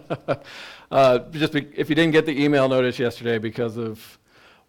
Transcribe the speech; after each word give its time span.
uh, 0.90 1.18
just 1.30 1.52
be, 1.52 1.68
if 1.74 1.88
you 1.88 1.94
didn't 1.94 2.12
get 2.12 2.26
the 2.26 2.42
email 2.42 2.68
notice 2.68 2.98
yesterday 2.98 3.38
because 3.38 3.76
of 3.76 4.18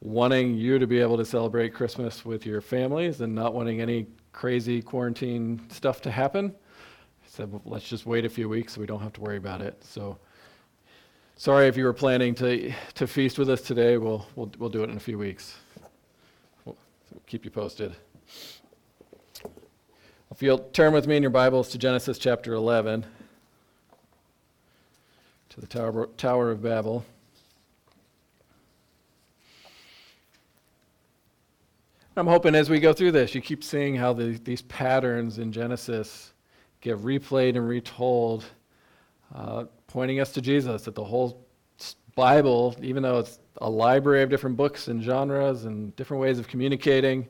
wanting 0.01 0.55
you 0.55 0.79
to 0.79 0.87
be 0.87 0.99
able 0.99 1.17
to 1.17 1.25
celebrate 1.25 1.73
Christmas 1.73 2.25
with 2.25 2.45
your 2.45 2.61
families 2.61 3.21
and 3.21 3.33
not 3.33 3.53
wanting 3.53 3.81
any 3.81 4.07
crazy 4.31 4.81
quarantine 4.81 5.61
stuff 5.69 6.01
to 6.01 6.11
happen, 6.11 6.53
I 6.53 7.27
said, 7.27 7.51
well, 7.51 7.61
let's 7.65 7.87
just 7.87 8.05
wait 8.05 8.25
a 8.25 8.29
few 8.29 8.49
weeks 8.49 8.73
so 8.73 8.81
we 8.81 8.87
don't 8.87 9.01
have 9.01 9.13
to 9.13 9.21
worry 9.21 9.37
about 9.37 9.61
it. 9.61 9.81
So 9.83 10.17
sorry 11.35 11.67
if 11.67 11.77
you 11.77 11.85
were 11.85 11.93
planning 11.93 12.35
to, 12.35 12.73
to 12.95 13.07
feast 13.07 13.37
with 13.37 13.49
us 13.49 13.61
today. 13.61 13.97
We'll, 13.97 14.25
we'll, 14.35 14.51
we'll 14.57 14.69
do 14.69 14.83
it 14.83 14.89
in 14.89 14.97
a 14.97 15.01
few 15.01 15.17
weeks. 15.17 15.55
We'll 16.65 16.77
keep 17.27 17.45
you 17.45 17.51
posted. 17.51 17.95
If 20.31 20.41
you'll 20.41 20.59
turn 20.59 20.93
with 20.93 21.05
me 21.05 21.15
in 21.15 21.21
your 21.21 21.29
Bibles 21.29 21.69
to 21.69 21.77
Genesis 21.77 22.17
chapter 22.17 22.53
11, 22.53 23.05
to 25.53 25.61
the 25.61 25.67
Tower, 25.67 26.09
Tower 26.17 26.49
of 26.49 26.63
Babel. 26.63 27.05
I'm 32.17 32.25
hoping 32.25 32.55
as 32.55 32.71
we 32.71 32.79
go 32.79 32.91
through 32.91 33.11
this, 33.11 33.35
you 33.35 33.41
keep 33.41 33.63
seeing 33.63 33.95
how 33.95 34.13
the, 34.13 34.39
these 34.43 34.63
patterns 34.63 35.37
in 35.37 35.51
Genesis 35.51 36.33
get 36.81 36.97
replayed 36.97 37.55
and 37.55 37.67
retold, 37.67 38.45
uh, 39.35 39.65
pointing 39.85 40.19
us 40.19 40.31
to 40.31 40.41
Jesus, 40.41 40.85
that 40.85 40.95
the 40.95 41.03
whole 41.03 41.45
Bible, 42.15 42.75
even 42.81 43.03
though 43.03 43.19
it's 43.19 43.37
a 43.61 43.69
library 43.69 44.23
of 44.23 44.31
different 44.31 44.57
books 44.57 44.87
and 44.87 45.03
genres 45.03 45.65
and 45.65 45.95
different 45.95 46.21
ways 46.21 46.39
of 46.39 46.47
communicating, 46.47 47.27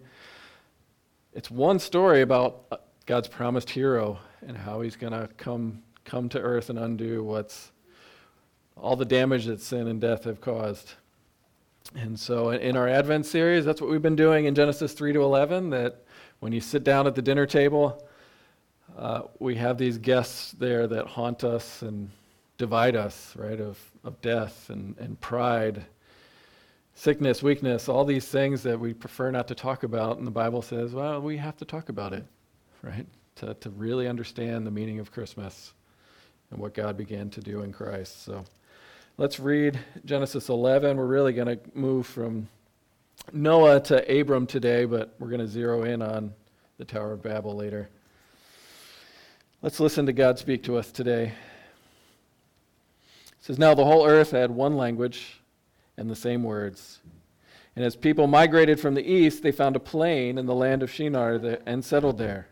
it's 1.34 1.52
one 1.52 1.78
story 1.78 2.22
about 2.22 2.68
uh, 2.72 2.78
God's 3.06 3.28
promised 3.28 3.70
hero 3.70 4.18
and 4.48 4.56
how 4.56 4.80
he's 4.80 4.96
going 4.96 5.12
to 5.12 5.28
come 5.36 5.84
come 6.06 6.30
to 6.30 6.40
earth 6.40 6.70
and 6.70 6.80
undo 6.80 7.24
what's 7.24 7.73
all 8.78 8.96
the 8.96 9.06
damage 9.06 9.46
that 9.46 9.62
sin 9.62 9.88
and 9.88 10.02
death 10.02 10.24
have 10.26 10.42
caused. 10.42 10.94
And 11.96 12.20
so 12.20 12.50
in 12.50 12.76
our 12.76 12.88
Advent 12.88 13.26
series, 13.26 13.66
that's 13.66 13.82
what 13.82 13.90
we've 13.90 14.02
been 14.02 14.16
doing 14.16 14.46
in 14.46 14.56
Genesis 14.56 14.94
3 14.94 15.14
to 15.14 15.22
11 15.22 15.70
that 15.72 16.04
when 16.40 16.52
you 16.52 16.62
sit 16.62 16.84
down 16.84 17.08
at 17.08 17.16
the 17.16 17.22
dinner 17.22 17.46
table, 17.46 18.08
uh, 18.98 19.24
we 19.40 19.56
have 19.56 19.78
these 19.78 19.98
guests 19.98 20.52
there 20.54 20.88
that 20.88 21.08
haunt 21.08 21.44
us 21.44 21.82
and 21.82 22.10
divide 22.58 22.96
us, 22.96 23.34
right, 23.36 23.60
of, 23.60 23.80
of 24.04 24.20
death 24.22 24.70
and, 24.70 24.98
and 24.98 25.20
pride, 25.20 25.86
sickness, 26.96 27.44
weakness, 27.44 27.90
all 27.90 28.06
these 28.06 28.28
things 28.28 28.64
that 28.64 28.80
we 28.80 28.94
prefer 28.94 29.32
not 29.32 29.48
to 29.48 29.56
talk 29.56 29.84
about. 29.84 30.18
And 30.18 30.28
the 30.28 30.32
Bible 30.32 30.62
says, 30.62 30.94
well, 30.94 31.22
we 31.22 31.38
have 31.38 31.58
to 31.58 31.66
talk 31.66 31.90
about 31.90 32.14
it 32.14 32.26
right? 32.84 33.08
To, 33.38 33.56
to 33.56 33.70
really 33.72 34.08
understand 34.08 34.68
the 34.68 34.72
meaning 34.72 35.00
of 35.00 35.12
Christmas 35.12 35.74
and 36.52 36.60
what 36.60 36.76
God 36.76 36.98
began 36.98 37.30
to 37.32 37.42
do 37.42 37.62
in 37.62 37.72
Christ. 37.72 38.24
So 38.24 38.44
let's 39.18 39.40
read 39.40 39.80
Genesis 40.06 40.50
11. 40.50 40.98
We're 40.98 41.06
really 41.06 41.34
going 41.34 41.48
to 41.48 41.60
move 41.74 42.08
from 42.08 42.48
Noah 43.32 43.80
to 43.82 44.20
Abram 44.20 44.48
today, 44.48 44.86
but 44.86 45.14
we're 45.20 45.28
going 45.28 45.40
to 45.40 45.48
zero 45.48 45.84
in 45.84 46.02
on 46.02 46.34
the 46.78 46.86
Tower 46.86 47.14
of 47.14 47.22
Babel 47.22 47.56
later. 47.56 47.90
Let's 49.62 49.80
listen 49.80 50.06
to 50.08 50.14
God 50.14 50.40
speak 50.40 50.64
to 50.64 50.78
us 50.78 50.92
today. 50.92 51.26
It 51.26 51.34
says, 53.40 53.60
Now 53.60 53.76
the 53.76 53.86
whole 53.86 54.06
earth 54.06 54.32
had 54.32 54.50
one 54.52 54.76
language 54.76 55.42
and 55.96 56.10
the 56.10 56.16
same 56.16 56.44
words. 56.44 57.00
And 57.76 57.86
as 57.86 57.96
people 57.96 58.28
migrated 58.28 58.80
from 58.80 58.96
the 58.96 59.08
east, 59.08 59.44
they 59.44 59.52
found 59.52 59.76
a 59.76 59.80
plain 59.80 60.38
in 60.38 60.46
the 60.46 60.56
land 60.56 60.84
of 60.84 60.92
Shinar 60.92 61.34
and 61.66 61.86
settled 61.86 62.18
there. 62.18 62.48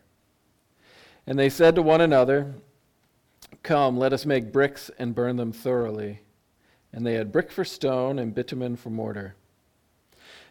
And 1.26 1.38
they 1.38 1.48
said 1.48 1.74
to 1.74 1.82
one 1.82 2.00
another, 2.00 2.54
Come, 3.62 3.98
let 3.98 4.12
us 4.12 4.26
make 4.26 4.52
bricks 4.52 4.90
and 4.98 5.14
burn 5.14 5.36
them 5.36 5.52
thoroughly. 5.52 6.20
And 6.92 7.06
they 7.06 7.14
had 7.14 7.32
brick 7.32 7.50
for 7.50 7.64
stone 7.64 8.18
and 8.18 8.34
bitumen 8.34 8.76
for 8.76 8.90
mortar. 8.90 9.34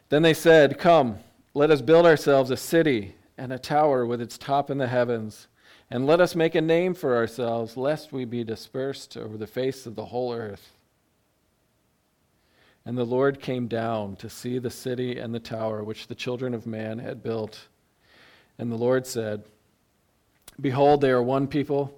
Then 0.09 0.23
they 0.23 0.33
said, 0.33 0.77
Come, 0.77 1.19
let 1.53 1.71
us 1.71 1.81
build 1.81 2.05
ourselves 2.05 2.49
a 2.49 2.57
city 2.57 3.15
and 3.37 3.53
a 3.53 3.59
tower 3.59 4.05
with 4.05 4.21
its 4.21 4.37
top 4.37 4.69
in 4.69 4.77
the 4.77 4.87
heavens. 4.87 5.47
And 5.89 6.07
let 6.07 6.21
us 6.21 6.35
make 6.35 6.55
a 6.55 6.61
name 6.61 6.93
for 6.93 7.15
ourselves, 7.15 7.75
lest 7.75 8.11
we 8.11 8.25
be 8.25 8.43
dispersed 8.43 9.17
over 9.17 9.37
the 9.37 9.47
face 9.47 9.85
of 9.85 9.95
the 9.95 10.05
whole 10.05 10.33
earth. 10.33 10.71
And 12.85 12.97
the 12.97 13.05
Lord 13.05 13.41
came 13.41 13.67
down 13.67 14.15
to 14.17 14.29
see 14.29 14.57
the 14.57 14.69
city 14.69 15.19
and 15.19 15.33
the 15.33 15.39
tower 15.39 15.83
which 15.83 16.07
the 16.07 16.15
children 16.15 16.53
of 16.53 16.65
man 16.65 16.99
had 16.99 17.21
built. 17.21 17.67
And 18.57 18.71
the 18.71 18.77
Lord 18.77 19.05
said, 19.05 19.43
Behold, 20.59 21.01
they 21.01 21.11
are 21.11 21.21
one 21.21 21.47
people, 21.47 21.97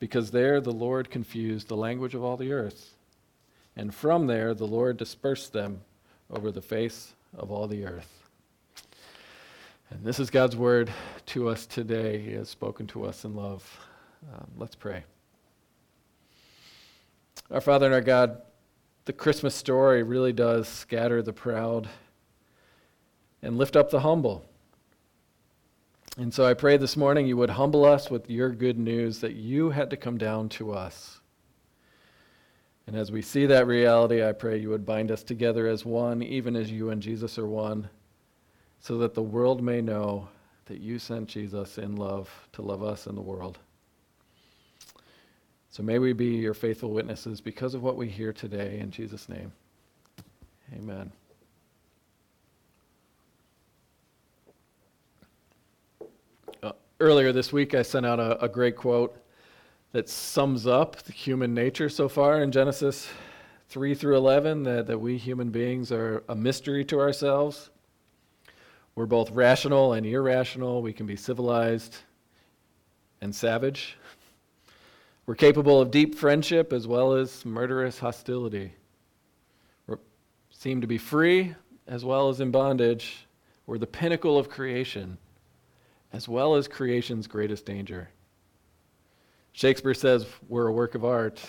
because 0.00 0.32
there 0.32 0.60
the 0.60 0.72
Lord 0.72 1.10
confused 1.10 1.68
the 1.68 1.76
language 1.76 2.14
of 2.16 2.24
all 2.24 2.36
the 2.36 2.52
earth. 2.52 2.96
And 3.76 3.94
from 3.94 4.26
there 4.26 4.54
the 4.54 4.66
Lord 4.66 4.96
dispersed 4.96 5.52
them 5.52 5.82
over 6.28 6.50
the 6.50 6.62
face 6.62 7.14
of 7.36 7.52
all 7.52 7.68
the 7.68 7.84
earth. 7.84 8.24
And 9.90 10.04
this 10.04 10.18
is 10.18 10.30
God's 10.30 10.56
word 10.56 10.90
to 11.26 11.48
us 11.48 11.66
today. 11.66 12.18
He 12.18 12.32
has 12.32 12.48
spoken 12.48 12.86
to 12.88 13.04
us 13.04 13.24
in 13.24 13.36
love. 13.36 13.78
Um, 14.32 14.46
let's 14.56 14.74
pray. 14.74 15.04
Our 17.50 17.60
Father 17.60 17.86
and 17.86 17.94
our 17.94 18.00
God, 18.00 18.42
the 19.04 19.12
Christmas 19.12 19.54
story 19.54 20.02
really 20.02 20.32
does 20.32 20.68
scatter 20.68 21.20
the 21.22 21.32
proud 21.32 21.88
and 23.42 23.58
lift 23.58 23.76
up 23.76 23.90
the 23.90 24.00
humble. 24.00 24.49
And 26.20 26.34
so 26.34 26.44
I 26.44 26.52
pray 26.52 26.76
this 26.76 26.98
morning 26.98 27.26
you 27.26 27.38
would 27.38 27.48
humble 27.48 27.86
us 27.86 28.10
with 28.10 28.28
your 28.28 28.50
good 28.50 28.78
news 28.78 29.20
that 29.20 29.36
you 29.36 29.70
had 29.70 29.88
to 29.88 29.96
come 29.96 30.18
down 30.18 30.50
to 30.50 30.70
us. 30.70 31.18
And 32.86 32.94
as 32.94 33.10
we 33.10 33.22
see 33.22 33.46
that 33.46 33.66
reality, 33.66 34.22
I 34.22 34.32
pray 34.32 34.58
you 34.58 34.68
would 34.68 34.84
bind 34.84 35.10
us 35.10 35.22
together 35.22 35.66
as 35.66 35.86
one, 35.86 36.22
even 36.22 36.56
as 36.56 36.70
you 36.70 36.90
and 36.90 37.00
Jesus 37.00 37.38
are 37.38 37.46
one, 37.46 37.88
so 38.80 38.98
that 38.98 39.14
the 39.14 39.22
world 39.22 39.62
may 39.62 39.80
know 39.80 40.28
that 40.66 40.82
you 40.82 40.98
sent 40.98 41.26
Jesus 41.26 41.78
in 41.78 41.96
love 41.96 42.28
to 42.52 42.60
love 42.60 42.82
us 42.82 43.06
and 43.06 43.16
the 43.16 43.22
world. 43.22 43.58
So 45.70 45.82
may 45.82 45.98
we 45.98 46.12
be 46.12 46.36
your 46.36 46.52
faithful 46.52 46.90
witnesses 46.90 47.40
because 47.40 47.72
of 47.72 47.82
what 47.82 47.96
we 47.96 48.10
hear 48.10 48.34
today. 48.34 48.78
In 48.78 48.90
Jesus' 48.90 49.26
name, 49.26 49.52
amen. 50.74 51.12
Earlier 57.00 57.32
this 57.32 57.50
week, 57.50 57.74
I 57.74 57.80
sent 57.80 58.04
out 58.04 58.20
a, 58.20 58.44
a 58.44 58.48
great 58.48 58.76
quote 58.76 59.16
that 59.92 60.08
sums 60.08 60.66
up 60.66 60.96
the 61.02 61.12
human 61.12 61.54
nature 61.54 61.88
so 61.88 62.08
far 62.08 62.42
in 62.42 62.52
Genesis 62.52 63.08
3 63.70 63.94
through 63.94 64.16
11 64.16 64.64
that, 64.64 64.86
that 64.86 64.98
we 64.98 65.16
human 65.16 65.48
beings 65.50 65.90
are 65.90 66.22
a 66.28 66.34
mystery 66.34 66.84
to 66.84 67.00
ourselves. 67.00 67.70
We're 68.94 69.06
both 69.06 69.30
rational 69.30 69.94
and 69.94 70.04
irrational. 70.04 70.82
We 70.82 70.92
can 70.92 71.06
be 71.06 71.16
civilized 71.16 71.96
and 73.22 73.34
savage. 73.34 73.96
We're 75.24 75.36
capable 75.36 75.80
of 75.80 75.90
deep 75.90 76.14
friendship 76.14 76.70
as 76.72 76.86
well 76.86 77.14
as 77.14 77.46
murderous 77.46 77.98
hostility. 77.98 78.74
We 79.86 79.96
seem 80.50 80.82
to 80.82 80.86
be 80.86 80.98
free 80.98 81.54
as 81.86 82.04
well 82.04 82.28
as 82.28 82.40
in 82.40 82.50
bondage. 82.50 83.26
We're 83.66 83.78
the 83.78 83.86
pinnacle 83.86 84.36
of 84.36 84.50
creation 84.50 85.16
as 86.12 86.28
well 86.28 86.54
as 86.54 86.68
creation's 86.68 87.26
greatest 87.26 87.64
danger. 87.64 88.08
Shakespeare 89.52 89.94
says 89.94 90.26
we're 90.48 90.68
a 90.68 90.72
work 90.72 90.94
of 90.94 91.04
art. 91.04 91.40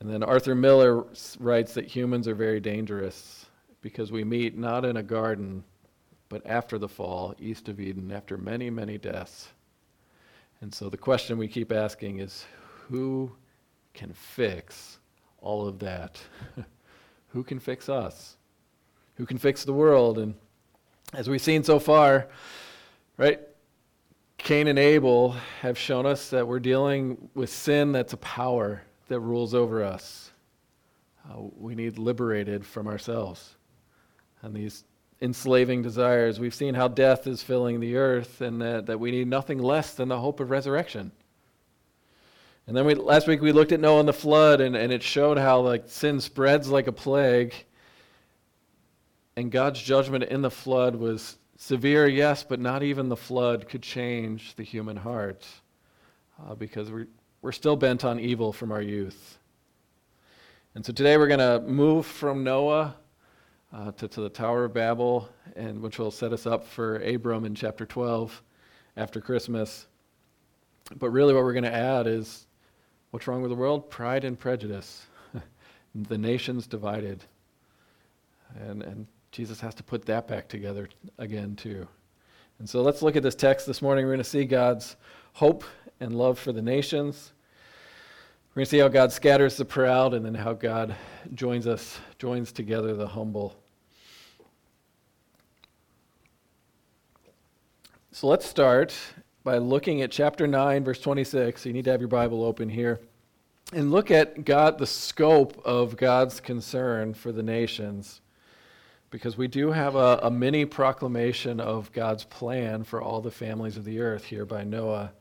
And 0.00 0.10
then 0.10 0.22
Arthur 0.22 0.54
Miller 0.54 1.04
writes 1.38 1.74
that 1.74 1.86
humans 1.86 2.26
are 2.26 2.34
very 2.34 2.60
dangerous 2.60 3.46
because 3.80 4.10
we 4.10 4.24
meet 4.24 4.56
not 4.56 4.84
in 4.84 4.96
a 4.96 5.02
garden, 5.02 5.62
but 6.28 6.44
after 6.46 6.78
the 6.78 6.88
fall, 6.88 7.34
east 7.38 7.68
of 7.68 7.80
Eden, 7.80 8.10
after 8.10 8.36
many, 8.36 8.70
many 8.70 8.98
deaths. 8.98 9.48
And 10.60 10.72
so 10.72 10.88
the 10.88 10.96
question 10.96 11.38
we 11.38 11.48
keep 11.48 11.72
asking 11.72 12.18
is 12.18 12.46
who 12.88 13.32
can 13.94 14.12
fix 14.12 14.98
all 15.40 15.66
of 15.66 15.78
that? 15.80 16.20
who 17.28 17.42
can 17.42 17.58
fix 17.58 17.88
us? 17.88 18.36
Who 19.16 19.26
can 19.26 19.38
fix 19.38 19.64
the 19.64 19.72
world? 19.72 20.18
And 20.18 20.34
as 21.12 21.28
we've 21.28 21.42
seen 21.42 21.62
so 21.62 21.78
far, 21.78 22.28
Right? 23.16 23.40
Cain 24.38 24.66
and 24.66 24.78
Abel 24.78 25.36
have 25.60 25.78
shown 25.78 26.06
us 26.06 26.30
that 26.30 26.48
we're 26.48 26.60
dealing 26.60 27.28
with 27.34 27.50
sin 27.50 27.92
that's 27.92 28.12
a 28.12 28.16
power 28.18 28.82
that 29.08 29.20
rules 29.20 29.54
over 29.54 29.84
us. 29.84 30.32
Uh, 31.30 31.42
we 31.56 31.74
need 31.74 31.98
liberated 31.98 32.66
from 32.66 32.88
ourselves 32.88 33.54
and 34.42 34.54
these 34.54 34.84
enslaving 35.20 35.82
desires. 35.82 36.40
We've 36.40 36.54
seen 36.54 36.74
how 36.74 36.88
death 36.88 37.28
is 37.28 37.42
filling 37.42 37.78
the 37.78 37.96
earth 37.96 38.40
and 38.40 38.60
that, 38.60 38.86
that 38.86 38.98
we 38.98 39.12
need 39.12 39.28
nothing 39.28 39.58
less 39.58 39.94
than 39.94 40.08
the 40.08 40.18
hope 40.18 40.40
of 40.40 40.50
resurrection. 40.50 41.12
And 42.66 42.76
then 42.76 42.84
we, 42.84 42.94
last 42.94 43.28
week 43.28 43.40
we 43.40 43.52
looked 43.52 43.72
at 43.72 43.80
Noah 43.80 44.00
and 44.00 44.08
the 44.08 44.12
flood, 44.12 44.60
and, 44.60 44.76
and 44.76 44.92
it 44.92 45.02
showed 45.02 45.38
how 45.38 45.60
like 45.60 45.84
sin 45.86 46.20
spreads 46.20 46.68
like 46.68 46.86
a 46.86 46.92
plague. 46.92 47.54
And 49.36 49.50
God's 49.50 49.80
judgment 49.80 50.24
in 50.24 50.42
the 50.42 50.50
flood 50.50 50.96
was 50.96 51.36
severe, 51.62 52.08
yes, 52.08 52.42
but 52.42 52.58
not 52.58 52.82
even 52.82 53.08
the 53.08 53.16
flood 53.16 53.68
could 53.68 53.82
change 53.82 54.56
the 54.56 54.64
human 54.64 54.96
heart 54.96 55.46
uh, 56.44 56.56
because 56.56 56.90
we're, 56.90 57.06
we're 57.40 57.52
still 57.52 57.76
bent 57.76 58.04
on 58.04 58.18
evil 58.18 58.52
from 58.52 58.72
our 58.72 58.82
youth. 58.82 59.38
And 60.74 60.84
so 60.84 60.92
today 60.92 61.16
we're 61.16 61.28
going 61.28 61.38
to 61.38 61.60
move 61.60 62.04
from 62.04 62.42
Noah 62.42 62.96
uh, 63.72 63.92
to, 63.92 64.08
to 64.08 64.20
the 64.22 64.28
Tower 64.28 64.64
of 64.64 64.74
Babel, 64.74 65.28
and 65.54 65.80
which 65.80 66.00
will 66.00 66.10
set 66.10 66.32
us 66.32 66.46
up 66.46 66.66
for 66.66 66.96
Abram 66.96 67.44
in 67.44 67.54
chapter 67.54 67.86
12 67.86 68.42
after 68.96 69.20
Christmas. 69.20 69.86
But 70.98 71.10
really, 71.10 71.32
what 71.32 71.44
we're 71.44 71.52
going 71.52 71.62
to 71.62 71.72
add 71.72 72.08
is 72.08 72.44
what's 73.12 73.28
wrong 73.28 73.40
with 73.40 73.52
the 73.52 73.56
world? 73.56 73.88
Pride 73.88 74.24
and 74.24 74.36
prejudice. 74.36 75.06
the 75.94 76.18
nation's 76.18 76.66
divided. 76.66 77.22
And, 78.56 78.82
and 78.82 79.06
Jesus 79.32 79.60
has 79.60 79.74
to 79.74 79.82
put 79.82 80.04
that 80.06 80.28
back 80.28 80.46
together 80.46 80.88
again, 81.18 81.56
too. 81.56 81.88
And 82.58 82.68
so 82.68 82.82
let's 82.82 83.02
look 83.02 83.16
at 83.16 83.22
this 83.22 83.34
text 83.34 83.66
this 83.66 83.82
morning. 83.82 84.04
We're 84.04 84.12
going 84.12 84.18
to 84.18 84.24
see 84.24 84.44
God's 84.44 84.94
hope 85.32 85.64
and 86.00 86.14
love 86.14 86.38
for 86.38 86.52
the 86.52 86.62
nations. 86.62 87.32
We're 88.50 88.60
going 88.60 88.66
to 88.66 88.70
see 88.70 88.78
how 88.78 88.88
God 88.88 89.10
scatters 89.10 89.56
the 89.56 89.64
proud 89.64 90.12
and 90.12 90.24
then 90.24 90.34
how 90.34 90.52
God 90.52 90.94
joins 91.34 91.66
us, 91.66 91.98
joins 92.18 92.52
together 92.52 92.94
the 92.94 93.08
humble. 93.08 93.56
So 98.10 98.26
let's 98.26 98.44
start 98.44 98.94
by 99.42 99.56
looking 99.56 100.02
at 100.02 100.10
chapter 100.10 100.46
9, 100.46 100.84
verse 100.84 101.00
26. 101.00 101.64
You 101.64 101.72
need 101.72 101.86
to 101.86 101.90
have 101.90 102.00
your 102.02 102.08
Bible 102.08 102.44
open 102.44 102.68
here. 102.68 103.00
And 103.72 103.90
look 103.90 104.10
at 104.10 104.44
God, 104.44 104.76
the 104.76 104.86
scope 104.86 105.58
of 105.64 105.96
God's 105.96 106.38
concern 106.38 107.14
for 107.14 107.32
the 107.32 107.42
nations. 107.42 108.20
Because 109.12 109.36
we 109.36 109.46
do 109.46 109.70
have 109.70 109.94
a, 109.94 110.20
a 110.22 110.30
mini 110.30 110.64
proclamation 110.64 111.60
of 111.60 111.92
God's 111.92 112.24
plan 112.24 112.82
for 112.82 113.02
all 113.02 113.20
the 113.20 113.30
families 113.30 113.76
of 113.76 113.84
the 113.84 114.00
earth 114.00 114.24
here 114.24 114.46
by 114.46 114.64
Noah. 114.64 115.12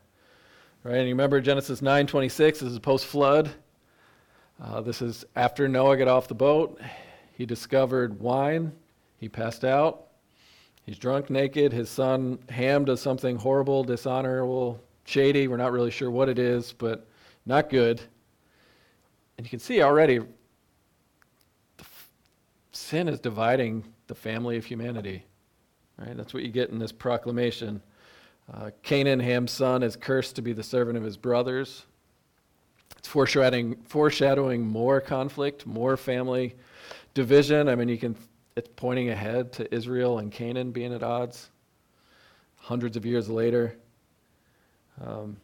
Right? 0.85 0.95
And 0.95 1.09
you 1.09 1.13
remember 1.13 1.41
Genesis 1.41 1.81
9:26, 1.81 2.37
this 2.37 2.63
is 2.63 2.79
post-flood. 2.79 3.51
Uh, 4.63 4.79
this 4.79 5.01
is 5.01 5.25
after 5.35 5.67
Noah 5.67 5.97
got 5.97 6.07
off 6.07 6.29
the 6.29 6.33
boat. 6.33 6.79
He 7.33 7.45
discovered 7.45 8.17
wine. 8.17 8.71
He 9.17 9.27
passed 9.27 9.65
out. 9.65 10.05
He's 10.85 10.97
drunk, 10.97 11.29
naked. 11.29 11.73
His 11.73 11.89
son 11.89 12.39
Ham 12.49 12.85
does 12.85 13.01
something 13.01 13.35
horrible, 13.35 13.83
dishonorable, 13.83 14.81
shady. 15.03 15.49
We're 15.49 15.57
not 15.57 15.73
really 15.73 15.91
sure 15.91 16.09
what 16.09 16.29
it 16.29 16.39
is, 16.39 16.71
but 16.71 17.05
not 17.45 17.69
good. 17.69 17.99
And 19.37 19.45
you 19.45 19.49
can 19.49 19.59
see 19.59 19.81
already 19.81 20.21
sin 22.71 23.07
is 23.07 23.19
dividing 23.19 23.83
the 24.07 24.15
family 24.15 24.57
of 24.57 24.65
humanity. 24.65 25.25
Right? 25.97 26.15
That's 26.15 26.33
what 26.33 26.43
you 26.43 26.49
get 26.49 26.69
in 26.69 26.79
this 26.79 26.91
proclamation. 26.91 27.81
Uh, 28.51 28.71
Canaan, 28.83 29.19
Ham's 29.19 29.51
son, 29.51 29.83
is 29.83 29.95
cursed 29.95 30.35
to 30.37 30.41
be 30.41 30.53
the 30.53 30.63
servant 30.63 30.97
of 30.97 31.03
his 31.03 31.17
brothers. 31.17 31.85
It's 32.97 33.07
foreshadowing, 33.07 33.77
foreshadowing 33.83 34.65
more 34.65 34.99
conflict, 34.99 35.65
more 35.65 35.97
family 35.97 36.55
division. 37.13 37.69
I 37.69 37.75
mean, 37.75 37.89
you 37.89 37.97
can 37.97 38.15
it's 38.55 38.69
pointing 38.75 39.09
ahead 39.09 39.53
to 39.53 39.73
Israel 39.73 40.19
and 40.19 40.31
Canaan 40.31 40.71
being 40.71 40.93
at 40.93 41.03
odds 41.03 41.49
hundreds 42.57 42.97
of 42.97 43.05
years 43.05 43.29
later. 43.29 43.75
Um, 45.03 45.37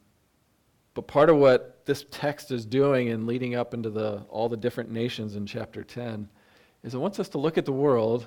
but 0.94 1.08
part 1.08 1.30
of 1.30 1.38
what 1.38 1.86
this 1.86 2.06
text 2.12 2.52
is 2.52 2.66
doing 2.66 3.10
and 3.10 3.26
leading 3.26 3.56
up 3.56 3.74
into 3.74 3.90
the, 3.90 4.24
all 4.30 4.50
the 4.50 4.58
different 4.58 4.92
nations 4.92 5.36
in 5.36 5.46
chapter 5.46 5.84
10 5.84 6.28
is 6.88 6.94
it 6.94 7.00
wants 7.00 7.20
us 7.20 7.28
to 7.28 7.38
look 7.38 7.58
at 7.58 7.66
the 7.66 7.74
world 7.74 8.26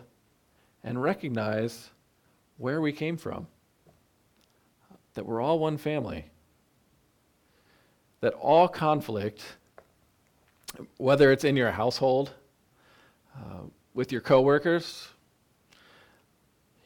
and 0.84 1.02
recognize 1.02 1.88
where 2.58 2.82
we 2.82 2.92
came 2.92 3.16
from. 3.16 3.46
That 5.14 5.24
we're 5.24 5.40
all 5.40 5.58
one 5.58 5.78
family. 5.78 6.26
That 8.20 8.34
all 8.34 8.68
conflict, 8.68 9.42
whether 10.98 11.32
it's 11.32 11.44
in 11.44 11.56
your 11.56 11.70
household, 11.70 12.34
uh, 13.34 13.62
with 13.94 14.12
your 14.12 14.20
coworkers, 14.20 15.08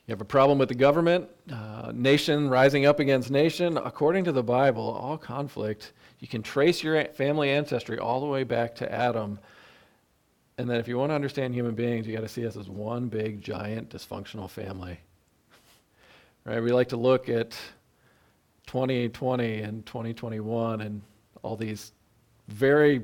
you 0.06 0.12
have 0.12 0.20
a 0.20 0.24
problem 0.24 0.58
with 0.58 0.68
the 0.68 0.76
government, 0.76 1.28
uh, 1.52 1.90
nation 1.92 2.48
rising 2.48 2.86
up 2.86 3.00
against 3.00 3.32
nation. 3.32 3.78
According 3.78 4.22
to 4.24 4.32
the 4.32 4.44
Bible, 4.44 4.90
all 4.90 5.18
conflict, 5.18 5.92
you 6.20 6.28
can 6.28 6.40
trace 6.40 6.84
your 6.84 7.04
family 7.06 7.50
ancestry 7.50 7.98
all 7.98 8.20
the 8.20 8.26
way 8.26 8.44
back 8.44 8.76
to 8.76 8.92
Adam. 8.92 9.40
And 10.56 10.70
that 10.70 10.78
if 10.78 10.86
you 10.86 10.96
want 10.98 11.10
to 11.10 11.14
understand 11.14 11.54
human 11.54 11.74
beings, 11.74 12.06
you 12.06 12.14
got 12.14 12.22
to 12.22 12.28
see 12.28 12.46
us 12.46 12.56
as 12.56 12.68
one 12.68 13.08
big, 13.08 13.40
giant, 13.40 13.90
dysfunctional 13.90 14.48
family. 14.48 15.00
right? 16.44 16.62
We 16.62 16.70
like 16.70 16.88
to 16.90 16.96
look 16.96 17.28
at 17.28 17.56
2020 18.66 19.60
and 19.62 19.84
2021 19.84 20.80
and 20.80 21.02
all 21.42 21.56
these 21.56 21.92
very 22.48 23.02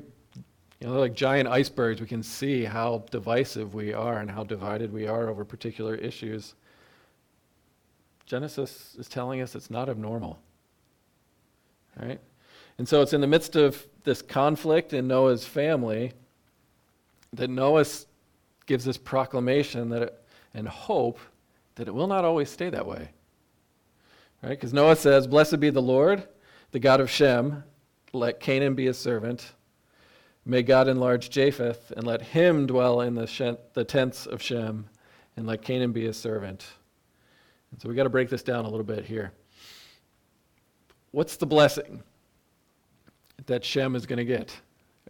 you 0.81 0.87
know, 0.87 0.99
like 0.99 1.13
giant 1.13 1.47
icebergs. 1.47 2.01
We 2.01 2.07
can 2.07 2.23
see 2.23 2.63
how 2.63 3.05
divisive 3.11 3.73
we 3.73 3.93
are 3.93 4.19
and 4.19 4.31
how 4.31 4.43
divided 4.43 4.91
we 4.91 5.07
are 5.07 5.29
over 5.29 5.45
particular 5.45 5.95
issues. 5.95 6.55
Genesis 8.25 8.95
is 8.97 9.07
telling 9.07 9.41
us 9.41 9.55
it's 9.55 9.69
not 9.69 9.89
abnormal. 9.89 10.39
Right? 12.01 12.19
And 12.77 12.87
so 12.87 13.01
it's 13.01 13.13
in 13.13 13.21
the 13.21 13.27
midst 13.27 13.55
of 13.55 13.85
this 14.03 14.21
conflict 14.21 14.93
in 14.93 15.07
Noah's 15.07 15.45
family 15.45 16.13
that 17.33 17.49
Noah 17.49 17.85
gives 18.65 18.85
this 18.85 18.97
proclamation 18.97 19.89
that 19.89 20.01
it, 20.03 20.23
and 20.53 20.67
hope 20.67 21.19
that 21.75 21.87
it 21.87 21.93
will 21.93 22.07
not 22.07 22.25
always 22.25 22.49
stay 22.49 22.69
that 22.69 22.85
way. 22.85 23.09
Right? 24.43 24.49
Because 24.49 24.73
Noah 24.73 24.95
says, 24.95 25.27
Blessed 25.27 25.59
be 25.59 25.69
the 25.69 25.81
Lord, 25.81 26.27
the 26.71 26.79
God 26.79 26.99
of 26.99 27.09
Shem, 27.09 27.63
let 28.13 28.39
Canaan 28.39 28.75
be 28.75 28.85
his 28.85 28.97
servant 28.97 29.53
May 30.45 30.63
God 30.63 30.87
enlarge 30.87 31.29
Japheth, 31.29 31.91
and 31.95 32.05
let 32.05 32.21
him 32.21 32.65
dwell 32.65 33.01
in 33.01 33.13
the, 33.13 33.27
Shem, 33.27 33.57
the 33.73 33.83
tents 33.83 34.25
of 34.25 34.41
Shem, 34.41 34.89
and 35.37 35.45
let 35.45 35.61
Canaan 35.61 35.91
be 35.91 36.03
his 36.03 36.17
servant. 36.17 36.65
And 37.71 37.79
so 37.79 37.87
we 37.87 37.93
got 37.93 38.03
to 38.03 38.09
break 38.09 38.29
this 38.29 38.41
down 38.41 38.65
a 38.65 38.69
little 38.69 38.85
bit 38.85 39.05
here. 39.05 39.33
What's 41.11 41.35
the 41.35 41.45
blessing 41.45 42.01
that 43.45 43.63
Shem 43.63 43.95
is 43.95 44.07
going 44.07 44.17
to 44.17 44.25
get, 44.25 44.51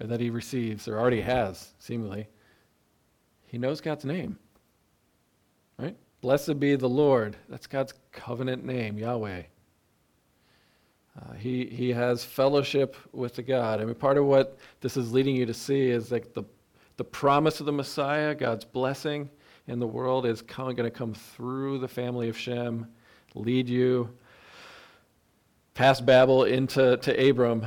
or 0.01 0.07
that 0.07 0.19
he 0.19 0.29
receives, 0.29 0.87
or 0.87 0.99
already 0.99 1.21
has, 1.21 1.73
seemingly? 1.79 2.27
He 3.45 3.57
knows 3.57 3.79
God's 3.81 4.03
name. 4.03 4.37
Right? 5.77 5.95
Blessed 6.21 6.59
be 6.59 6.75
the 6.75 6.89
Lord. 6.89 7.37
That's 7.49 7.67
God's 7.67 7.93
covenant 8.11 8.65
name, 8.65 8.97
Yahweh. 8.97 9.43
Uh, 11.19 11.33
he, 11.33 11.65
he 11.65 11.89
has 11.89 12.23
fellowship 12.23 12.95
with 13.11 13.35
the 13.35 13.43
God. 13.43 13.79
I 13.79 13.85
mean, 13.85 13.95
part 13.95 14.17
of 14.17 14.25
what 14.25 14.57
this 14.79 14.97
is 14.97 15.11
leading 15.11 15.35
you 15.35 15.45
to 15.45 15.53
see 15.53 15.89
is 15.89 16.11
like 16.11 16.33
the, 16.33 16.43
the 16.97 17.03
promise 17.03 17.59
of 17.59 17.65
the 17.65 17.71
Messiah, 17.71 18.33
God's 18.33 18.65
blessing 18.65 19.29
in 19.67 19.79
the 19.79 19.87
world, 19.87 20.25
is 20.25 20.41
going 20.41 20.77
to 20.77 20.89
come 20.89 21.13
through 21.13 21.79
the 21.79 21.87
family 21.87 22.29
of 22.29 22.37
Shem, 22.37 22.87
lead 23.35 23.67
you 23.69 24.09
past 25.73 26.05
Babel 26.05 26.45
into 26.45 26.97
to 26.97 27.29
Abram. 27.29 27.65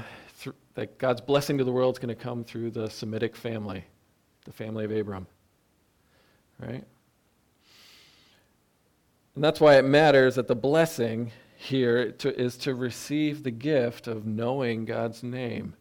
Th- 0.74 0.88
that 0.88 0.98
God's 0.98 1.20
blessing 1.20 1.58
to 1.58 1.64
the 1.64 1.72
world 1.72 1.94
is 1.94 1.98
going 1.98 2.14
to 2.14 2.20
come 2.20 2.44
through 2.44 2.70
the 2.70 2.88
Semitic 2.88 3.36
family, 3.36 3.84
the 4.44 4.52
family 4.52 4.84
of 4.84 4.90
Abram. 4.90 5.26
Right? 6.58 6.84
And 9.34 9.42
that's 9.42 9.60
why 9.60 9.76
it 9.78 9.84
matters 9.84 10.36
that 10.36 10.46
the 10.46 10.54
blessing 10.54 11.32
here 11.56 12.12
to, 12.12 12.40
is 12.40 12.56
to 12.58 12.74
receive 12.74 13.42
the 13.42 13.50
gift 13.50 14.06
of 14.06 14.26
knowing 14.26 14.84
God's 14.84 15.22
name. 15.22 15.74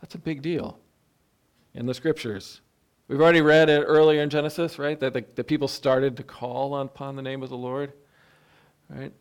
That's 0.00 0.14
a 0.14 0.18
big 0.18 0.42
deal 0.42 0.78
in 1.74 1.86
the 1.86 1.94
scriptures. 1.94 2.60
We've 3.08 3.20
already 3.20 3.40
read 3.40 3.68
it 3.68 3.82
earlier 3.86 4.22
in 4.22 4.30
Genesis, 4.30 4.78
right? 4.78 4.98
That 5.00 5.14
the, 5.14 5.24
the 5.34 5.44
people 5.44 5.68
started 5.68 6.16
to 6.18 6.22
call 6.22 6.76
upon 6.76 7.16
the 7.16 7.22
name 7.22 7.42
of 7.42 7.48
the 7.48 7.56
Lord, 7.56 7.92
right? 8.88 9.12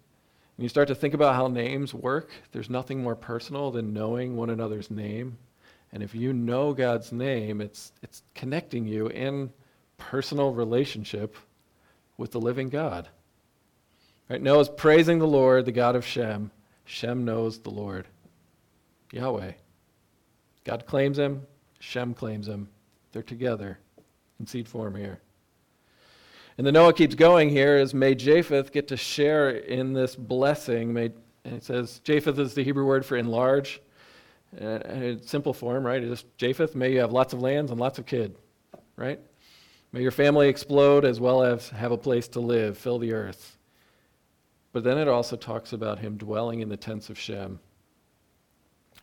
And 0.59 0.63
you 0.65 0.67
start 0.67 0.89
to 0.89 0.95
think 0.95 1.13
about 1.13 1.35
how 1.35 1.47
names 1.47 1.93
work. 1.93 2.31
There's 2.51 2.69
nothing 2.69 3.01
more 3.01 3.15
personal 3.15 3.71
than 3.71 3.93
knowing 3.93 4.35
one 4.35 4.49
another's 4.49 4.91
name. 4.91 5.37
And 5.93 6.03
if 6.03 6.13
you 6.13 6.33
know 6.33 6.73
God's 6.73 7.13
name, 7.13 7.61
it's, 7.61 7.93
it's 8.01 8.23
connecting 8.35 8.85
you 8.85 9.07
in 9.07 9.51
personal 9.97 10.51
relationship 10.51 11.37
with 12.17 12.31
the 12.31 12.41
living 12.41 12.67
God. 12.67 13.07
Right? 14.27 14.41
Noah's 14.41 14.67
praising 14.67 15.19
the 15.19 15.25
Lord, 15.25 15.63
the 15.63 15.71
God 15.71 15.95
of 15.95 16.05
Shem. 16.05 16.51
Shem 16.83 17.23
knows 17.23 17.59
the 17.59 17.69
Lord, 17.69 18.05
Yahweh. 19.13 19.53
God 20.65 20.85
claims 20.85 21.17
him, 21.17 21.47
Shem 21.79 22.13
claims 22.13 22.49
him. 22.49 22.67
They're 23.13 23.23
together. 23.23 23.79
in 24.41 24.45
seed 24.45 24.67
form 24.67 24.97
here. 24.97 25.21
And 26.59 26.67
the 26.67 26.73
Noah 26.73 26.91
keeps 26.91 27.15
going 27.15 27.47
here 27.47 27.77
is 27.77 27.93
may 27.93 28.13
Japheth 28.13 28.73
get 28.73 28.89
to 28.89 28.97
share 28.97 29.51
in 29.51 29.93
this 29.93 30.13
blessing. 30.13 30.91
May, 30.91 31.05
and 31.45 31.55
it 31.55 31.63
says 31.63 32.01
Japheth 32.03 32.37
is 32.37 32.53
the 32.53 32.65
Hebrew 32.65 32.85
word 32.85 33.05
for 33.05 33.15
enlarge. 33.15 33.81
Uh, 34.59 34.79
in 34.89 35.21
simple 35.23 35.53
form, 35.53 35.85
right? 35.85 36.03
It's 36.03 36.21
just 36.21 36.37
Japheth, 36.37 36.75
may 36.75 36.91
you 36.91 36.99
have 36.99 37.13
lots 37.13 37.31
of 37.31 37.39
lands 37.39 37.71
and 37.71 37.79
lots 37.79 37.97
of 37.97 38.05
kid, 38.05 38.35
right? 38.97 39.21
May 39.93 40.01
your 40.01 40.11
family 40.11 40.49
explode 40.49 41.05
as 41.05 41.21
well 41.21 41.43
as 41.43 41.69
have 41.69 41.93
a 41.93 41.97
place 41.97 42.27
to 42.27 42.41
live, 42.41 42.77
fill 42.77 42.99
the 42.99 43.13
earth. 43.13 43.57
But 44.73 44.83
then 44.83 44.97
it 44.97 45.07
also 45.07 45.37
talks 45.37 45.71
about 45.71 45.97
him 45.97 46.17
dwelling 46.17 46.59
in 46.59 46.67
the 46.67 46.75
tents 46.75 47.09
of 47.09 47.17
Shem, 47.17 47.57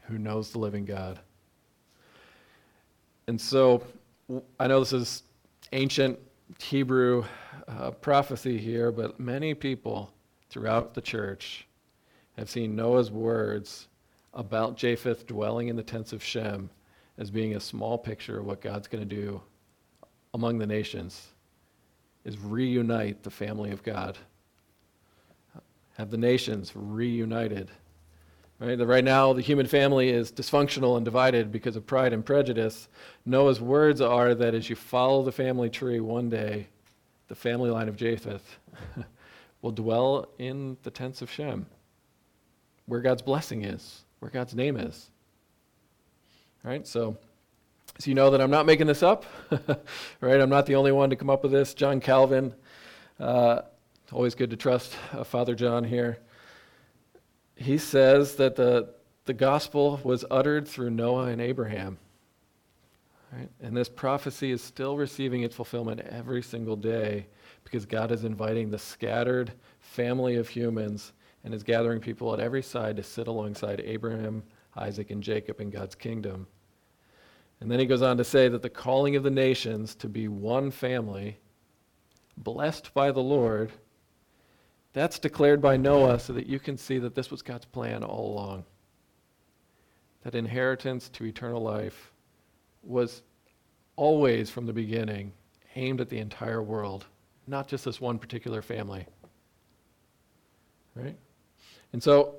who 0.03 0.19
knows 0.19 0.51
the 0.51 0.59
living 0.59 0.85
God. 0.85 1.21
And 3.29 3.41
so 3.41 3.83
I 4.61 4.67
know 4.67 4.81
this 4.81 4.93
is 4.93 5.23
ancient 5.73 6.19
Hebrew 6.61 7.25
uh, 7.69 7.91
prophecy 7.91 8.59
here, 8.59 8.93
but 8.93 9.19
many 9.19 9.55
people 9.55 10.13
throughout 10.49 10.95
the 10.95 11.01
church 11.01 11.67
have 12.37 12.49
seen 12.49 12.77
Noah's 12.77 13.11
words 13.11 13.89
about 14.35 14.77
Japheth 14.77 15.27
dwelling 15.27 15.69
in 15.69 15.77
the 15.77 15.83
tents 15.83 16.13
of 16.13 16.23
Shem 16.23 16.71
as 17.19 17.31
being 17.31 17.57
a 17.57 17.61
small 17.61 17.97
picture 17.99 18.39
of 18.39 18.47
what 18.47 18.61
God's 18.61 18.89
going 18.89 19.07
to 19.07 19.15
do 19.15 19.41
among 20.35 20.59
the 20.59 20.67
nations 20.67 21.29
is 22.25 22.39
reunite 22.39 23.23
the 23.23 23.31
family 23.31 23.71
of 23.71 23.83
God. 23.83 24.19
Have 25.97 26.11
the 26.11 26.19
nations 26.19 26.73
reunited. 26.75 27.71
Right? 28.59 28.81
right 28.81 29.05
now, 29.05 29.35
the 29.35 29.43
human 29.43 29.67
family 29.67 30.09
is 30.09 30.33
dysfunctional 30.33 30.97
and 30.97 31.05
divided 31.05 31.53
because 31.53 31.77
of 31.77 31.87
pride 31.87 32.15
and 32.15 32.25
prejudice. 32.25 32.89
Noah's 33.27 33.61
words 33.61 34.01
are 34.01 34.35
that 34.35 34.55
as 34.55 34.71
you 34.71 34.77
follow 34.77 35.23
the 35.23 35.33
family 35.33 35.69
tree, 35.69 36.01
one 36.01 36.31
day 36.31 36.69
the 37.29 37.35
family 37.35 37.71
line 37.71 37.89
of 37.89 37.97
Japheth 37.97 38.59
will 39.63 39.73
dwell 39.73 40.29
in 40.39 40.79
the 40.85 40.91
tents 40.91 41.21
of 41.21 41.31
Shem, 41.31 41.67
where 42.87 43.01
God's 43.01 43.23
blessing 43.23 43.65
is, 43.65 44.05
where 44.21 44.31
God's 44.31 44.55
name 44.55 44.79
is. 44.79 45.11
All 46.65 46.71
right, 46.71 46.87
so, 46.87 47.17
so 47.99 48.09
you 48.09 48.15
know 48.15 48.31
that 48.31 48.41
I'm 48.41 48.51
not 48.51 48.65
making 48.65 48.87
this 48.87 49.03
up, 49.03 49.27
right? 50.21 50.41
I'm 50.41 50.51
not 50.51 50.65
the 50.65 50.77
only 50.77 50.93
one 50.93 51.11
to 51.11 51.17
come 51.17 51.29
up 51.29 51.43
with 51.43 51.53
this. 51.53 51.75
John 51.75 52.01
Calvin, 52.01 52.55
uh, 53.21 53.63
always 54.13 54.35
good 54.35 54.51
to 54.51 54.57
trust 54.57 54.97
uh, 55.13 55.25
Father 55.25 55.55
John 55.55 55.85
here. 55.85 56.21
He 57.57 57.79
says 57.79 58.37
that 58.37 58.55
the, 58.55 58.95
the 59.25 59.33
gospel 59.33 60.01
was 60.05 60.25
uttered 60.31 60.69
through 60.69 60.91
Noah 60.91 61.27
and 61.27 61.41
Abraham. 61.41 61.99
Right? 63.33 63.49
And 63.61 63.77
this 63.77 63.89
prophecy 63.89 64.53
is 64.53 64.63
still 64.63 64.97
receiving 64.97 65.43
its 65.43 65.57
fulfillment 65.57 66.01
every 66.01 66.43
single 66.43 66.77
day 66.77 67.27
because 67.65 67.85
God 67.85 68.13
is 68.13 68.25
inviting 68.25 68.71
the 68.71 68.79
scattered 68.79 69.53
family 69.81 70.37
of 70.37 70.49
humans 70.49 71.13
and 71.43 71.53
is 71.53 71.63
gathering 71.63 72.01
people 72.01 72.33
at 72.33 72.41
every 72.41 72.63
side 72.63 72.97
to 72.97 73.03
sit 73.03 73.27
alongside 73.27 73.81
Abraham, 73.85 74.43
Isaac, 74.77 75.11
and 75.11 75.23
Jacob 75.23 75.61
in 75.61 75.71
God's 75.71 75.95
kingdom. 75.95 76.47
And 77.61 77.71
then 77.71 77.79
he 77.79 77.87
goes 77.87 78.03
on 78.03 78.17
to 78.19 78.25
say 78.25 78.49
that 78.49 78.63
the 78.63 78.69
calling 78.69 79.17
of 79.17 79.23
the 79.23 79.31
nations 79.31 79.95
to 79.97 80.09
be 80.09 80.29
one 80.29 80.71
family, 80.71 81.39
blessed 82.37 82.93
by 82.93 83.11
the 83.11 83.23
Lord, 83.23 83.73
that's 84.97 85.19
declared 85.19 85.61
by 85.61 85.77
Noah 85.77 86.19
so 86.19 86.33
that 86.33 86.47
you 86.47 86.59
can 86.59 86.79
see 86.79 86.99
that 87.01 87.15
this 87.15 87.31
was 87.31 87.43
God's 87.43 87.67
plan 87.67 88.03
all 88.03 88.33
along. 88.33 88.65
That 90.23 90.35
inheritance 90.35 91.11
to 91.11 91.27
eternal 91.27 91.61
life 91.61 92.13
was 92.83 93.21
always 93.97 94.49
from 94.49 94.65
the 94.65 94.73
beginning 94.73 95.35
aimed 95.75 96.01
at 96.01 96.09
the 96.09 96.17
entire 96.17 96.63
world, 96.63 97.05
not 97.47 97.69
just 97.69 97.85
this 97.85 98.01
one 98.01 98.19
particular 98.19 98.63
family. 98.63 99.07
Right? 100.95 101.19
And 101.93 102.03
so 102.03 102.37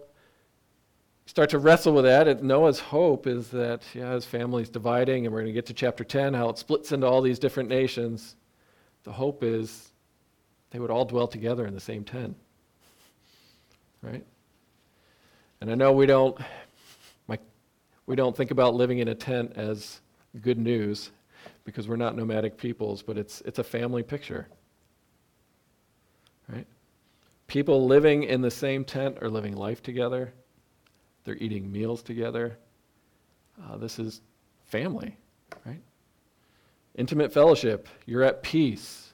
start 1.28 1.52
to 1.52 1.60
wrestle 1.60 1.94
with 1.94 2.06
that. 2.06 2.44
Noah's 2.44 2.80
hope 2.80 3.28
is 3.28 3.50
that 3.50 3.84
yeah, 3.94 4.14
his 4.14 4.26
family's 4.26 4.70
dividing, 4.70 5.28
and 5.28 5.34
we're 5.34 5.42
going 5.42 5.54
to 5.54 5.58
get 5.58 5.68
to 5.68 5.76
chapter 5.76 6.04
10, 6.04 6.34
how 6.34 6.50
it 6.50 6.58
splits 6.58 6.92
into 6.92 7.06
all 7.06 7.22
these 7.22 7.38
different 7.38 7.70
nations. 7.70 8.36
The 9.04 9.12
hope 9.12 9.44
is 9.44 9.92
they 10.72 10.80
would 10.80 10.90
all 10.90 11.06
dwell 11.06 11.28
together 11.28 11.68
in 11.68 11.76
the 11.76 11.80
same 11.80 12.04
tent. 12.04 12.36
Right? 14.02 14.26
And 15.62 15.72
I 15.72 15.76
know 15.76 15.92
we 15.92 16.06
don't, 16.06 16.38
my, 17.28 17.40
we 18.06 18.16
don't 18.16 18.36
think 18.36 18.52
about 18.52 18.76
living 18.76 19.00
in 19.00 19.08
a 19.08 19.16
tent 19.16 19.54
as 19.56 20.02
good 20.42 20.58
news 20.58 21.12
because 21.64 21.88
we're 21.88 21.96
not 21.96 22.16
nomadic 22.16 22.58
peoples, 22.58 23.02
but 23.02 23.18
it's, 23.18 23.42
it's 23.42 23.60
a 23.60 23.64
family 23.64 24.04
picture. 24.04 24.48
Right? 26.48 26.68
People 27.48 27.88
living 27.88 28.24
in 28.24 28.42
the 28.42 28.52
same 28.52 28.86
tent 28.86 29.18
are 29.22 29.30
living 29.30 29.56
life 29.56 29.82
together, 29.82 30.34
they're 31.24 31.38
eating 31.38 31.72
meals 31.72 32.02
together. 32.02 32.58
Uh, 33.62 33.78
this 33.78 34.00
is 34.00 34.22
family, 34.66 35.18
right? 35.66 35.82
Intimate 36.96 37.34
fellowship. 37.34 37.88
You're 38.06 38.24
at 38.24 38.44
peace. 38.44 39.14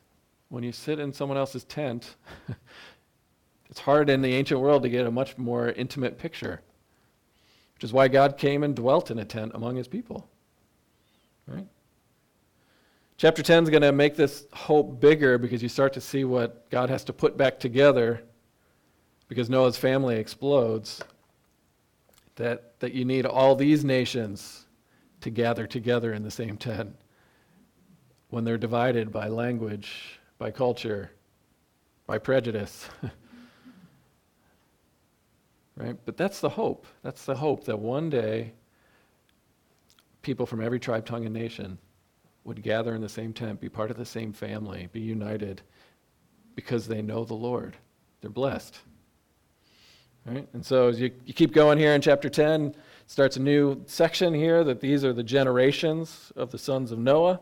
When 0.50 0.63
you 0.63 0.72
sit 0.72 1.00
in 1.00 1.13
someone 1.13 1.38
else's 1.38 1.63
tent, 1.63 2.16
it's 3.70 3.79
hard 3.79 4.10
in 4.10 4.22
the 4.22 4.34
ancient 4.34 4.60
world 4.60 4.84
to 4.84 4.89
get 4.89 5.05
a 5.05 5.12
much 5.12 5.38
more 5.38 5.70
intimate 5.70 6.17
picture, 6.17 6.62
which 7.75 7.84
is 7.84 7.93
why 7.93 8.08
God 8.08 8.38
came 8.38 8.63
and 8.63 8.75
dwelt 8.75 9.12
in 9.12 9.20
a 9.20 9.25
tent 9.25 9.51
among 9.55 9.75
his 9.75 9.88
people. 9.88 10.29
Right? 11.48 11.67
Chapter 13.17 13.43
10 13.43 13.63
is 13.63 13.70
going 13.70 13.82
to 13.82 13.91
make 13.91 14.15
this 14.15 14.46
hope 14.53 15.00
bigger 15.00 15.38
because 15.38 15.63
you 15.63 15.70
start 15.70 15.93
to 15.93 16.01
see 16.01 16.24
what 16.24 16.70
God 16.70 16.89
has 16.89 17.03
to 17.05 17.13
put 17.13 17.38
back 17.38 17.60
together 17.60 18.22
because 19.27 19.50
Noah's 19.50 19.77
family 19.77 20.17
explodes. 20.17 21.01
That, 22.36 22.79
that 22.79 22.93
you 22.93 23.05
need 23.05 23.27
all 23.27 23.55
these 23.55 23.86
nations 23.86 24.65
to 25.22 25.29
gather 25.29 25.67
together 25.67 26.13
in 26.13 26.24
the 26.24 26.32
same 26.32 26.58
tent 26.58 26.96
when 28.29 28.43
they're 28.43 28.58
divided 28.58 29.12
by 29.12 29.27
language, 29.27 30.20
by 30.39 30.50
culture, 30.50 31.12
by 32.08 32.17
prejudice. 32.17 32.89
right? 35.75 35.98
But 36.06 36.18
that's 36.18 36.39
the 36.39 36.50
hope. 36.50 36.86
That's 37.01 37.25
the 37.25 37.36
hope 37.36 37.65
that 37.65 37.80
one 37.80 38.10
day 38.10 38.53
people 40.22 40.46
from 40.46 40.62
every 40.62 40.80
tribe, 40.80 41.06
tongue, 41.06 41.25
and 41.25 41.34
nation 41.34 41.77
would 42.44 42.62
gather 42.62 42.96
in 42.96 43.01
the 43.01 43.10
same 43.10 43.34
tent, 43.34 43.62
be 43.62 43.70
part 43.70 43.92
of 43.92 43.98
the 43.98 44.06
same 44.06 44.34
family, 44.34 44.89
be 44.92 45.00
united 45.00 45.62
because 46.56 46.88
they 46.88 47.01
know 47.01 47.24
the 47.24 47.34
Lord. 47.34 47.75
They're 48.22 48.30
blessed. 48.30 48.80
Right? 50.25 50.48
And 50.53 50.65
so 50.65 50.88
as 50.88 51.00
you, 51.00 51.12
you 51.25 51.34
keep 51.34 51.53
going 51.53 51.77
here 51.77 51.94
in 51.94 52.01
chapter 52.01 52.30
10, 52.30 52.75
starts 53.08 53.36
a 53.36 53.42
new 53.42 53.84
section 53.86 54.34
here 54.34 54.63
that 54.63 54.80
these 54.80 55.03
are 55.03 55.13
the 55.13 55.24
generations 55.24 56.32
of 56.36 56.51
the 56.51 56.58
sons 56.58 56.92
of 56.92 57.00
Noah, 57.00 57.42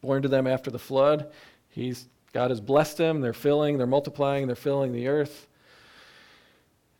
born 0.00 0.22
to 0.22 0.28
them 0.28 0.46
after 0.46 0.70
the 0.70 0.78
flood. 0.78 1.30
He's, 1.68 2.08
God 2.32 2.50
has 2.50 2.60
blessed 2.60 2.96
them. 2.96 3.20
They're 3.20 3.34
filling, 3.34 3.76
they're 3.76 3.86
multiplying, 3.86 4.46
they're 4.46 4.56
filling 4.56 4.92
the 4.92 5.08
earth. 5.08 5.48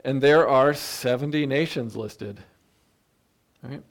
And 0.05 0.21
there 0.21 0.49
are 0.49 0.75
70 0.75 1.47
nations 1.47 1.97
listed. 1.97 2.41
Right? 3.63 3.83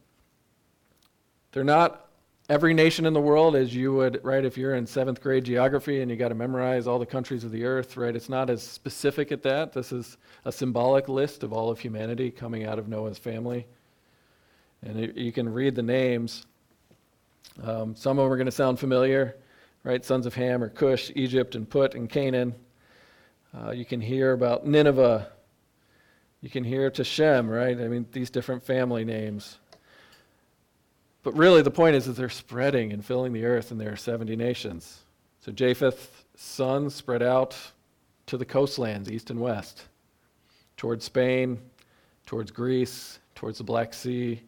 They're 1.51 1.63
not 1.63 2.07
every 2.49 2.73
nation 2.73 3.05
in 3.05 3.13
the 3.13 3.21
world 3.21 3.55
as 3.55 3.73
you 3.73 3.93
would, 3.93 4.19
right, 4.23 4.43
if 4.43 4.57
you're 4.57 4.75
in 4.75 4.85
seventh 4.85 5.21
grade 5.21 5.45
geography 5.45 6.01
and 6.01 6.11
you 6.11 6.17
got 6.17 6.27
to 6.29 6.35
memorize 6.35 6.85
all 6.85 6.99
the 6.99 7.05
countries 7.05 7.45
of 7.45 7.51
the 7.51 7.63
earth, 7.63 7.95
right? 7.95 8.13
It's 8.13 8.27
not 8.27 8.49
as 8.49 8.61
specific 8.61 9.31
at 9.31 9.41
that. 9.43 9.71
This 9.71 9.93
is 9.93 10.17
a 10.43 10.51
symbolic 10.51 11.07
list 11.07 11.43
of 11.43 11.53
all 11.53 11.69
of 11.69 11.79
humanity 11.79 12.29
coming 12.29 12.65
out 12.65 12.77
of 12.77 12.89
Noah's 12.89 13.17
family. 13.17 13.65
And 14.81 14.99
it, 14.99 15.15
you 15.15 15.31
can 15.31 15.47
read 15.47 15.75
the 15.75 15.83
names. 15.83 16.45
Um, 17.63 17.95
some 17.95 18.19
of 18.19 18.25
them 18.25 18.33
are 18.33 18.37
going 18.37 18.45
to 18.47 18.51
sound 18.51 18.79
familiar, 18.79 19.37
right? 19.85 20.03
Sons 20.03 20.25
of 20.25 20.33
Ham 20.33 20.61
or 20.61 20.67
Cush, 20.67 21.09
Egypt, 21.15 21.55
and 21.55 21.69
Put, 21.69 21.95
and 21.95 22.09
Canaan. 22.09 22.53
Uh, 23.57 23.71
you 23.71 23.85
can 23.85 24.01
hear 24.01 24.33
about 24.33 24.65
Nineveh. 24.65 25.31
You 26.41 26.49
can 26.49 26.63
hear 26.63 26.89
to 26.89 27.03
Shem, 27.03 27.49
right? 27.49 27.79
I 27.79 27.87
mean, 27.87 28.07
these 28.11 28.29
different 28.29 28.63
family 28.63 29.05
names. 29.05 29.59
But 31.23 31.35
really, 31.37 31.61
the 31.61 31.71
point 31.71 31.95
is 31.95 32.05
that 32.05 32.13
they're 32.13 32.29
spreading 32.29 32.91
and 32.91 33.05
filling 33.05 33.31
the 33.31 33.45
earth, 33.45 33.69
and 33.69 33.79
there 33.79 33.91
are 33.91 33.97
70 33.97 34.35
nations. 34.35 35.01
So 35.39 35.51
Japheth's 35.51 36.23
sons 36.35 36.95
spread 36.95 37.21
out 37.21 37.55
to 38.25 38.37
the 38.37 38.45
coastlands, 38.45 39.11
east 39.11 39.29
and 39.29 39.39
west, 39.39 39.83
towards 40.77 41.05
Spain, 41.05 41.59
towards 42.25 42.49
Greece, 42.49 43.19
towards 43.35 43.59
the 43.59 43.63
Black 43.63 43.93
Sea. 43.93 44.41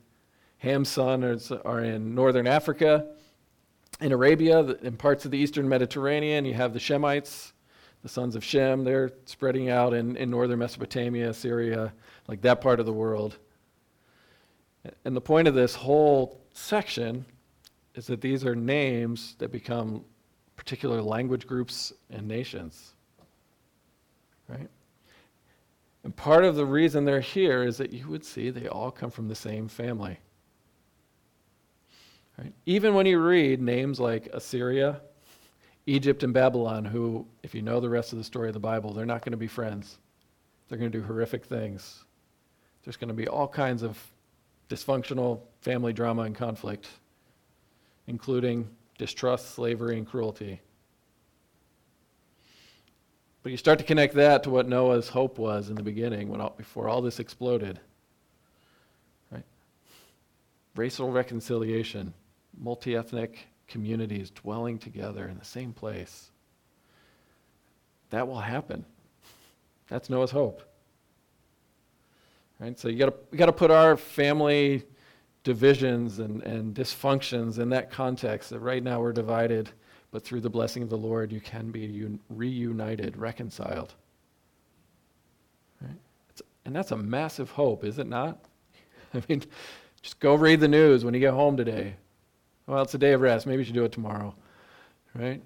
Ham's 0.57 0.89
sons 0.89 1.51
are 1.51 1.81
in 1.81 2.15
northern 2.15 2.47
Africa. 2.47 3.07
In 4.01 4.11
Arabia, 4.11 4.59
in 4.81 4.97
parts 4.97 5.25
of 5.25 5.31
the 5.31 5.37
eastern 5.37 5.69
Mediterranean, 5.69 6.45
you 6.45 6.55
have 6.55 6.73
the 6.73 6.79
Shemites, 6.79 7.51
the 8.03 8.09
sons 8.09 8.35
of 8.35 8.43
Shem. 8.43 8.83
They're 8.83 9.11
spreading 9.25 9.69
out 9.69 9.93
in, 9.93 10.15
in 10.17 10.29
northern 10.29 10.59
Mesopotamia, 10.59 11.33
Syria, 11.33 11.93
like 12.27 12.41
that 12.41 12.61
part 12.61 12.79
of 12.79 12.85
the 12.85 12.93
world. 12.93 13.37
And 15.05 15.15
the 15.15 15.21
point 15.21 15.47
of 15.47 15.55
this 15.55 15.73
whole 15.73 16.41
section 16.51 17.25
is 17.95 18.05
that 18.07 18.21
these 18.21 18.45
are 18.45 18.55
names 18.55 19.35
that 19.39 19.51
become 19.51 20.03
particular 20.57 21.01
language 21.01 21.47
groups 21.47 21.93
and 22.09 22.27
nations. 22.27 22.93
Right? 24.49 24.69
And 26.03 26.13
part 26.13 26.43
of 26.43 26.55
the 26.55 26.65
reason 26.65 27.05
they're 27.05 27.21
here 27.21 27.63
is 27.63 27.77
that 27.77 27.93
you 27.93 28.09
would 28.09 28.25
see 28.25 28.49
they 28.49 28.67
all 28.67 28.91
come 28.91 29.09
from 29.09 29.29
the 29.29 29.35
same 29.35 29.69
family. 29.69 30.19
Right? 32.37 32.53
Even 32.65 32.93
when 32.93 33.05
you 33.05 33.19
read 33.19 33.61
names 33.61 34.01
like 34.01 34.27
Assyria, 34.33 34.99
Egypt, 35.85 36.23
and 36.23 36.33
Babylon, 36.33 36.85
who, 36.85 37.25
if 37.43 37.53
you 37.53 37.61
know 37.61 37.79
the 37.79 37.89
rest 37.89 38.13
of 38.13 38.17
the 38.17 38.23
story 38.23 38.47
of 38.47 38.53
the 38.53 38.59
Bible, 38.59 38.93
they're 38.93 39.05
not 39.05 39.21
going 39.21 39.31
to 39.31 39.37
be 39.37 39.47
friends. 39.47 39.97
They're 40.67 40.77
going 40.77 40.91
to 40.91 40.97
do 40.97 41.03
horrific 41.03 41.45
things. 41.45 42.05
There's 42.83 42.95
going 42.95 43.09
to 43.09 43.13
be 43.13 43.27
all 43.27 43.47
kinds 43.47 43.83
of 43.83 43.99
dysfunctional 44.69 45.41
family 45.61 45.91
drama 45.91 46.23
and 46.23 46.35
conflict, 46.35 46.87
including 48.07 48.69
distrust, 48.97 49.55
slavery, 49.55 49.97
and 49.97 50.07
cruelty. 50.07 50.61
But 53.41 53.51
you 53.51 53.57
start 53.57 53.79
to 53.79 53.85
connect 53.85 54.13
that 54.15 54.43
to 54.43 54.49
what 54.49 54.69
Noah's 54.69 55.09
hope 55.09 55.37
was 55.37 55.69
in 55.69 55.75
the 55.75 55.83
beginning, 55.83 56.29
when 56.29 56.39
all, 56.39 56.53
before 56.55 56.87
all 56.87 57.01
this 57.01 57.19
exploded. 57.19 57.77
Right? 59.29 59.43
Racial 60.77 61.11
reconciliation, 61.11 62.13
multi 62.57 62.95
ethnic 62.95 63.47
communities 63.73 64.29
dwelling 64.29 64.77
together 64.77 65.27
in 65.27 65.37
the 65.39 65.43
same 65.43 65.73
place. 65.73 66.29
That 68.11 68.27
will 68.27 68.39
happen. 68.39 68.85
That's 69.87 70.11
Noah's 70.11 70.29
hope. 70.29 70.61
Right? 72.59 72.77
So 72.79 72.87
you 72.87 72.99
got 72.99 73.31
to 73.31 73.35
got 73.35 73.47
to 73.47 73.51
put 73.51 73.71
our 73.71 73.97
family 73.97 74.83
divisions 75.43 76.19
and, 76.19 76.43
and 76.43 76.75
dysfunctions 76.75 77.57
in 77.57 77.69
that 77.69 77.89
context. 77.89 78.51
That 78.51 78.59
right 78.59 78.83
now 78.83 79.01
we're 79.01 79.11
divided, 79.11 79.71
but 80.11 80.23
through 80.23 80.41
the 80.41 80.51
blessing 80.51 80.83
of 80.83 80.89
the 80.89 80.97
Lord, 80.97 81.31
you 81.31 81.41
can 81.41 81.71
be 81.71 81.85
un- 82.05 82.19
reunited, 82.29 83.17
reconciled. 83.17 83.95
Right? 85.81 85.97
And 86.65 86.75
that's 86.75 86.91
a 86.91 86.97
massive 86.97 87.49
hope, 87.49 87.83
is 87.83 87.97
it 87.97 88.07
not? 88.07 88.37
I 89.15 89.23
mean, 89.27 89.41
just 90.03 90.19
go 90.19 90.35
read 90.35 90.59
the 90.59 90.67
news 90.67 91.03
when 91.03 91.15
you 91.15 91.19
get 91.19 91.33
home 91.33 91.57
today. 91.57 91.95
Well, 92.67 92.81
it's 92.81 92.93
a 92.93 92.97
day 92.97 93.13
of 93.13 93.21
rest. 93.21 93.45
Maybe 93.45 93.59
you 93.59 93.65
should 93.65 93.75
do 93.75 93.83
it 93.83 93.91
tomorrow. 93.91 94.35
Right? 95.13 95.41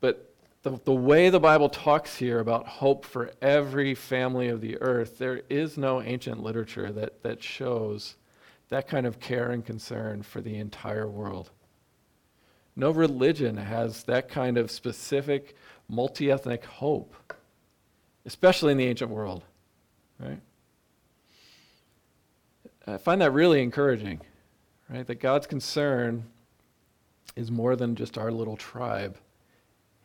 But 0.00 0.34
the, 0.62 0.78
the 0.84 0.92
way 0.92 1.30
the 1.30 1.40
Bible 1.40 1.68
talks 1.68 2.16
here 2.16 2.40
about 2.40 2.66
hope 2.66 3.04
for 3.04 3.32
every 3.40 3.94
family 3.94 4.48
of 4.48 4.60
the 4.60 4.80
earth, 4.80 5.18
there 5.18 5.42
is 5.48 5.78
no 5.78 6.02
ancient 6.02 6.42
literature 6.42 6.92
that, 6.92 7.22
that 7.22 7.42
shows 7.42 8.16
that 8.68 8.86
kind 8.86 9.06
of 9.06 9.18
care 9.20 9.50
and 9.50 9.64
concern 9.64 10.22
for 10.22 10.40
the 10.40 10.56
entire 10.56 11.08
world. 11.08 11.50
No 12.76 12.90
religion 12.90 13.56
has 13.56 14.04
that 14.04 14.28
kind 14.28 14.58
of 14.58 14.70
specific 14.70 15.56
multi 15.88 16.30
ethnic 16.30 16.64
hope, 16.64 17.14
especially 18.26 18.72
in 18.72 18.78
the 18.78 18.86
ancient 18.86 19.10
world. 19.10 19.42
Right? 20.20 20.40
I 22.86 22.98
find 22.98 23.20
that 23.20 23.32
really 23.32 23.62
encouraging, 23.62 24.20
right? 24.90 25.06
That 25.06 25.20
God's 25.20 25.46
concern 25.46 26.24
is 27.36 27.50
more 27.50 27.76
than 27.76 27.94
just 27.94 28.18
our 28.18 28.32
little 28.32 28.56
tribe 28.56 29.18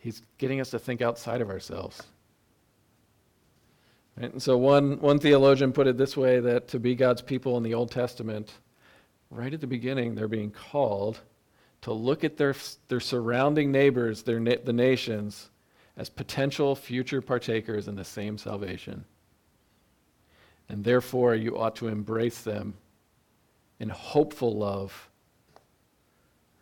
He's 0.03 0.21
getting 0.37 0.59
us 0.59 0.71
to 0.71 0.79
think 0.79 1.01
outside 1.01 1.39
of 1.39 1.49
ourselves. 1.49 2.03
Right? 4.17 4.33
And 4.33 4.43
so 4.43 4.57
one, 4.57 4.99
one 4.99 5.17
theologian 5.17 5.71
put 5.71 5.87
it 5.87 5.97
this 5.97 6.17
way 6.17 6.41
that 6.41 6.67
to 6.67 6.79
be 6.79 6.93
God's 6.93 7.21
people 7.21 7.55
in 7.55 7.63
the 7.63 7.73
Old 7.73 7.89
Testament, 7.89 8.51
right 9.31 9.53
at 9.53 9.61
the 9.61 9.67
beginning, 9.67 10.13
they're 10.13 10.27
being 10.27 10.51
called 10.51 11.21
to 11.83 11.93
look 11.93 12.25
at 12.25 12.35
their, 12.35 12.53
their 12.89 12.99
surrounding 12.99 13.71
neighbors, 13.71 14.23
their 14.23 14.41
the 14.41 14.73
nations, 14.73 15.49
as 15.95 16.09
potential 16.09 16.75
future 16.75 17.21
partakers 17.21 17.87
in 17.87 17.95
the 17.95 18.03
same 18.03 18.37
salvation. 18.37 19.05
And 20.67 20.83
therefore, 20.83 21.33
you 21.35 21.57
ought 21.57 21.77
to 21.77 21.87
embrace 21.87 22.41
them 22.41 22.73
in 23.79 23.89
hopeful 23.89 24.57
love 24.57 25.09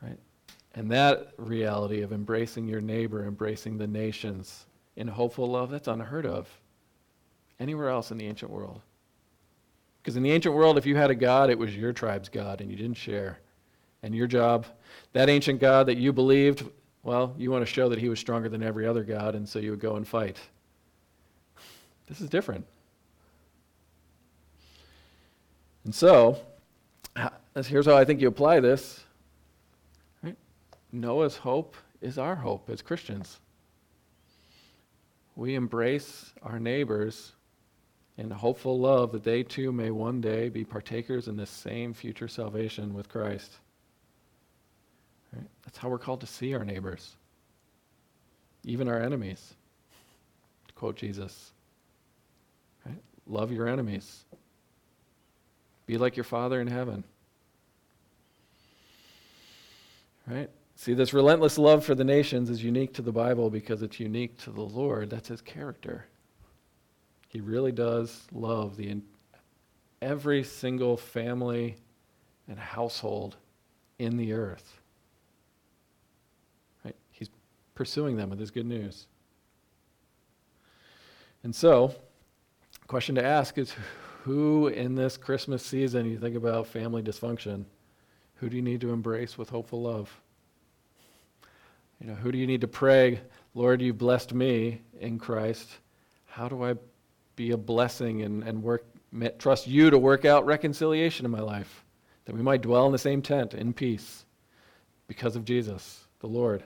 Right? 0.01 0.17
and 0.73 0.89
that 0.91 1.33
reality 1.37 2.01
of 2.01 2.11
embracing 2.11 2.67
your 2.67 2.81
neighbor, 2.81 3.25
embracing 3.25 3.77
the 3.77 3.87
nations 3.87 4.65
in 4.95 5.07
hopeful 5.07 5.49
love, 5.49 5.69
that's 5.69 5.87
unheard 5.87 6.25
of 6.25 6.47
anywhere 7.59 7.89
else 7.89 8.11
in 8.11 8.17
the 8.17 8.25
ancient 8.25 8.51
world. 8.51 8.81
Because 10.01 10.15
in 10.15 10.23
the 10.23 10.31
ancient 10.31 10.55
world, 10.55 10.77
if 10.77 10.85
you 10.85 10.95
had 10.95 11.11
a 11.11 11.15
God, 11.15 11.49
it 11.49 11.57
was 11.57 11.75
your 11.75 11.93
tribe's 11.93 12.29
God, 12.29 12.59
and 12.59 12.71
you 12.71 12.75
didn't 12.75 12.97
share. 12.97 13.39
And 14.01 14.15
your 14.15 14.25
job, 14.25 14.65
that 15.13 15.29
ancient 15.29 15.59
God 15.59 15.85
that 15.85 15.97
you 15.97 16.11
believed, 16.11 16.65
well, 17.03 17.35
you 17.37 17.51
want 17.51 17.61
to 17.61 17.71
show 17.71 17.87
that 17.89 17.99
he 17.99 18.09
was 18.09 18.19
stronger 18.19 18.49
than 18.49 18.63
every 18.63 18.87
other 18.87 19.03
God, 19.03 19.35
and 19.35 19.47
so 19.47 19.59
you 19.59 19.69
would 19.69 19.79
go 19.79 19.97
and 19.97 20.07
fight. 20.07 20.39
This 22.07 22.19
is 22.19 22.29
different. 22.29 22.65
And 25.83 25.93
so, 25.93 26.39
here's 27.67 27.85
how 27.85 27.97
I 27.97 28.05
think 28.05 28.21
you 28.21 28.27
apply 28.27 28.59
this 28.59 29.03
Noah's 30.91 31.37
hope 31.37 31.75
is 32.01 32.17
our 32.17 32.35
hope 32.35 32.69
as 32.69 32.81
Christians. 32.81 33.39
We 35.35 35.55
embrace 35.55 36.33
our 36.43 36.59
neighbors 36.59 37.31
in 38.17 38.29
hopeful 38.29 38.79
love 38.79 39.11
that 39.13 39.23
they 39.23 39.43
too 39.43 39.71
may 39.71 39.89
one 39.89 40.19
day 40.19 40.49
be 40.49 40.65
partakers 40.65 41.27
in 41.27 41.37
this 41.37 41.49
same 41.49 41.93
future 41.93 42.27
salvation 42.27 42.93
with 42.93 43.07
Christ. 43.07 43.51
Right? 45.33 45.47
That's 45.63 45.77
how 45.77 45.89
we're 45.89 45.97
called 45.97 46.21
to 46.21 46.27
see 46.27 46.53
our 46.53 46.65
neighbors, 46.65 47.15
even 48.65 48.89
our 48.89 49.01
enemies. 49.01 49.53
To 50.67 50.73
quote 50.73 50.97
Jesus, 50.97 51.51
right? 52.85 53.01
love 53.25 53.51
your 53.51 53.67
enemies. 53.67 54.25
Be 55.85 55.97
like 55.97 56.17
your 56.17 56.25
Father 56.25 56.59
in 56.59 56.67
heaven. 56.67 57.05
Right? 60.31 60.49
See, 60.75 60.93
this 60.93 61.13
relentless 61.13 61.57
love 61.57 61.83
for 61.83 61.93
the 61.93 62.05
nations 62.05 62.49
is 62.49 62.63
unique 62.63 62.93
to 62.93 63.01
the 63.01 63.11
Bible 63.11 63.49
because 63.49 63.81
it's 63.81 63.99
unique 63.99 64.37
to 64.39 64.51
the 64.51 64.61
Lord. 64.61 65.09
That's 65.09 65.27
his 65.27 65.41
character. 65.41 66.05
He 67.27 67.41
really 67.41 67.73
does 67.73 68.27
love 68.31 68.77
the 68.77 69.01
every 70.01 70.43
single 70.43 70.95
family 70.95 71.75
and 72.47 72.57
household 72.57 73.35
in 73.99 74.15
the 74.15 74.31
earth. 74.31 74.79
Right? 76.85 76.95
He's 77.11 77.29
pursuing 77.75 78.15
them 78.15 78.29
with 78.29 78.39
his 78.39 78.51
good 78.51 78.65
news. 78.65 79.07
And 81.43 81.53
so, 81.53 81.93
question 82.87 83.15
to 83.15 83.23
ask 83.23 83.57
is 83.57 83.75
who 84.23 84.67
in 84.67 84.95
this 84.95 85.17
Christmas 85.17 85.65
season 85.65 86.05
you 86.05 86.17
think 86.17 86.37
about 86.37 86.67
family 86.67 87.03
dysfunction? 87.03 87.65
Who 88.41 88.49
do 88.49 88.55
you 88.55 88.63
need 88.63 88.81
to 88.81 88.91
embrace 88.91 89.37
with 89.37 89.49
hopeful 89.49 89.83
love? 89.83 90.09
You 92.01 92.07
know, 92.07 92.15
who 92.15 92.31
do 92.31 92.39
you 92.39 92.47
need 92.47 92.61
to 92.61 92.67
pray, 92.67 93.21
Lord, 93.53 93.83
you 93.83 93.93
blessed 93.93 94.33
me 94.33 94.81
in 94.99 95.19
Christ. 95.19 95.69
How 96.25 96.49
do 96.49 96.63
I 96.63 96.73
be 97.35 97.51
a 97.51 97.57
blessing 97.57 98.23
and, 98.23 98.43
and 98.43 98.63
work, 98.63 98.83
trust 99.37 99.67
you 99.67 99.91
to 99.91 99.97
work 99.99 100.25
out 100.25 100.47
reconciliation 100.47 101.23
in 101.23 101.31
my 101.31 101.39
life? 101.39 101.85
That 102.25 102.33
we 102.33 102.41
might 102.41 102.63
dwell 102.63 102.87
in 102.87 102.91
the 102.91 102.97
same 102.97 103.21
tent 103.21 103.53
in 103.53 103.73
peace 103.73 104.25
because 105.07 105.35
of 105.35 105.45
Jesus, 105.45 106.03
the 106.19 106.27
Lord. 106.27 106.63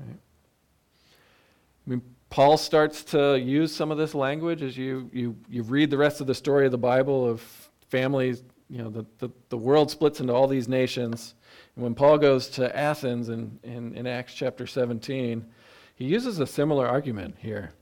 Right? 0.00 0.18
I 1.86 1.90
mean, 1.90 2.02
Paul 2.28 2.56
starts 2.56 3.04
to 3.04 3.38
use 3.38 3.72
some 3.72 3.92
of 3.92 3.98
this 3.98 4.16
language 4.16 4.62
as 4.62 4.76
you, 4.76 5.08
you, 5.12 5.36
you 5.48 5.62
read 5.62 5.90
the 5.90 5.98
rest 5.98 6.20
of 6.20 6.26
the 6.26 6.34
story 6.34 6.66
of 6.66 6.72
the 6.72 6.78
Bible 6.78 7.24
of 7.24 7.40
families. 7.88 8.42
You 8.68 8.78
know, 8.78 8.90
the, 8.90 9.06
the, 9.18 9.30
the 9.48 9.56
world 9.56 9.90
splits 9.90 10.20
into 10.20 10.32
all 10.32 10.48
these 10.48 10.68
nations. 10.68 11.34
And 11.74 11.84
when 11.84 11.94
Paul 11.94 12.18
goes 12.18 12.48
to 12.50 12.76
Athens 12.76 13.28
in, 13.28 13.58
in, 13.62 13.94
in 13.94 14.06
Acts 14.06 14.34
chapter 14.34 14.66
17, 14.66 15.44
he 15.94 16.04
uses 16.04 16.40
a 16.40 16.46
similar 16.46 16.86
argument 16.86 17.36
here, 17.38 17.72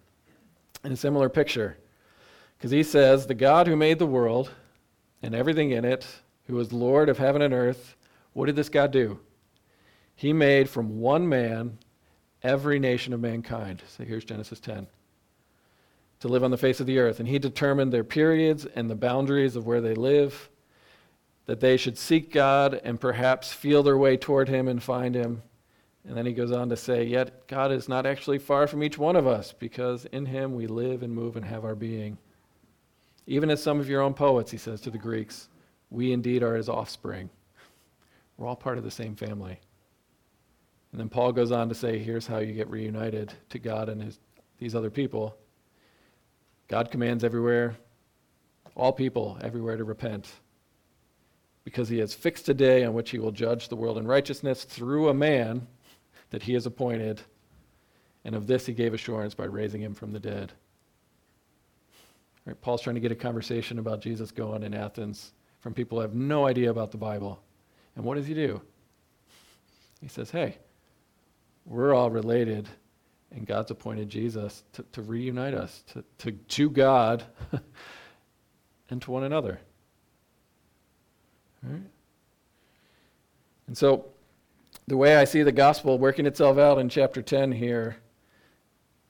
in 0.84 0.92
a 0.92 0.96
similar 0.96 1.28
picture. 1.28 1.78
Because 2.56 2.70
he 2.70 2.82
says, 2.82 3.26
The 3.26 3.34
God 3.34 3.66
who 3.66 3.76
made 3.76 3.98
the 3.98 4.06
world 4.06 4.50
and 5.22 5.34
everything 5.34 5.70
in 5.70 5.84
it, 5.84 6.06
who 6.46 6.58
is 6.60 6.72
Lord 6.72 7.08
of 7.08 7.18
heaven 7.18 7.40
and 7.40 7.54
earth, 7.54 7.96
what 8.34 8.46
did 8.46 8.56
this 8.56 8.68
God 8.68 8.90
do? 8.90 9.18
He 10.14 10.32
made 10.32 10.68
from 10.68 11.00
one 11.00 11.28
man 11.28 11.78
every 12.42 12.78
nation 12.78 13.12
of 13.14 13.20
mankind. 13.20 13.82
So 13.88 14.04
here's 14.04 14.24
Genesis 14.24 14.60
10. 14.60 14.86
To 16.20 16.28
live 16.28 16.44
on 16.44 16.50
the 16.50 16.58
face 16.58 16.78
of 16.78 16.86
the 16.86 16.98
earth. 16.98 17.20
And 17.20 17.28
he 17.28 17.38
determined 17.38 17.92
their 17.92 18.04
periods 18.04 18.66
and 18.66 18.88
the 18.88 18.94
boundaries 18.94 19.56
of 19.56 19.66
where 19.66 19.80
they 19.80 19.94
live 19.94 20.50
that 21.46 21.60
they 21.60 21.76
should 21.76 21.98
seek 21.98 22.32
God 22.32 22.80
and 22.84 23.00
perhaps 23.00 23.52
feel 23.52 23.82
their 23.82 23.98
way 23.98 24.16
toward 24.16 24.48
Him 24.48 24.68
and 24.68 24.82
find 24.82 25.14
Him. 25.14 25.42
And 26.06 26.16
then 26.16 26.26
he 26.26 26.32
goes 26.32 26.52
on 26.52 26.68
to 26.68 26.76
say, 26.76 27.04
Yet 27.04 27.46
God 27.46 27.72
is 27.72 27.88
not 27.88 28.06
actually 28.06 28.38
far 28.38 28.66
from 28.66 28.82
each 28.82 28.98
one 28.98 29.16
of 29.16 29.26
us, 29.26 29.52
because 29.52 30.04
in 30.06 30.26
Him 30.26 30.54
we 30.54 30.66
live 30.66 31.02
and 31.02 31.14
move 31.14 31.36
and 31.36 31.44
have 31.44 31.64
our 31.64 31.74
being. 31.74 32.18
Even 33.26 33.50
as 33.50 33.62
some 33.62 33.80
of 33.80 33.88
your 33.88 34.02
own 34.02 34.14
poets, 34.14 34.50
he 34.50 34.58
says 34.58 34.80
to 34.82 34.90
the 34.90 34.98
Greeks, 34.98 35.48
we 35.90 36.12
indeed 36.12 36.42
are 36.42 36.56
His 36.56 36.68
offspring. 36.68 37.30
We're 38.36 38.46
all 38.46 38.56
part 38.56 38.78
of 38.78 38.84
the 38.84 38.90
same 38.90 39.16
family. 39.16 39.58
And 40.94 41.00
then 41.00 41.08
Paul 41.08 41.32
goes 41.32 41.50
on 41.50 41.68
to 41.70 41.74
say, 41.74 41.98
here's 41.98 42.26
how 42.26 42.38
you 42.38 42.52
get 42.52 42.70
reunited 42.70 43.32
to 43.50 43.58
God 43.58 43.88
and 43.88 44.00
his, 44.00 44.20
these 44.58 44.76
other 44.76 44.90
people. 44.90 45.36
God 46.68 46.92
commands 46.92 47.24
everywhere, 47.24 47.74
all 48.76 48.92
people 48.92 49.36
everywhere 49.42 49.76
to 49.76 49.82
repent, 49.82 50.30
because 51.64 51.88
he 51.88 51.98
has 51.98 52.14
fixed 52.14 52.48
a 52.48 52.54
day 52.54 52.84
on 52.84 52.94
which 52.94 53.10
he 53.10 53.18
will 53.18 53.32
judge 53.32 53.68
the 53.68 53.76
world 53.76 53.98
in 53.98 54.06
righteousness 54.06 54.64
through 54.64 55.08
a 55.08 55.14
man 55.14 55.66
that 56.30 56.42
he 56.42 56.52
has 56.52 56.66
appointed, 56.66 57.20
and 58.24 58.34
of 58.34 58.46
this 58.46 58.66
he 58.66 58.72
gave 58.72 58.94
assurance 58.94 59.34
by 59.34 59.44
raising 59.44 59.80
him 59.80 59.94
from 59.94 60.12
the 60.12 60.20
dead. 60.20 60.52
Right, 62.44 62.60
Paul's 62.60 62.82
trying 62.82 62.96
to 62.96 63.00
get 63.00 63.12
a 63.12 63.16
conversation 63.16 63.78
about 63.78 64.02
Jesus 64.02 64.30
going 64.30 64.62
in 64.62 64.74
Athens 64.74 65.32
from 65.60 65.72
people 65.72 65.98
who 65.98 66.02
have 66.02 66.14
no 66.14 66.46
idea 66.46 66.70
about 66.70 66.90
the 66.90 66.98
Bible. 66.98 67.40
And 67.96 68.04
what 68.04 68.16
does 68.16 68.26
he 68.26 68.34
do? 68.34 68.60
He 70.02 70.08
says, 70.08 70.30
hey, 70.30 70.58
we're 71.64 71.94
all 71.94 72.10
related, 72.10 72.68
and 73.30 73.46
God's 73.46 73.70
appointed 73.70 74.10
Jesus 74.10 74.62
to, 74.74 74.84
to 74.92 75.00
reunite 75.00 75.54
us 75.54 75.82
to, 75.94 76.04
to, 76.18 76.32
to 76.32 76.68
God 76.68 77.24
and 78.90 79.00
to 79.00 79.10
one 79.10 79.24
another. 79.24 79.58
Right? 81.64 81.82
And 83.66 83.76
so, 83.76 84.06
the 84.86 84.96
way 84.96 85.16
I 85.16 85.24
see 85.24 85.42
the 85.42 85.52
gospel 85.52 85.98
working 85.98 86.26
itself 86.26 86.58
out 86.58 86.78
in 86.78 86.88
chapter 86.88 87.22
10 87.22 87.52
here, 87.52 87.96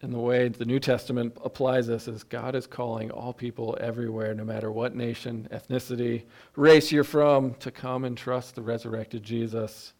and 0.02 0.12
the 0.12 0.18
way 0.18 0.48
the 0.48 0.64
New 0.64 0.78
Testament 0.78 1.36
applies 1.42 1.86
this, 1.86 2.06
is 2.06 2.22
God 2.22 2.54
is 2.54 2.66
calling 2.66 3.10
all 3.10 3.32
people 3.32 3.76
everywhere, 3.80 4.34
no 4.34 4.44
matter 4.44 4.70
what 4.70 4.94
nation, 4.94 5.48
ethnicity, 5.50 6.24
race 6.56 6.92
you're 6.92 7.04
from, 7.04 7.54
to 7.54 7.70
come 7.70 8.04
and 8.04 8.16
trust 8.16 8.54
the 8.54 8.62
resurrected 8.62 9.22
Jesus. 9.22 9.94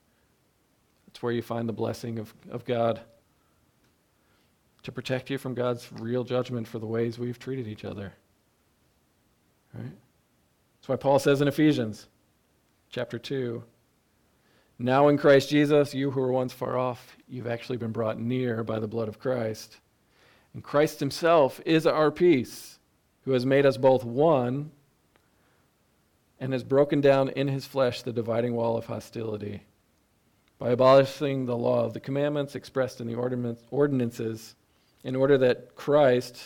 That's 1.07 1.23
where 1.23 1.33
you 1.33 1.43
find 1.43 1.69
the 1.69 1.73
blessing 1.73 2.19
of, 2.19 2.33
of 2.51 2.64
God 2.64 3.01
to 4.85 4.93
protect 4.93 5.31
you 5.31 5.38
from 5.38 5.55
God's 5.55 5.90
real 5.99 6.23
judgment 6.23 6.69
for 6.69 6.79
the 6.79 6.87
ways 6.87 7.19
we've 7.19 7.38
treated 7.38 7.67
each 7.67 7.85
other. 7.85 8.12
Right? 9.73 9.90
That's 10.77 10.88
why 10.88 10.97
Paul 10.97 11.19
says 11.19 11.40
in 11.40 11.49
Ephesians 11.49 12.07
chapter 12.94 13.18
2 13.18 13.61
Now 14.78 15.09
in 15.09 15.18
Christ 15.18 15.50
Jesus, 15.50 15.94
you 15.94 16.12
who 16.12 16.20
were 16.20 16.30
once 16.30 16.52
far 16.52 16.78
off, 16.78 17.16
you've 17.26 17.48
actually 17.48 17.76
been 17.76 17.90
brought 17.90 18.20
near 18.20 18.62
by 18.62 18.78
the 18.78 18.87
blood 18.87 19.09
of 19.09 19.18
Christ. 19.18 19.78
And 20.52 20.62
Christ 20.62 21.00
himself 21.00 21.61
is 21.66 21.88
our 21.88 22.12
peace, 22.12 22.78
who 23.24 23.33
has 23.33 23.44
made 23.44 23.66
us 23.66 23.76
both 23.76 24.04
one 24.04 24.70
and 26.38 26.52
has 26.52 26.62
broken 26.62 27.00
down 27.00 27.30
in 27.30 27.48
his 27.48 27.66
flesh 27.66 28.02
the 28.02 28.12
dividing 28.12 28.54
wall 28.54 28.76
of 28.76 28.87
hostility. 28.87 29.64
By 30.61 30.70
abolishing 30.70 31.46
the 31.46 31.57
law 31.57 31.85
of 31.85 31.94
the 31.94 32.00
commandments 32.00 32.54
expressed 32.54 33.00
in 33.00 33.09
the 33.09 33.16
ordinances 33.72 34.54
in 35.02 35.16
order 35.16 35.37
that 35.38 35.74
Christ 35.74 36.40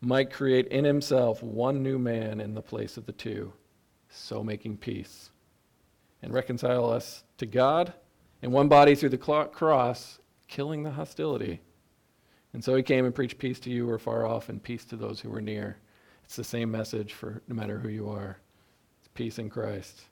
might 0.00 0.32
create 0.32 0.68
in 0.68 0.86
himself 0.86 1.42
one 1.42 1.82
new 1.82 1.98
man 1.98 2.40
in 2.40 2.54
the 2.54 2.62
place 2.62 2.96
of 2.96 3.04
the 3.04 3.12
two, 3.12 3.52
so 4.12 4.42
making 4.44 4.76
peace 4.76 5.30
and 6.22 6.32
reconcile 6.32 6.90
us 6.90 7.24
to 7.38 7.46
God 7.46 7.92
in 8.42 8.52
one 8.52 8.68
body 8.68 8.94
through 8.94 9.08
the 9.10 9.18
cross, 9.18 10.18
killing 10.48 10.82
the 10.82 10.90
hostility. 10.90 11.60
And 12.52 12.62
so 12.62 12.74
he 12.74 12.82
came 12.82 13.04
and 13.04 13.14
preached 13.14 13.38
peace 13.38 13.58
to 13.60 13.70
you 13.70 13.86
who 13.86 13.92
are 13.92 13.98
far 13.98 14.26
off 14.26 14.48
and 14.48 14.62
peace 14.62 14.84
to 14.86 14.96
those 14.96 15.20
who 15.20 15.30
were 15.30 15.40
near. 15.40 15.78
It's 16.24 16.36
the 16.36 16.44
same 16.44 16.70
message 16.70 17.12
for 17.12 17.42
no 17.48 17.54
matter 17.54 17.78
who 17.78 17.88
you 17.88 18.08
are. 18.10 18.38
It's 19.00 19.08
peace 19.14 19.38
in 19.38 19.48
Christ. 19.48 20.02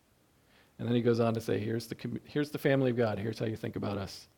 And 0.78 0.88
then 0.88 0.94
he 0.94 1.02
goes 1.02 1.20
on 1.20 1.34
to 1.34 1.40
say, 1.40 1.58
here's 1.58 1.86
the, 1.86 1.96
here's 2.24 2.50
the 2.50 2.58
family 2.58 2.90
of 2.90 2.96
God. 2.96 3.18
Here's 3.18 3.38
how 3.38 3.46
you 3.46 3.56
think 3.56 3.76
about 3.76 3.98
us. 3.98 4.28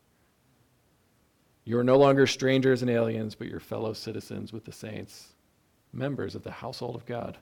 You 1.64 1.78
are 1.78 1.84
no 1.84 1.96
longer 1.96 2.26
strangers 2.26 2.82
and 2.82 2.90
aliens, 2.90 3.36
but 3.36 3.46
you're 3.46 3.60
fellow 3.60 3.92
citizens 3.92 4.52
with 4.52 4.64
the 4.64 4.72
saints, 4.72 5.28
members 5.92 6.34
of 6.34 6.42
the 6.42 6.50
household 6.50 6.96
of 6.96 7.06
God. 7.06 7.38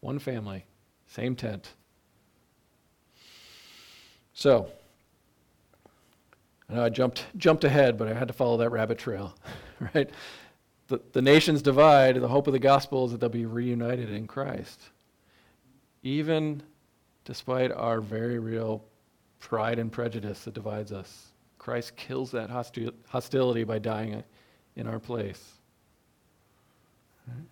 One 0.00 0.18
family, 0.18 0.64
same 1.06 1.36
tent. 1.36 1.72
So, 4.32 4.68
I 6.68 6.74
know 6.74 6.84
I 6.84 6.88
jumped, 6.88 7.26
jumped 7.36 7.64
ahead, 7.64 7.96
but 7.96 8.08
I 8.08 8.14
had 8.14 8.28
to 8.28 8.34
follow 8.34 8.56
that 8.58 8.70
rabbit 8.70 8.98
trail, 8.98 9.34
right? 9.94 10.10
The, 10.88 11.00
the 11.12 11.22
nations 11.22 11.62
divide. 11.62 12.16
The 12.16 12.28
hope 12.28 12.46
of 12.46 12.52
the 12.52 12.58
gospel 12.58 13.06
is 13.06 13.12
that 13.12 13.20
they'll 13.20 13.30
be 13.30 13.46
reunited 13.46 14.10
in 14.10 14.26
Christ. 14.26 14.80
Even 16.02 16.62
despite 17.24 17.72
our 17.72 18.00
very 18.00 18.38
real 18.38 18.84
pride 19.40 19.78
and 19.78 19.90
prejudice 19.90 20.44
that 20.44 20.54
divides 20.54 20.92
us. 20.92 21.28
Christ 21.58 21.96
kills 21.96 22.30
that 22.32 22.50
hostil- 22.50 22.94
hostility 23.08 23.64
by 23.64 23.78
dying 23.78 24.22
in 24.76 24.86
our 24.86 24.98
place. 24.98 25.42
Right? 27.26 27.46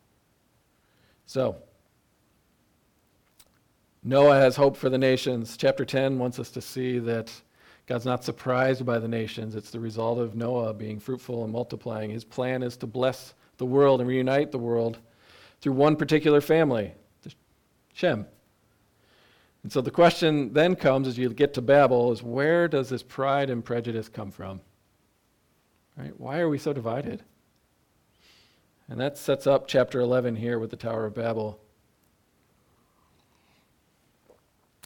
So, 1.27 1.57
Noah 4.05 4.37
has 4.37 4.57
hope 4.57 4.77
for 4.77 4.89
the 4.89 4.99
nations. 4.99 5.57
Chapter 5.57 5.85
10 5.85 6.19
wants 6.19 6.39
us 6.39 6.51
to 6.51 6.61
see 6.61 6.99
that 6.99 7.33
God's 7.87 8.05
not 8.05 8.25
surprised 8.25 8.85
by 8.85 8.99
the 8.99 9.09
nations. 9.09 9.55
It's 9.55 9.71
the 9.71 9.81
result 9.81 10.19
of 10.19 10.35
Noah 10.35 10.75
being 10.75 10.99
fruitful 10.99 11.45
and 11.45 11.53
multiplying. 11.53 12.11
His 12.11 12.25
plan 12.25 12.63
is 12.63 12.77
to 12.79 12.87
bless 12.87 13.35
the 13.59 13.67
world 13.67 14.01
and 14.01 14.09
reunite 14.09 14.51
the 14.51 14.59
world 14.59 14.99
through 15.61 15.75
one 15.75 15.95
particular 15.95 16.41
family, 16.41 16.93
Shem. 17.95 18.27
And 19.63 19.71
so 19.71 19.81
the 19.81 19.91
question 19.91 20.53
then 20.53 20.75
comes 20.75 21.07
as 21.07 21.19
you 21.19 21.29
get 21.29 21.55
to 21.55 21.63
Babel 21.63 22.11
is 22.11 22.23
where 22.23 22.67
does 22.67 22.89
this 22.89 23.03
pride 23.03 23.51
and 23.51 23.65
prejudice 23.65 24.09
come 24.09 24.31
from? 24.31 24.61
Right? 25.97 26.19
Why 26.19 26.41
are 26.41 26.49
we 26.49 26.59
so 26.59 26.73
divided? 26.73 27.23
And 28.89 28.99
that 29.01 29.17
sets 29.17 29.47
up 29.47 29.69
chapter 29.69 30.01
11 30.01 30.37
here 30.37 30.59
with 30.59 30.71
the 30.71 30.77
Tower 30.77 31.07
of 31.07 31.15
Babel. 31.15 31.61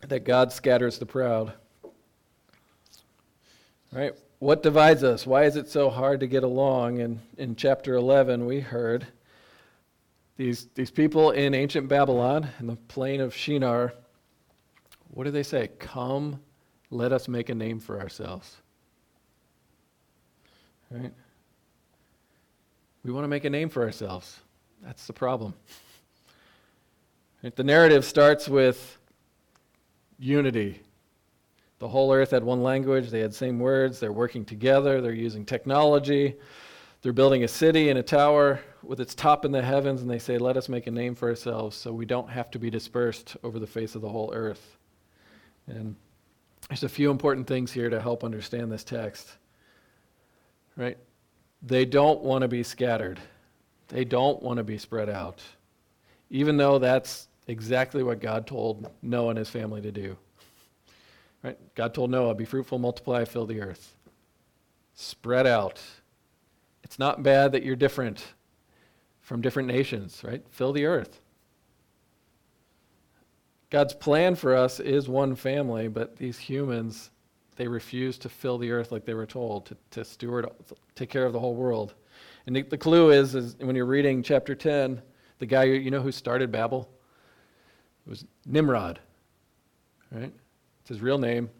That 0.08 0.24
God 0.24 0.52
scatters 0.52 0.98
the 0.98 1.06
proud. 1.06 1.52
Right? 3.92 4.12
What 4.38 4.62
divides 4.62 5.02
us? 5.02 5.26
Why 5.26 5.44
is 5.44 5.56
it 5.56 5.68
so 5.68 5.90
hard 5.90 6.20
to 6.20 6.26
get 6.26 6.42
along? 6.42 7.00
And 7.00 7.20
in 7.38 7.56
chapter 7.56 7.94
11, 7.94 8.44
we 8.44 8.60
heard 8.60 9.06
these, 10.36 10.68
these 10.74 10.90
people 10.90 11.30
in 11.30 11.54
ancient 11.54 11.88
Babylon, 11.88 12.48
in 12.60 12.66
the 12.66 12.76
plain 12.76 13.20
of 13.20 13.34
Shinar, 13.34 13.94
what 15.08 15.24
do 15.24 15.30
they 15.30 15.42
say? 15.42 15.70
Come, 15.78 16.40
let 16.90 17.10
us 17.10 17.26
make 17.26 17.48
a 17.48 17.54
name 17.54 17.80
for 17.80 17.98
ourselves. 17.98 18.56
Right? 20.90 21.12
We 23.02 23.12
want 23.12 23.24
to 23.24 23.28
make 23.28 23.44
a 23.44 23.50
name 23.50 23.70
for 23.70 23.82
ourselves. 23.82 24.40
That's 24.84 25.06
the 25.06 25.12
problem. 25.12 25.54
The 27.54 27.64
narrative 27.64 28.04
starts 28.04 28.48
with 28.48 28.98
unity. 30.18 30.80
The 31.78 31.88
whole 31.88 32.12
earth 32.12 32.30
had 32.30 32.42
one 32.42 32.62
language, 32.62 33.10
they 33.10 33.20
had 33.20 33.34
same 33.34 33.58
words, 33.58 34.00
they're 34.00 34.12
working 34.12 34.44
together, 34.44 35.00
they're 35.00 35.12
using 35.12 35.44
technology, 35.44 36.36
they're 37.02 37.12
building 37.12 37.44
a 37.44 37.48
city 37.48 37.90
and 37.90 37.98
a 37.98 38.02
tower 38.02 38.60
with 38.82 39.00
its 39.00 39.14
top 39.14 39.44
in 39.44 39.52
the 39.52 39.62
heavens, 39.62 40.00
and 40.00 40.10
they 40.10 40.18
say, 40.18 40.38
Let 40.38 40.56
us 40.56 40.68
make 40.68 40.86
a 40.86 40.90
name 40.90 41.14
for 41.14 41.28
ourselves 41.28 41.76
so 41.76 41.92
we 41.92 42.06
don't 42.06 42.30
have 42.30 42.50
to 42.52 42.58
be 42.58 42.70
dispersed 42.70 43.36
over 43.42 43.58
the 43.58 43.66
face 43.66 43.94
of 43.94 44.00
the 44.00 44.08
whole 44.08 44.32
earth. 44.34 44.78
And 45.66 45.96
there's 46.68 46.84
a 46.84 46.88
few 46.88 47.10
important 47.10 47.46
things 47.46 47.72
here 47.72 47.90
to 47.90 48.00
help 48.00 48.24
understand 48.24 48.72
this 48.72 48.84
text. 48.84 49.36
Right? 50.76 50.98
They 51.62 51.84
don't 51.84 52.22
want 52.22 52.42
to 52.42 52.48
be 52.48 52.62
scattered. 52.62 53.20
They 53.88 54.04
don't 54.04 54.42
want 54.42 54.58
to 54.58 54.64
be 54.64 54.78
spread 54.78 55.08
out. 55.08 55.42
Even 56.30 56.56
though 56.56 56.78
that's 56.78 57.28
exactly 57.46 58.02
what 58.02 58.20
God 58.20 58.46
told 58.46 58.90
Noah 59.02 59.30
and 59.30 59.38
his 59.38 59.50
family 59.50 59.80
to 59.82 59.92
do. 59.92 60.16
Right? 61.42 61.58
God 61.74 61.94
told 61.94 62.10
Noah, 62.10 62.34
be 62.34 62.44
fruitful, 62.44 62.78
multiply, 62.78 63.24
fill 63.24 63.46
the 63.46 63.60
earth. 63.60 63.94
Spread 64.94 65.46
out. 65.46 65.80
It's 66.82 66.98
not 66.98 67.22
bad 67.22 67.52
that 67.52 67.62
you're 67.62 67.76
different 67.76 68.24
from 69.20 69.40
different 69.40 69.68
nations, 69.68 70.22
right? 70.24 70.44
Fill 70.50 70.72
the 70.72 70.86
earth. 70.86 71.20
God's 73.70 73.94
plan 73.94 74.36
for 74.36 74.54
us 74.54 74.78
is 74.78 75.08
one 75.08 75.34
family, 75.34 75.88
but 75.88 76.16
these 76.16 76.38
humans, 76.38 77.10
they 77.56 77.66
refuse 77.66 78.18
to 78.18 78.28
fill 78.28 78.58
the 78.58 78.70
earth 78.70 78.92
like 78.92 79.04
they 79.04 79.14
were 79.14 79.26
told, 79.26 79.66
to, 79.66 79.76
to 79.90 80.04
steward, 80.04 80.46
take 80.94 81.10
care 81.10 81.26
of 81.26 81.32
the 81.32 81.40
whole 81.40 81.56
world. 81.56 81.94
And 82.46 82.54
the, 82.54 82.62
the 82.62 82.78
clue 82.78 83.10
is, 83.10 83.34
is 83.34 83.56
when 83.58 83.74
you're 83.74 83.86
reading 83.86 84.22
chapter 84.22 84.54
10, 84.54 85.02
the 85.40 85.46
guy, 85.46 85.64
you 85.64 85.90
know 85.90 86.00
who 86.00 86.12
started 86.12 86.52
Babel? 86.52 86.88
It 88.06 88.10
was 88.10 88.24
Nimrod, 88.44 89.00
right? 90.12 90.32
It's 90.80 90.88
his 90.88 91.00
real 91.00 91.18
name. 91.18 91.50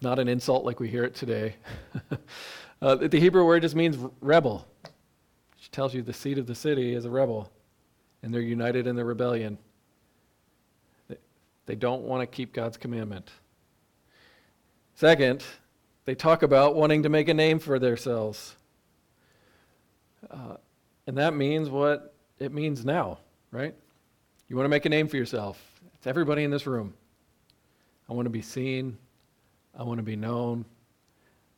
Not 0.00 0.18
an 0.18 0.28
insult 0.28 0.64
like 0.64 0.78
we 0.78 0.88
hear 0.88 1.04
it 1.04 1.14
today. 1.14 1.56
uh, 2.82 2.94
the 2.94 3.18
Hebrew 3.18 3.44
word 3.44 3.62
just 3.62 3.74
means 3.74 3.98
rebel, 4.20 4.66
which 5.56 5.70
tells 5.72 5.92
you 5.92 6.02
the 6.02 6.12
seat 6.12 6.38
of 6.38 6.46
the 6.46 6.54
city 6.54 6.94
is 6.94 7.04
a 7.04 7.10
rebel, 7.10 7.50
and 8.22 8.32
they're 8.32 8.40
united 8.40 8.86
in 8.86 8.94
their 8.94 9.04
rebellion. 9.04 9.58
They 11.66 11.74
don't 11.74 12.02
want 12.02 12.20
to 12.20 12.26
keep 12.26 12.52
God's 12.52 12.76
commandment. 12.76 13.30
Second, 14.94 15.42
they 16.04 16.14
talk 16.14 16.42
about 16.42 16.76
wanting 16.76 17.02
to 17.02 17.08
make 17.08 17.28
a 17.28 17.34
name 17.34 17.58
for 17.58 17.78
themselves. 17.78 18.54
Uh, 20.30 20.56
and 21.06 21.18
that 21.18 21.34
means 21.34 21.68
what 21.68 22.14
it 22.38 22.52
means 22.52 22.84
now, 22.84 23.18
right? 23.50 23.74
You 24.48 24.56
want 24.56 24.66
to 24.66 24.70
make 24.70 24.84
a 24.84 24.88
name 24.88 25.08
for 25.08 25.16
yourself. 25.16 25.80
It's 25.94 26.06
everybody 26.06 26.44
in 26.44 26.50
this 26.50 26.66
room. 26.66 26.94
I 28.08 28.12
want 28.12 28.26
to 28.26 28.30
be 28.30 28.42
seen. 28.42 28.98
I 29.76 29.82
want 29.82 29.98
to 29.98 30.02
be 30.02 30.16
known. 30.16 30.64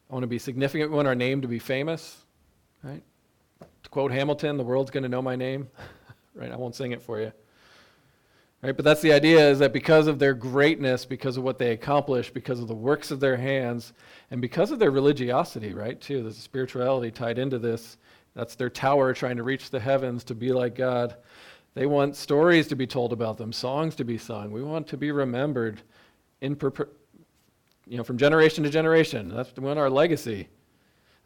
I 0.08 0.14
want 0.14 0.22
to 0.22 0.28
be 0.28 0.38
significant. 0.38 0.90
We 0.90 0.96
want 0.96 1.08
our 1.08 1.14
name 1.14 1.42
to 1.42 1.48
be 1.48 1.58
famous, 1.58 2.16
right? 2.84 3.02
To 3.82 3.90
quote 3.90 4.12
Hamilton, 4.12 4.56
the 4.56 4.62
world's 4.62 4.92
going 4.92 5.02
to 5.02 5.08
know 5.08 5.20
my 5.20 5.34
name, 5.34 5.68
right? 6.34 6.52
I 6.52 6.56
won't 6.56 6.76
sing 6.76 6.92
it 6.92 7.02
for 7.02 7.20
you. 7.20 7.32
Right? 8.62 8.74
But 8.74 8.84
that's 8.84 9.02
the 9.02 9.12
idea 9.12 9.50
is 9.50 9.58
that 9.58 9.72
because 9.72 10.06
of 10.06 10.18
their 10.18 10.32
greatness, 10.32 11.04
because 11.04 11.36
of 11.36 11.42
what 11.42 11.58
they 11.58 11.72
accomplish, 11.72 12.30
because 12.30 12.60
of 12.60 12.68
the 12.68 12.74
works 12.74 13.10
of 13.10 13.20
their 13.20 13.36
hands, 13.36 13.92
and 14.30 14.40
because 14.40 14.70
of 14.70 14.78
their 14.78 14.90
religiosity, 14.90 15.74
right, 15.74 16.00
too, 16.00 16.22
there's 16.22 16.38
a 16.38 16.40
spirituality 16.40 17.10
tied 17.10 17.38
into 17.38 17.58
this. 17.58 17.96
That's 18.34 18.54
their 18.54 18.70
tower 18.70 19.12
trying 19.12 19.36
to 19.36 19.42
reach 19.42 19.70
the 19.70 19.80
heavens 19.80 20.24
to 20.24 20.34
be 20.34 20.52
like 20.52 20.74
God. 20.74 21.16
They 21.76 21.84
want 21.84 22.16
stories 22.16 22.66
to 22.68 22.74
be 22.74 22.86
told 22.86 23.12
about 23.12 23.36
them, 23.36 23.52
songs 23.52 23.94
to 23.96 24.04
be 24.04 24.16
sung. 24.16 24.50
We 24.50 24.62
want 24.62 24.86
to 24.88 24.96
be 24.96 25.12
remembered 25.12 25.82
in 26.40 26.58
you 27.86 27.98
know, 27.98 28.02
from 28.02 28.16
generation 28.16 28.64
to 28.64 28.70
generation. 28.70 29.28
That's 29.28 29.54
we 29.54 29.62
want 29.62 29.78
our 29.78 29.90
legacy. 29.90 30.48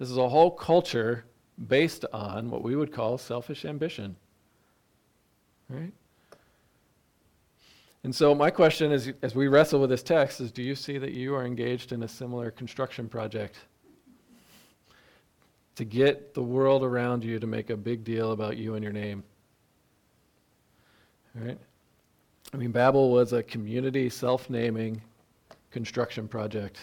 This 0.00 0.10
is 0.10 0.16
a 0.16 0.28
whole 0.28 0.50
culture 0.50 1.24
based 1.68 2.04
on 2.12 2.50
what 2.50 2.64
we 2.64 2.74
would 2.74 2.92
call 2.92 3.16
selfish 3.16 3.64
ambition. 3.64 4.16
Right? 5.68 5.92
And 8.02 8.12
so, 8.12 8.34
my 8.34 8.50
question 8.50 8.90
is 8.90 9.12
as 9.22 9.36
we 9.36 9.46
wrestle 9.46 9.78
with 9.78 9.90
this 9.90 10.02
text 10.02 10.40
is 10.40 10.50
do 10.50 10.64
you 10.64 10.74
see 10.74 10.98
that 10.98 11.12
you 11.12 11.32
are 11.32 11.46
engaged 11.46 11.92
in 11.92 12.02
a 12.02 12.08
similar 12.08 12.50
construction 12.50 13.08
project? 13.08 13.56
To 15.76 15.84
get 15.84 16.34
the 16.34 16.42
world 16.42 16.82
around 16.82 17.22
you 17.22 17.38
to 17.38 17.46
make 17.46 17.70
a 17.70 17.76
big 17.76 18.02
deal 18.02 18.32
about 18.32 18.56
you 18.56 18.74
and 18.74 18.82
your 18.82 18.92
name. 18.92 19.22
Right? 21.40 21.58
I 22.52 22.56
mean, 22.56 22.70
Babel 22.70 23.10
was 23.10 23.32
a 23.32 23.42
community 23.42 24.10
self 24.10 24.50
naming 24.50 25.00
construction 25.70 26.28
project. 26.28 26.78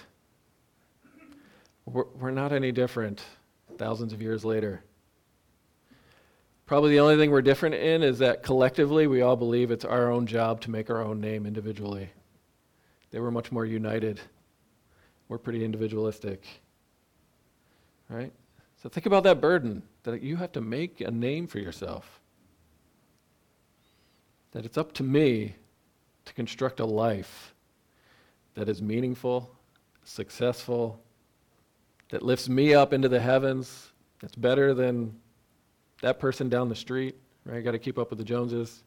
We're, 1.85 2.05
we're 2.19 2.31
not 2.31 2.51
any 2.51 2.71
different 2.71 3.23
thousands 3.77 4.13
of 4.13 4.21
years 4.21 4.43
later. 4.43 4.81
Probably 6.65 6.91
the 6.91 6.99
only 6.99 7.17
thing 7.17 7.31
we're 7.31 7.41
different 7.41 7.75
in 7.75 8.03
is 8.03 8.19
that 8.19 8.43
collectively 8.43 9.07
we 9.07 9.21
all 9.21 9.35
believe 9.35 9.71
it's 9.71 9.85
our 9.85 10.11
own 10.11 10.25
job 10.25 10.59
to 10.61 10.71
make 10.71 10.89
our 10.89 11.01
own 11.01 11.21
name 11.21 11.45
individually. 11.45 12.09
They 13.11 13.19
were 13.19 13.31
much 13.31 13.51
more 13.51 13.65
united. 13.65 14.19
We're 15.29 15.37
pretty 15.37 15.63
individualistic. 15.63 16.45
Right? 18.09 18.33
So 18.81 18.89
think 18.89 19.05
about 19.05 19.23
that 19.23 19.39
burden 19.39 19.83
that 20.03 20.21
you 20.21 20.35
have 20.37 20.51
to 20.53 20.61
make 20.61 20.99
a 21.01 21.11
name 21.11 21.47
for 21.47 21.59
yourself. 21.59 22.19
That 24.51 24.65
it's 24.65 24.77
up 24.77 24.93
to 24.93 25.03
me 25.03 25.55
to 26.25 26.33
construct 26.33 26.79
a 26.79 26.85
life 26.85 27.53
that 28.55 28.69
is 28.69 28.81
meaningful, 28.81 29.51
successful, 30.03 30.99
that 32.09 32.23
lifts 32.23 32.49
me 32.49 32.73
up 32.73 32.93
into 32.93 33.09
the 33.09 33.19
heavens, 33.19 33.91
that's 34.21 34.35
better 34.35 34.73
than 34.73 35.15
that 36.01 36.19
person 36.19 36.49
down 36.49 36.69
the 36.69 36.75
street, 36.75 37.15
right? 37.45 37.57
I 37.57 37.61
got 37.61 37.71
to 37.71 37.79
keep 37.79 37.97
up 37.97 38.09
with 38.09 38.19
the 38.19 38.25
Joneses. 38.25 38.83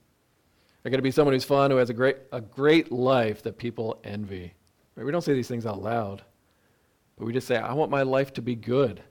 I 0.85 0.89
got 0.89 0.97
to 0.97 1.03
be 1.03 1.11
someone 1.11 1.35
who's 1.35 1.45
fun, 1.45 1.71
who 1.71 1.77
has 1.77 1.91
a 1.91 1.95
great, 1.95 2.17
a 2.33 2.41
great 2.41 2.91
life 2.91 3.43
that 3.43 3.59
people 3.59 4.01
envy. 4.03 4.55
Right? 4.97 5.05
We 5.05 5.13
don't 5.13 5.23
say 5.23 5.35
these 5.35 5.49
things 5.49 5.67
out 5.67 5.83
loud, 5.83 6.23
but 7.17 7.27
we 7.27 7.33
just 7.33 7.47
say, 7.47 7.57
I 7.57 7.75
want 7.75 7.91
my 7.91 8.03
life 8.03 8.33
to 8.35 8.43
be 8.43 8.55
good. 8.55 9.03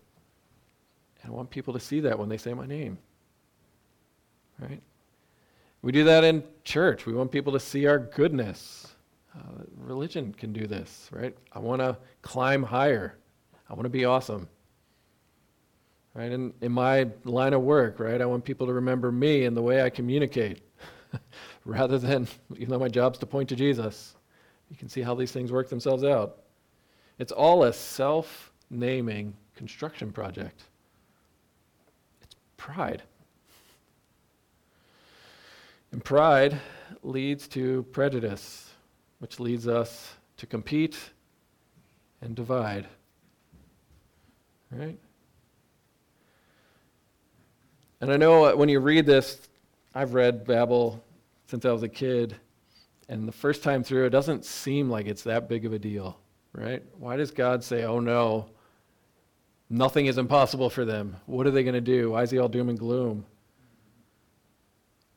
And 1.21 1.31
I 1.31 1.35
want 1.35 1.49
people 1.49 1.73
to 1.73 1.79
see 1.79 1.99
that 2.01 2.17
when 2.17 2.29
they 2.29 2.37
say 2.37 2.53
my 2.53 2.65
name. 2.65 2.97
Right? 4.59 4.81
We 5.81 5.91
do 5.91 6.03
that 6.05 6.23
in 6.23 6.43
church. 6.63 7.05
We 7.05 7.13
want 7.13 7.31
people 7.31 7.53
to 7.53 7.59
see 7.59 7.85
our 7.87 7.99
goodness. 7.99 8.87
Uh, 9.35 9.63
religion 9.77 10.33
can 10.33 10.51
do 10.51 10.67
this, 10.67 11.09
right? 11.11 11.35
I 11.53 11.59
want 11.59 11.81
to 11.81 11.97
climb 12.21 12.63
higher. 12.63 13.17
I 13.69 13.73
want 13.73 13.83
to 13.83 13.89
be 13.89 14.05
awesome 14.05 14.49
right? 16.19 16.31
In, 16.31 16.53
in 16.61 16.71
my 16.71 17.07
line 17.23 17.53
of 17.53 17.61
work, 17.61 17.99
right, 17.99 18.21
I 18.21 18.25
want 18.25 18.43
people 18.43 18.67
to 18.67 18.73
remember 18.73 19.11
me 19.11 19.45
and 19.45 19.55
the 19.55 19.61
way 19.61 19.81
I 19.81 19.89
communicate 19.89 20.61
rather 21.65 21.97
than, 21.97 22.27
even 22.57 22.69
though 22.69 22.79
my 22.79 22.89
job's 22.89 23.19
to 23.19 23.25
point 23.25 23.49
to 23.49 23.55
Jesus. 23.55 24.15
You 24.69 24.75
can 24.75 24.89
see 24.89 25.01
how 25.01 25.15
these 25.15 25.31
things 25.31 25.51
work 25.51 25.69
themselves 25.69 26.03
out. 26.03 26.39
It's 27.17 27.31
all 27.31 27.63
a 27.63 27.73
self 27.73 28.51
naming 28.69 29.33
construction 29.55 30.11
project. 30.11 30.63
It's 32.21 32.35
pride. 32.57 33.01
And 35.91 36.03
pride 36.03 36.59
leads 37.03 37.47
to 37.49 37.83
prejudice, 37.91 38.69
which 39.19 39.39
leads 39.39 39.67
us 39.67 40.13
to 40.37 40.45
compete 40.45 40.97
and 42.21 42.35
divide. 42.35 42.87
Right? 44.71 44.97
And 48.01 48.11
I 48.11 48.17
know 48.17 48.55
when 48.55 48.69
you 48.69 48.79
read 48.79 49.05
this, 49.05 49.49
I've 49.93 50.13
read 50.13 50.45
Babel 50.45 51.03
since 51.47 51.65
I 51.65 51.71
was 51.71 51.83
a 51.83 51.89
kid, 51.89 52.35
and 53.09 53.27
the 53.27 53.33
first 53.33 53.63
time 53.63 53.83
through, 53.83 54.05
it 54.05 54.11
doesn't 54.11 54.45
seem 54.45 54.89
like 54.89 55.07
it's 55.07 55.23
that 55.23 55.49
big 55.49 55.65
of 55.65 55.73
a 55.73 55.79
deal, 55.79 56.19
right? 56.53 56.83
Why 56.99 57.17
does 57.17 57.31
God 57.31 57.63
say, 57.63 57.83
oh 57.83 57.99
no, 57.99 58.51
nothing 59.67 60.05
is 60.05 60.19
impossible 60.19 60.69
for 60.69 60.85
them? 60.85 61.15
What 61.25 61.47
are 61.47 61.51
they 61.51 61.63
going 61.63 61.73
to 61.73 61.81
do? 61.81 62.11
Why 62.11 62.21
is 62.21 62.29
he 62.29 62.37
all 62.37 62.47
doom 62.47 62.69
and 62.69 62.77
gloom? 62.77 63.25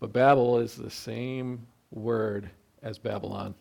But 0.02 0.12
Babel 0.12 0.58
is 0.58 0.74
the 0.74 0.90
same 0.90 1.64
word 1.92 2.50
as 2.82 2.98
Babylon. 2.98 3.54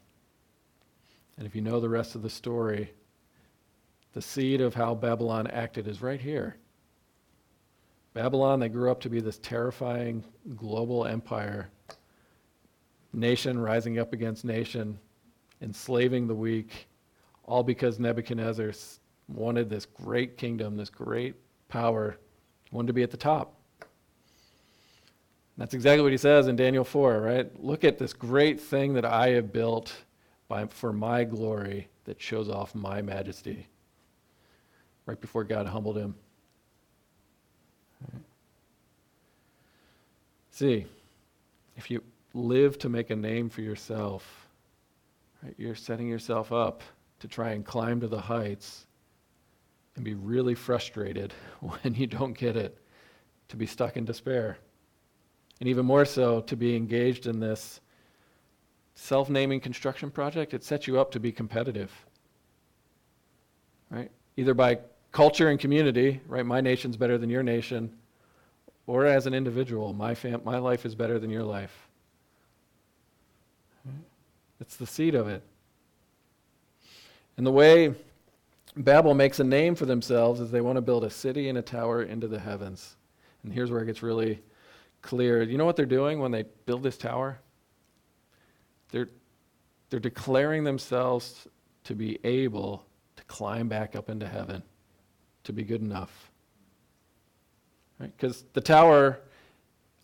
And 1.37 1.45
if 1.45 1.55
you 1.55 1.61
know 1.61 1.79
the 1.79 1.87
rest 1.87 2.15
of 2.15 2.23
the 2.23 2.31
story, 2.31 2.91
the 4.13 4.23
seed 4.23 4.59
of 4.59 4.73
how 4.73 4.95
Babylon 4.95 5.45
acted 5.45 5.87
is 5.87 6.01
right 6.01 6.19
here. 6.19 6.55
Babylon, 8.15 8.59
they 8.59 8.69
grew 8.69 8.89
up 8.89 9.01
to 9.01 9.09
be 9.09 9.19
this 9.19 9.37
terrifying 9.37 10.23
global 10.55 11.05
empire, 11.05 11.69
nation 13.13 13.59
rising 13.59 13.99
up 13.99 14.11
against 14.11 14.43
nation, 14.43 14.97
enslaving 15.61 16.25
the 16.25 16.33
weak, 16.33 16.87
all 17.45 17.61
because 17.61 17.99
Nebuchadnezzar 17.99 18.71
wanted 19.27 19.69
this 19.69 19.85
great 19.85 20.37
kingdom, 20.37 20.75
this 20.75 20.89
great 20.89 21.35
power, 21.69 22.17
wanted 22.71 22.87
to 22.87 22.93
be 22.93 23.03
at 23.03 23.11
the 23.11 23.15
top. 23.15 23.60
That's 25.61 25.75
exactly 25.75 26.01
what 26.01 26.11
he 26.11 26.17
says 26.17 26.47
in 26.47 26.55
Daniel 26.55 26.83
4, 26.83 27.21
right? 27.21 27.63
Look 27.63 27.83
at 27.83 27.99
this 27.99 28.13
great 28.13 28.59
thing 28.59 28.95
that 28.95 29.05
I 29.05 29.29
have 29.33 29.53
built 29.53 29.93
by, 30.47 30.65
for 30.65 30.91
my 30.91 31.23
glory 31.23 31.87
that 32.05 32.19
shows 32.19 32.49
off 32.49 32.73
my 32.73 33.03
majesty. 33.03 33.67
Right 35.05 35.21
before 35.21 35.43
God 35.43 35.67
humbled 35.67 35.99
him. 35.99 36.15
See, 40.49 40.87
if 41.77 41.91
you 41.91 42.01
live 42.33 42.79
to 42.79 42.89
make 42.89 43.11
a 43.11 43.15
name 43.15 43.47
for 43.47 43.61
yourself, 43.61 44.47
right, 45.43 45.53
you're 45.59 45.75
setting 45.75 46.07
yourself 46.07 46.51
up 46.51 46.81
to 47.19 47.27
try 47.27 47.51
and 47.51 47.63
climb 47.63 47.99
to 47.99 48.07
the 48.07 48.19
heights 48.19 48.87
and 49.95 50.03
be 50.03 50.15
really 50.15 50.55
frustrated 50.55 51.35
when 51.59 51.93
you 51.93 52.07
don't 52.07 52.33
get 52.33 52.55
it, 52.55 52.79
to 53.49 53.55
be 53.55 53.67
stuck 53.67 53.95
in 53.95 54.05
despair. 54.05 54.57
And 55.61 55.69
even 55.69 55.85
more 55.85 56.05
so, 56.05 56.41
to 56.41 56.55
be 56.57 56.75
engaged 56.75 57.27
in 57.27 57.39
this 57.39 57.81
self 58.95 59.29
naming 59.29 59.59
construction 59.59 60.09
project, 60.09 60.55
it 60.55 60.63
sets 60.63 60.87
you 60.87 60.99
up 60.99 61.11
to 61.11 61.19
be 61.19 61.31
competitive. 61.31 61.91
Right? 63.91 64.09
Either 64.37 64.55
by 64.55 64.79
culture 65.11 65.49
and 65.49 65.59
community, 65.59 66.19
right? 66.27 66.47
My 66.47 66.61
nation's 66.61 66.97
better 66.97 67.19
than 67.19 67.29
your 67.29 67.43
nation, 67.43 67.93
or 68.87 69.05
as 69.05 69.27
an 69.27 69.35
individual, 69.35 69.93
my, 69.93 70.15
fam- 70.15 70.41
my 70.43 70.57
life 70.57 70.83
is 70.83 70.95
better 70.95 71.19
than 71.19 71.29
your 71.29 71.43
life. 71.43 71.87
It's 74.59 74.77
the 74.77 74.87
seed 74.87 75.13
of 75.13 75.27
it. 75.27 75.43
And 77.37 77.45
the 77.45 77.51
way 77.51 77.93
Babel 78.75 79.13
makes 79.13 79.39
a 79.39 79.43
name 79.43 79.75
for 79.75 79.85
themselves 79.85 80.39
is 80.39 80.49
they 80.49 80.61
want 80.61 80.77
to 80.77 80.81
build 80.81 81.03
a 81.03 81.09
city 81.11 81.49
and 81.49 81.57
a 81.59 81.61
tower 81.61 82.01
into 82.01 82.27
the 82.27 82.39
heavens. 82.39 82.95
And 83.43 83.53
here's 83.53 83.69
where 83.69 83.81
it 83.81 83.85
gets 83.85 84.01
really 84.01 84.41
clear. 85.01 85.41
You 85.43 85.57
know 85.57 85.65
what 85.65 85.75
they're 85.75 85.85
doing 85.85 86.19
when 86.19 86.31
they 86.31 86.45
build 86.65 86.83
this 86.83 86.97
tower? 86.97 87.39
They're, 88.91 89.09
they're 89.89 89.99
declaring 89.99 90.63
themselves 90.63 91.47
to 91.85 91.95
be 91.95 92.19
able 92.23 92.85
to 93.15 93.23
climb 93.25 93.67
back 93.67 93.95
up 93.95 94.09
into 94.09 94.27
heaven, 94.27 94.63
to 95.43 95.53
be 95.53 95.63
good 95.63 95.81
enough. 95.81 96.31
Because 97.99 98.43
right? 98.43 98.53
the 98.53 98.61
tower, 98.61 99.19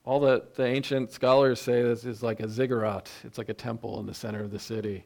all 0.05 0.19
the, 0.19 0.45
the 0.55 0.65
ancient 0.65 1.11
scholars 1.11 1.59
say 1.59 1.81
this 1.81 2.05
is 2.05 2.23
like 2.23 2.39
a 2.39 2.49
ziggurat. 2.49 3.09
It's 3.23 3.37
like 3.37 3.49
a 3.49 3.53
temple 3.53 3.99
in 3.99 4.05
the 4.05 4.13
center 4.13 4.43
of 4.43 4.51
the 4.51 4.59
city 4.59 5.05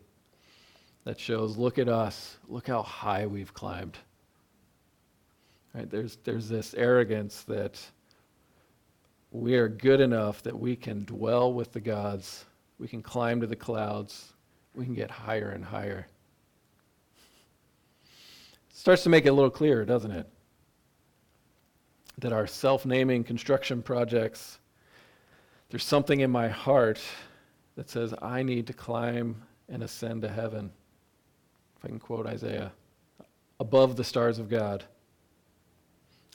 that 1.03 1.19
shows, 1.19 1.57
look 1.57 1.79
at 1.79 1.89
us, 1.89 2.37
look 2.47 2.67
how 2.67 2.83
high 2.83 3.25
we've 3.25 3.53
climbed. 3.53 3.97
Right? 5.73 5.89
There's, 5.89 6.17
there's 6.23 6.49
this 6.49 6.73
arrogance 6.73 7.43
that 7.43 7.79
we 9.31 9.55
are 9.55 9.69
good 9.69 10.01
enough 10.01 10.43
that 10.43 10.57
we 10.57 10.75
can 10.75 11.05
dwell 11.05 11.53
with 11.53 11.71
the 11.71 11.79
gods, 11.79 12.45
we 12.77 12.87
can 12.87 13.01
climb 13.01 13.39
to 13.41 13.47
the 13.47 13.55
clouds, 13.55 14.33
we 14.75 14.85
can 14.85 14.93
get 14.93 15.09
higher 15.09 15.51
and 15.51 15.63
higher. 15.63 16.07
It 18.69 18.77
starts 18.77 19.03
to 19.03 19.09
make 19.09 19.25
it 19.25 19.29
a 19.29 19.33
little 19.33 19.49
clearer, 19.49 19.85
doesn't 19.85 20.11
it? 20.11 20.27
That 22.19 22.33
our 22.33 22.45
self 22.45 22.85
naming 22.85 23.23
construction 23.23 23.81
projects, 23.81 24.59
there's 25.69 25.85
something 25.85 26.19
in 26.19 26.29
my 26.29 26.49
heart 26.49 26.99
that 27.75 27.89
says, 27.89 28.13
I 28.21 28.43
need 28.43 28.67
to 28.67 28.73
climb 28.73 29.41
and 29.69 29.81
ascend 29.81 30.21
to 30.23 30.29
heaven. 30.29 30.71
If 31.77 31.85
I 31.85 31.87
can 31.87 31.99
quote 31.99 32.27
Isaiah, 32.27 32.73
above 33.61 33.95
the 33.95 34.03
stars 34.03 34.39
of 34.39 34.49
God. 34.49 34.83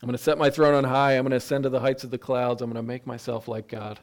I'm 0.03 0.07
going 0.07 0.17
to 0.17 0.23
set 0.23 0.37
my 0.37 0.51
throne 0.51 0.75
on 0.75 0.85
high. 0.85 1.13
I'm 1.13 1.23
going 1.23 1.31
to 1.31 1.37
ascend 1.37 1.65
to 1.65 1.71
the 1.71 1.81
heights 1.81 2.05
of 2.05 2.11
the 2.11 2.19
clouds. 2.19 2.61
I'm 2.61 2.71
going 2.71 2.83
to 2.83 2.87
make 2.87 3.07
myself 3.07 3.49
like 3.49 3.67
God, 3.67 3.99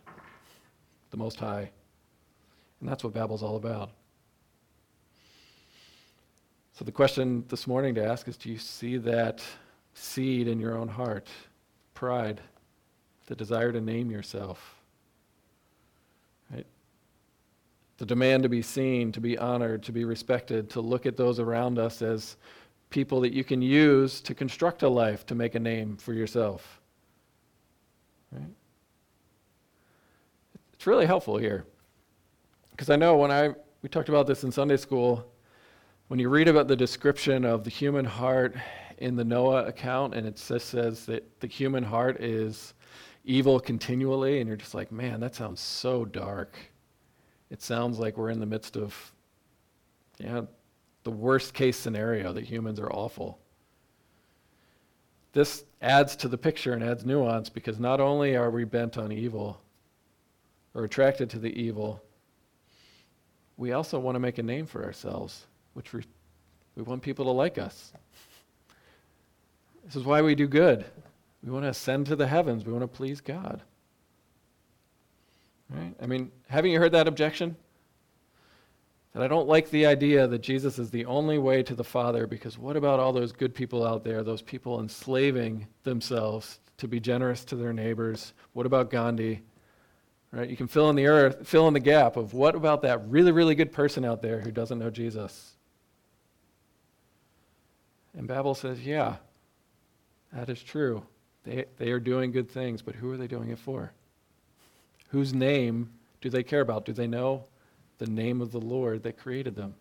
the 1.11 1.17
Most 1.17 1.39
High. 1.39 1.69
And 2.79 2.89
that's 2.89 3.03
what 3.03 3.13
Babel's 3.13 3.43
all 3.43 3.55
about. 3.55 3.91
So 6.73 6.83
the 6.83 6.91
question 6.91 7.45
this 7.49 7.67
morning 7.67 7.93
to 7.95 8.03
ask 8.03 8.27
is 8.27 8.35
do 8.35 8.49
you 8.49 8.57
see 8.57 8.97
that 8.97 9.43
seed 9.93 10.47
in 10.47 10.59
your 10.59 10.75
own 10.75 10.87
heart? 10.87 11.27
Pride, 11.93 12.41
the 13.27 13.35
desire 13.35 13.71
to 13.71 13.79
name 13.79 14.09
yourself. 14.09 14.75
Right? 16.51 16.65
The 17.99 18.07
demand 18.07 18.41
to 18.43 18.49
be 18.49 18.63
seen, 18.63 19.11
to 19.11 19.21
be 19.21 19.37
honored, 19.37 19.83
to 19.83 19.91
be 19.91 20.03
respected, 20.03 20.71
to 20.71 20.81
look 20.81 21.05
at 21.05 21.15
those 21.15 21.39
around 21.39 21.77
us 21.77 22.01
as 22.01 22.37
people 22.93 23.19
that 23.21 23.33
you 23.33 23.43
can 23.43 23.59
use 23.59 24.21
to 24.21 24.35
construct 24.35 24.83
a 24.83 24.87
life 24.87 25.25
to 25.25 25.33
make 25.33 25.55
a 25.55 25.59
name 25.59 25.97
for 25.97 26.13
yourself. 26.13 26.79
Right? 28.31 28.53
It's 30.73 30.85
really 30.85 31.07
helpful 31.07 31.37
here. 31.37 31.65
Because 32.69 32.91
I 32.91 32.95
know 32.95 33.17
when 33.17 33.31
I 33.31 33.49
we 33.81 33.89
talked 33.89 34.09
about 34.09 34.27
this 34.27 34.43
in 34.43 34.51
Sunday 34.51 34.77
school, 34.77 35.27
when 36.07 36.19
you 36.19 36.29
read 36.29 36.47
about 36.47 36.67
the 36.67 36.75
description 36.75 37.45
of 37.45 37.63
the 37.63 37.71
human 37.71 38.05
heart 38.05 38.55
in 38.99 39.15
the 39.15 39.23
Noah 39.25 39.65
account, 39.65 40.13
and 40.13 40.27
it 40.27 40.35
just 40.35 40.69
says 40.69 41.07
that 41.07 41.39
the 41.39 41.47
human 41.47 41.83
heart 41.83 42.21
is 42.21 42.75
evil 43.25 43.59
continually, 43.59 44.39
and 44.39 44.47
you're 44.47 44.55
just 44.55 44.75
like, 44.75 44.91
man, 44.91 45.19
that 45.19 45.33
sounds 45.33 45.61
so 45.61 46.05
dark. 46.05 46.55
It 47.49 47.61
sounds 47.63 47.97
like 47.97 48.17
we're 48.17 48.29
in 48.29 48.39
the 48.39 48.45
midst 48.45 48.77
of, 48.77 49.11
yeah, 50.19 50.41
the 51.03 51.11
worst 51.11 51.53
case 51.53 51.77
scenario 51.77 52.33
that 52.33 52.45
humans 52.45 52.79
are 52.79 52.91
awful. 52.91 53.39
This 55.33 55.63
adds 55.81 56.15
to 56.17 56.27
the 56.27 56.37
picture 56.37 56.73
and 56.73 56.83
adds 56.83 57.05
nuance 57.05 57.49
because 57.49 57.79
not 57.79 57.99
only 57.99 58.35
are 58.35 58.51
we 58.51 58.63
bent 58.63 58.97
on 58.97 59.11
evil 59.11 59.59
or 60.73 60.83
attracted 60.83 61.29
to 61.31 61.39
the 61.39 61.59
evil, 61.59 62.01
we 63.57 63.73
also 63.73 63.99
want 63.99 64.15
to 64.15 64.19
make 64.19 64.37
a 64.37 64.43
name 64.43 64.65
for 64.65 64.83
ourselves, 64.83 65.45
which 65.73 65.93
we, 65.93 66.03
we 66.75 66.83
want 66.83 67.01
people 67.01 67.25
to 67.25 67.31
like 67.31 67.57
us. 67.57 67.91
This 69.85 69.95
is 69.95 70.03
why 70.03 70.21
we 70.21 70.35
do 70.35 70.47
good. 70.47 70.85
We 71.43 71.51
want 71.51 71.65
to 71.65 71.69
ascend 71.69 72.05
to 72.07 72.15
the 72.15 72.27
heavens. 72.27 72.65
We 72.65 72.71
want 72.71 72.83
to 72.83 72.87
please 72.87 73.19
God. 73.19 73.61
Right? 75.69 75.93
I 76.01 76.05
mean, 76.05 76.31
haven't 76.47 76.71
you 76.71 76.79
heard 76.79 76.93
that 76.93 77.07
objection? 77.07 77.55
That 79.13 79.21
I 79.21 79.27
don't 79.27 79.47
like 79.47 79.69
the 79.69 79.85
idea 79.85 80.25
that 80.27 80.41
Jesus 80.41 80.79
is 80.79 80.89
the 80.89 81.05
only 81.05 81.37
way 81.37 81.61
to 81.63 81.75
the 81.75 81.83
Father 81.83 82.25
because 82.25 82.57
what 82.57 82.75
about 82.75 82.99
all 82.99 83.13
those 83.13 83.31
good 83.31 83.53
people 83.53 83.85
out 83.85 84.03
there, 84.03 84.23
those 84.23 84.41
people 84.41 84.79
enslaving 84.79 85.67
themselves 85.83 86.59
to 86.77 86.87
be 86.87 86.99
generous 86.99 87.45
to 87.45 87.55
their 87.55 87.73
neighbors? 87.73 88.33
What 88.53 88.65
about 88.65 88.89
Gandhi? 88.89 89.41
Right? 90.31 90.49
You 90.49 90.57
can 90.57 90.67
fill 90.67 90.89
in 90.89 90.95
the 90.95 91.05
earth, 91.05 91.47
fill 91.47 91.67
in 91.67 91.75
the 91.75 91.79
gap 91.79 92.17
of 92.17 92.33
what 92.33 92.55
about 92.55 92.81
that 92.81 93.07
really, 93.07 93.31
really 93.31 93.53
good 93.53 93.71
person 93.71 94.03
out 94.03 94.23
there 94.23 94.39
who 94.39 94.51
doesn't 94.51 94.79
know 94.79 94.89
Jesus? 94.89 95.53
And 98.17 98.27
Babel 98.27 98.55
says, 98.55 98.83
yeah, 98.83 99.17
that 100.33 100.49
is 100.49 100.61
true. 100.63 101.03
They, 101.43 101.65
they 101.77 101.91
are 101.91 101.99
doing 101.99 102.31
good 102.31 102.49
things, 102.49 102.81
but 102.81 102.95
who 102.95 103.11
are 103.11 103.17
they 103.17 103.27
doing 103.27 103.49
it 103.49 103.59
for? 103.59 103.91
Whose 105.09 105.35
name 105.35 105.91
do 106.21 106.31
they 106.31 106.41
care 106.41 106.61
about? 106.61 106.85
Do 106.85 106.93
they 106.93 107.05
know? 107.05 107.43
The 108.03 108.11
name 108.11 108.41
of 108.41 108.51
the 108.51 108.59
Lord 108.59 109.03
that 109.03 109.17
created 109.17 109.55
them. 109.55 109.73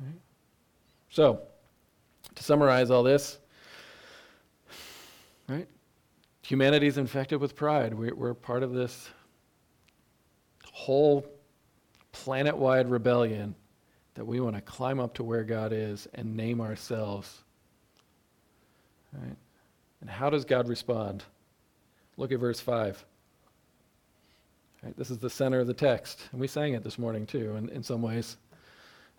Right? 0.00 0.18
So, 1.10 1.42
to 2.34 2.42
summarize 2.42 2.90
all 2.90 3.02
this, 3.02 3.38
right? 5.48 5.68
Humanity 6.40 6.86
is 6.86 6.96
infected 6.96 7.42
with 7.42 7.54
pride. 7.54 7.92
We're, 7.92 8.14
we're 8.14 8.32
part 8.32 8.62
of 8.62 8.72
this 8.72 9.10
whole 10.72 11.26
planet 12.12 12.56
wide 12.56 12.88
rebellion 12.88 13.54
that 14.14 14.24
we 14.24 14.40
want 14.40 14.56
to 14.56 14.62
climb 14.62 14.98
up 14.98 15.12
to 15.14 15.24
where 15.24 15.44
God 15.44 15.74
is 15.74 16.08
and 16.14 16.34
name 16.34 16.62
ourselves. 16.62 17.42
Right? 19.12 19.36
And 20.00 20.08
how 20.08 20.30
does 20.30 20.46
God 20.46 20.68
respond? 20.68 21.22
Look 22.16 22.32
at 22.32 22.38
verse 22.38 22.60
5. 22.60 23.04
Right? 24.82 24.96
This 24.96 25.10
is 25.10 25.18
the 25.18 25.30
center 25.30 25.60
of 25.60 25.66
the 25.66 25.74
text. 25.74 26.28
And 26.32 26.40
we 26.40 26.46
sang 26.46 26.74
it 26.74 26.84
this 26.84 26.98
morning 26.98 27.26
too, 27.26 27.56
in, 27.56 27.68
in 27.70 27.82
some 27.82 28.02
ways. 28.02 28.36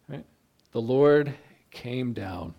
Right? 0.08 0.26
The 0.72 0.82
Lord 0.82 1.34
came 1.72 2.14
down 2.14 2.54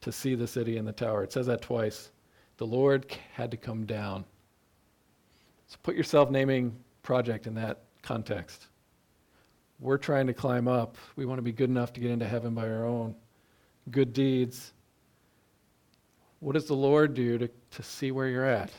to 0.00 0.12
see 0.12 0.34
the 0.34 0.46
city 0.46 0.76
and 0.76 0.86
the 0.86 0.92
tower. 0.92 1.22
It 1.22 1.32
says 1.32 1.46
that 1.46 1.62
twice. 1.62 2.10
The 2.56 2.66
Lord 2.66 3.06
had 3.32 3.50
to 3.50 3.56
come 3.56 3.84
down. 3.84 4.24
So 5.68 5.76
put 5.82 5.94
your 5.94 6.04
self 6.04 6.30
naming 6.30 6.76
project 7.02 7.46
in 7.46 7.54
that 7.54 7.82
context. 8.02 8.66
We're 9.78 9.98
trying 9.98 10.26
to 10.26 10.34
climb 10.34 10.68
up. 10.68 10.96
We 11.16 11.24
want 11.24 11.38
to 11.38 11.42
be 11.42 11.52
good 11.52 11.70
enough 11.70 11.92
to 11.94 12.00
get 12.00 12.10
into 12.10 12.26
heaven 12.26 12.54
by 12.54 12.68
our 12.68 12.84
own 12.84 13.14
good 13.90 14.12
deeds. 14.12 14.72
What 16.40 16.52
does 16.52 16.66
the 16.66 16.74
Lord 16.74 17.14
do 17.14 17.38
to, 17.38 17.48
to 17.48 17.82
see 17.82 18.10
where 18.10 18.28
you're 18.28 18.44
at? 18.44 18.70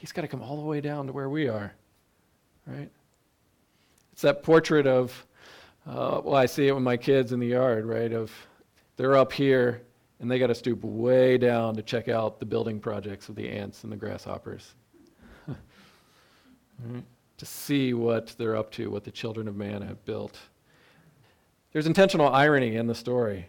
He's 0.00 0.12
got 0.12 0.22
to 0.22 0.28
come 0.28 0.40
all 0.40 0.56
the 0.56 0.62
way 0.62 0.80
down 0.80 1.06
to 1.08 1.12
where 1.12 1.28
we 1.28 1.46
are, 1.46 1.74
right? 2.66 2.88
It's 4.12 4.22
that 4.22 4.42
portrait 4.42 4.86
of, 4.86 5.26
uh, 5.86 6.22
well, 6.24 6.36
I 6.36 6.46
see 6.46 6.68
it 6.68 6.72
with 6.72 6.82
my 6.82 6.96
kids 6.96 7.32
in 7.32 7.38
the 7.38 7.48
yard, 7.48 7.84
right? 7.84 8.10
Of 8.10 8.32
they're 8.96 9.14
up 9.14 9.30
here 9.30 9.82
and 10.18 10.30
they 10.30 10.38
got 10.38 10.46
to 10.46 10.54
stoop 10.54 10.82
way 10.82 11.36
down 11.36 11.76
to 11.76 11.82
check 11.82 12.08
out 12.08 12.40
the 12.40 12.46
building 12.46 12.80
projects 12.80 13.28
of 13.28 13.34
the 13.34 13.46
ants 13.46 13.84
and 13.84 13.92
the 13.92 13.96
grasshoppers. 13.96 14.72
right? 15.48 17.04
To 17.36 17.44
see 17.44 17.92
what 17.92 18.34
they're 18.38 18.56
up 18.56 18.70
to, 18.72 18.90
what 18.90 19.04
the 19.04 19.10
children 19.10 19.48
of 19.48 19.56
man 19.56 19.82
have 19.82 20.02
built. 20.06 20.38
There's 21.72 21.86
intentional 21.86 22.30
irony 22.30 22.76
in 22.76 22.86
the 22.86 22.94
story. 22.94 23.48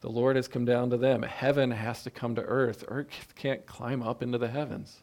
The 0.00 0.08
Lord 0.08 0.36
has 0.36 0.48
come 0.48 0.64
down 0.64 0.90
to 0.90 0.96
them. 0.96 1.22
Heaven 1.22 1.70
has 1.70 2.02
to 2.04 2.10
come 2.10 2.34
to 2.34 2.42
earth. 2.42 2.84
Earth 2.88 3.34
can't 3.36 3.66
climb 3.66 4.02
up 4.02 4.22
into 4.22 4.38
the 4.38 4.48
heavens, 4.48 5.02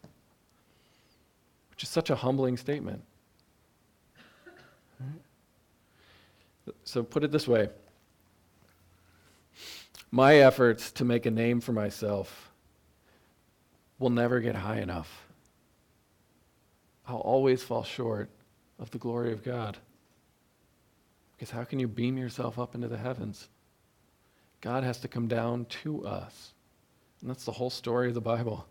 which 1.70 1.84
is 1.84 1.90
such 1.90 2.10
a 2.10 2.16
humbling 2.16 2.58
statement. 2.58 3.04
So, 6.84 7.04
put 7.04 7.24
it 7.24 7.32
this 7.32 7.48
way 7.48 7.70
my 10.12 10.36
efforts 10.38 10.92
to 10.94 11.06
make 11.06 11.26
a 11.26 11.32
name 11.32 11.60
for 11.60 11.74
myself 11.74 12.50
will 14.00 14.10
never 14.10 14.40
get 14.40 14.56
high 14.56 14.80
enough. 14.80 15.26
I'll 17.08 17.18
always 17.18 17.64
fall 17.64 17.84
short 17.84 18.30
of 18.80 18.92
the 18.92 18.98
glory 18.98 19.32
of 19.32 19.44
God. 19.44 19.78
Because 21.36 21.52
how 21.52 21.64
can 21.64 21.80
you 21.80 21.88
beam 21.88 22.18
yourself 22.18 22.58
up 22.58 22.74
into 22.76 22.88
the 22.88 22.98
heavens? 22.98 23.48
God 24.62 24.84
has 24.84 25.00
to 25.00 25.08
come 25.08 25.28
down 25.28 25.66
to 25.84 26.06
us. 26.06 26.54
And 27.22 27.30
that's 27.30 27.46
the 27.46 27.52
whole 27.52 27.70
story 27.70 28.08
of 28.08 28.14
the 28.14 28.22
Bible. 28.22 28.68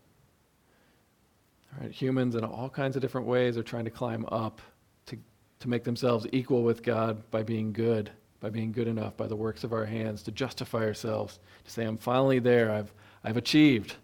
Humans 1.90 2.34
in 2.34 2.44
all 2.44 2.70
kinds 2.70 2.96
of 2.96 3.02
different 3.02 3.26
ways 3.26 3.56
are 3.58 3.62
trying 3.62 3.84
to 3.84 3.90
climb 3.90 4.24
up 4.32 4.60
to, 5.06 5.18
to 5.60 5.68
make 5.68 5.84
themselves 5.84 6.26
equal 6.32 6.62
with 6.62 6.82
God 6.82 7.30
by 7.30 7.42
being 7.42 7.72
good, 7.72 8.10
by 8.40 8.48
being 8.48 8.72
good 8.72 8.88
enough, 8.88 9.16
by 9.16 9.26
the 9.26 9.36
works 9.36 9.62
of 9.62 9.72
our 9.72 9.84
hands, 9.84 10.22
to 10.22 10.30
justify 10.30 10.84
ourselves, 10.84 11.38
to 11.64 11.70
say, 11.70 11.84
I'm 11.84 11.98
finally 11.98 12.38
there, 12.38 12.70
I've, 12.70 12.92
I've 13.24 13.36
achieved. 13.36 13.96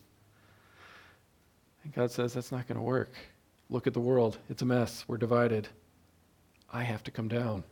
And 1.85 1.95
God 1.95 2.11
says, 2.11 2.35
that's 2.35 2.53
not 2.53 2.69
going 2.69 2.77
to 2.77 2.83
work. 2.83 3.15
Look 3.71 3.87
at 3.87 3.95
the 3.95 4.01
world, 4.01 4.39
it's 4.51 4.63
a 4.63 4.67
mess, 4.67 5.05
we're 5.09 5.17
divided. 5.17 5.69
I 6.73 6.83
have 6.83 7.03
to 7.05 7.11
come 7.11 7.29
down, 7.29 7.65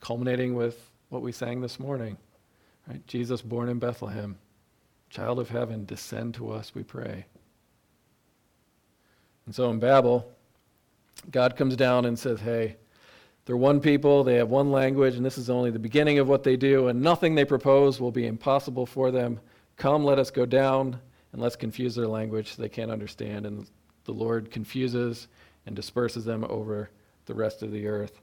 culminating 0.00 0.54
with 0.54 0.90
what 1.08 1.22
we 1.22 1.32
sang 1.32 1.62
this 1.62 1.80
morning. 1.80 2.18
Right? 2.88 3.06
Jesus 3.06 3.42
born 3.42 3.68
in 3.68 3.78
Bethlehem, 3.78 4.38
child 5.10 5.38
of 5.38 5.50
heaven, 5.50 5.84
descend 5.84 6.34
to 6.34 6.50
us, 6.50 6.74
we 6.74 6.82
pray. 6.82 7.26
And 9.46 9.54
so 9.54 9.70
in 9.70 9.78
Babel, 9.78 10.30
God 11.30 11.56
comes 11.56 11.76
down 11.76 12.06
and 12.06 12.18
says, 12.18 12.40
Hey, 12.40 12.76
They're 13.44 13.56
one 13.56 13.80
people, 13.80 14.24
they 14.24 14.36
have 14.36 14.50
one 14.50 14.70
language, 14.70 15.16
and 15.16 15.24
this 15.24 15.38
is 15.38 15.50
only 15.50 15.70
the 15.70 15.78
beginning 15.78 16.18
of 16.18 16.28
what 16.28 16.44
they 16.44 16.56
do, 16.56 16.88
and 16.88 17.00
nothing 17.00 17.34
they 17.34 17.44
propose 17.44 18.00
will 18.00 18.12
be 18.12 18.26
impossible 18.26 18.86
for 18.86 19.10
them. 19.10 19.40
Come, 19.76 20.04
let 20.04 20.18
us 20.18 20.30
go 20.30 20.44
down, 20.44 20.98
and 21.32 21.42
let's 21.42 21.56
confuse 21.56 21.94
their 21.94 22.06
language 22.06 22.54
so 22.54 22.62
they 22.62 22.68
can't 22.68 22.90
understand. 22.90 23.46
And 23.46 23.66
the 24.04 24.12
Lord 24.12 24.50
confuses 24.50 25.28
and 25.66 25.76
disperses 25.76 26.24
them 26.24 26.44
over 26.48 26.90
the 27.26 27.34
rest 27.34 27.62
of 27.62 27.72
the 27.72 27.86
earth. 27.86 28.20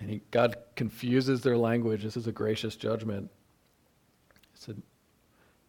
And 0.00 0.10
he, 0.10 0.22
God 0.30 0.56
confuses 0.74 1.40
their 1.40 1.56
language. 1.56 2.02
This 2.02 2.16
is 2.16 2.26
a 2.26 2.32
gracious 2.32 2.76
judgment. 2.76 3.30
It's 4.54 4.68
a, 4.68 4.74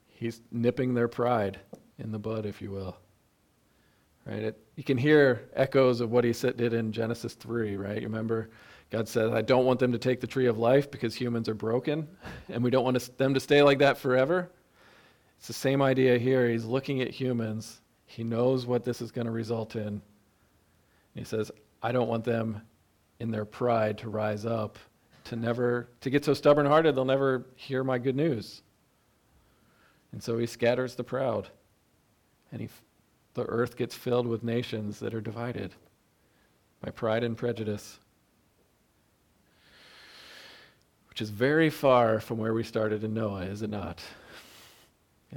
he's 0.07 0.41
nipping 0.51 0.93
their 0.93 1.07
pride 1.07 1.59
in 1.97 2.11
the 2.11 2.19
bud, 2.19 2.45
if 2.45 2.61
you 2.61 2.71
will. 2.71 2.97
Right? 4.25 4.43
It, 4.43 4.59
you 4.75 4.83
can 4.83 4.97
hear 4.97 5.49
echoes 5.55 6.01
of 6.01 6.11
what 6.11 6.23
he 6.23 6.33
said, 6.33 6.57
did 6.57 6.73
in 6.73 6.91
Genesis 6.91 7.33
3, 7.33 7.77
right? 7.77 8.01
You 8.01 8.07
remember 8.07 8.49
God 8.89 9.07
said, 9.07 9.33
I 9.33 9.41
don't 9.41 9.65
want 9.65 9.79
them 9.79 9.91
to 9.91 9.97
take 9.97 10.21
the 10.21 10.27
tree 10.27 10.45
of 10.45 10.57
life 10.57 10.89
because 10.89 11.13
humans 11.13 11.49
are 11.49 11.53
broken, 11.53 12.07
and 12.47 12.63
we 12.63 12.69
don't 12.69 12.85
want 12.85 13.17
them 13.17 13.33
to 13.33 13.39
stay 13.39 13.61
like 13.61 13.79
that 13.79 13.97
forever. 13.97 14.49
It's 15.37 15.47
the 15.47 15.53
same 15.53 15.81
idea 15.81 16.17
here. 16.17 16.49
He's 16.49 16.63
looking 16.63 17.01
at 17.01 17.09
humans. 17.09 17.81
He 18.05 18.23
knows 18.23 18.65
what 18.65 18.85
this 18.85 19.01
is 19.01 19.11
going 19.11 19.27
to 19.27 19.31
result 19.31 19.75
in. 19.75 20.01
He 21.15 21.25
says, 21.25 21.51
I 21.83 21.91
don't 21.91 22.07
want 22.07 22.23
them 22.23 22.61
in 23.19 23.31
their 23.31 23.45
pride 23.45 23.97
to 23.99 24.09
rise 24.09 24.45
up, 24.45 24.77
to 25.25 25.35
never 25.35 25.89
to 26.01 26.09
get 26.09 26.23
so 26.23 26.33
stubborn-hearted 26.33 26.95
they'll 26.95 27.05
never 27.05 27.45
hear 27.55 27.83
my 27.83 27.97
good 27.97 28.15
news. 28.15 28.61
And 30.11 30.23
so 30.23 30.37
he 30.37 30.45
scatters 30.45 30.95
the 30.95 31.03
proud. 31.03 31.49
And 32.51 32.61
he, 32.61 32.69
the 33.33 33.43
earth 33.43 33.75
gets 33.75 33.93
filled 33.93 34.25
with 34.25 34.43
nations 34.43 34.99
that 34.99 35.13
are 35.13 35.21
divided 35.21 35.73
by 36.81 36.91
pride 36.91 37.23
and 37.23 37.35
prejudice. 37.35 37.99
Which 41.09 41.21
is 41.21 41.29
very 41.29 41.69
far 41.69 42.19
from 42.19 42.37
where 42.37 42.53
we 42.53 42.63
started 42.63 43.03
in 43.03 43.13
Noah, 43.13 43.41
is 43.41 43.61
it 43.61 43.69
not? 43.69 44.01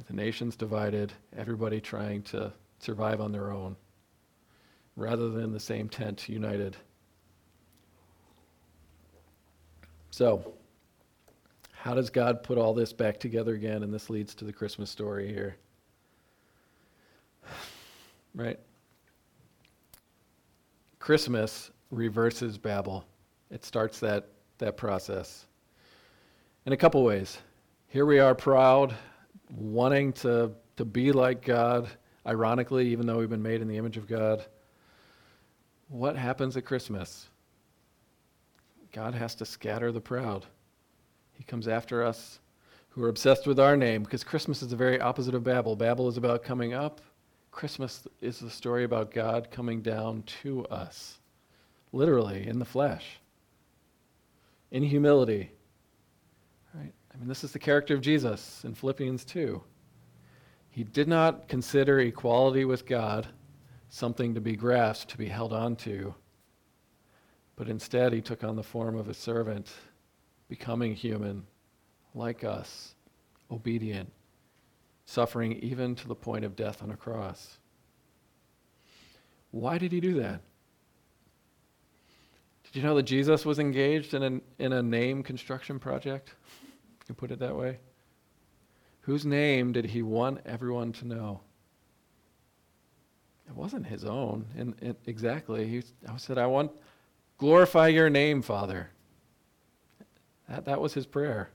the 0.06 0.14
nations 0.14 0.56
divided, 0.56 1.12
everybody 1.36 1.80
trying 1.80 2.22
to 2.22 2.52
survive 2.78 3.20
on 3.20 3.32
their 3.32 3.50
own, 3.50 3.76
rather 4.96 5.28
than 5.28 5.52
the 5.52 5.60
same 5.60 5.88
tent 5.88 6.28
united. 6.28 6.76
So, 10.10 10.54
how 11.72 11.94
does 11.94 12.10
God 12.10 12.42
put 12.42 12.58
all 12.58 12.74
this 12.74 12.92
back 12.92 13.18
together 13.18 13.54
again? 13.54 13.82
And 13.82 13.92
this 13.92 14.10
leads 14.10 14.34
to 14.36 14.44
the 14.44 14.52
Christmas 14.52 14.90
story 14.90 15.28
here. 15.28 15.56
Right? 18.32 18.60
Christmas 21.00 21.72
reverses 21.90 22.56
Babel. 22.58 23.04
It 23.50 23.64
starts 23.64 23.98
that, 23.98 24.28
that 24.58 24.76
process 24.76 25.46
in 26.66 26.72
a 26.72 26.76
couple 26.76 27.02
ways. 27.02 27.38
Here 27.88 28.06
we 28.06 28.20
are 28.20 28.34
proud, 28.36 28.94
wanting 29.50 30.12
to, 30.12 30.52
to 30.76 30.84
be 30.84 31.10
like 31.10 31.44
God, 31.44 31.88
ironically, 32.24 32.86
even 32.88 33.06
though 33.06 33.18
we've 33.18 33.30
been 33.30 33.42
made 33.42 33.62
in 33.62 33.66
the 33.66 33.76
image 33.76 33.96
of 33.96 34.06
God. 34.06 34.44
What 35.88 36.14
happens 36.14 36.56
at 36.56 36.64
Christmas? 36.64 37.28
God 38.92 39.14
has 39.14 39.34
to 39.36 39.44
scatter 39.44 39.92
the 39.92 40.00
proud. 40.00 40.46
He 41.32 41.44
comes 41.44 41.68
after 41.68 42.02
us 42.04 42.40
who 42.90 43.02
are 43.04 43.08
obsessed 43.08 43.46
with 43.46 43.60
our 43.60 43.76
name 43.76 44.02
because 44.02 44.24
Christmas 44.24 44.62
is 44.62 44.68
the 44.68 44.76
very 44.76 45.00
opposite 45.00 45.34
of 45.34 45.44
Babel. 45.44 45.76
Babel 45.76 46.08
is 46.08 46.16
about 46.16 46.42
coming 46.42 46.74
up, 46.74 47.00
Christmas 47.50 48.06
is 48.20 48.38
the 48.38 48.50
story 48.50 48.84
about 48.84 49.10
God 49.10 49.50
coming 49.50 49.80
down 49.80 50.22
to 50.42 50.64
us, 50.66 51.18
literally 51.92 52.46
in 52.46 52.58
the 52.58 52.64
flesh, 52.64 53.20
in 54.70 54.82
humility. 54.82 55.50
Right? 56.74 56.92
I 57.12 57.18
mean, 57.18 57.28
this 57.28 57.44
is 57.44 57.52
the 57.52 57.58
character 57.58 57.94
of 57.94 58.00
Jesus 58.00 58.62
in 58.64 58.74
Philippians 58.74 59.24
2. 59.24 59.62
He 60.70 60.84
did 60.84 61.08
not 61.08 61.48
consider 61.48 62.00
equality 62.00 62.64
with 62.64 62.86
God 62.86 63.26
something 63.88 64.34
to 64.34 64.40
be 64.40 64.54
grasped, 64.54 65.10
to 65.10 65.18
be 65.18 65.26
held 65.26 65.52
on 65.52 65.74
to 65.74 66.14
but 67.60 67.68
instead, 67.68 68.14
he 68.14 68.22
took 68.22 68.42
on 68.42 68.56
the 68.56 68.62
form 68.62 68.96
of 68.96 69.10
a 69.10 69.12
servant, 69.12 69.70
becoming 70.48 70.94
human, 70.94 71.46
like 72.14 72.42
us, 72.42 72.94
obedient, 73.50 74.10
suffering 75.04 75.52
even 75.58 75.94
to 75.96 76.08
the 76.08 76.14
point 76.14 76.46
of 76.46 76.56
death 76.56 76.82
on 76.82 76.90
a 76.90 76.96
cross. 76.96 77.58
Why 79.50 79.76
did 79.76 79.92
he 79.92 80.00
do 80.00 80.14
that? 80.22 80.40
Did 82.64 82.76
you 82.76 82.82
know 82.82 82.94
that 82.94 83.02
Jesus 83.02 83.44
was 83.44 83.58
engaged 83.58 84.14
in, 84.14 84.22
an, 84.22 84.40
in 84.58 84.72
a 84.72 84.82
name 84.82 85.22
construction 85.22 85.78
project? 85.78 86.32
You 87.10 87.14
put 87.14 87.30
it 87.30 87.40
that 87.40 87.54
way. 87.54 87.76
Whose 89.02 89.26
name 89.26 89.72
did 89.72 89.84
he 89.84 90.00
want 90.00 90.40
everyone 90.46 90.92
to 90.94 91.06
know? 91.06 91.40
It 93.46 93.54
wasn't 93.54 93.86
his 93.86 94.06
own, 94.06 94.46
in, 94.56 94.96
exactly. 95.06 95.66
He 95.66 95.82
said, 96.16 96.38
I 96.38 96.46
want, 96.46 96.70
Glorify 97.40 97.88
your 97.88 98.10
name, 98.10 98.42
Father. 98.42 98.90
That, 100.46 100.66
that 100.66 100.78
was 100.78 100.92
his 100.92 101.06
prayer. 101.06 101.48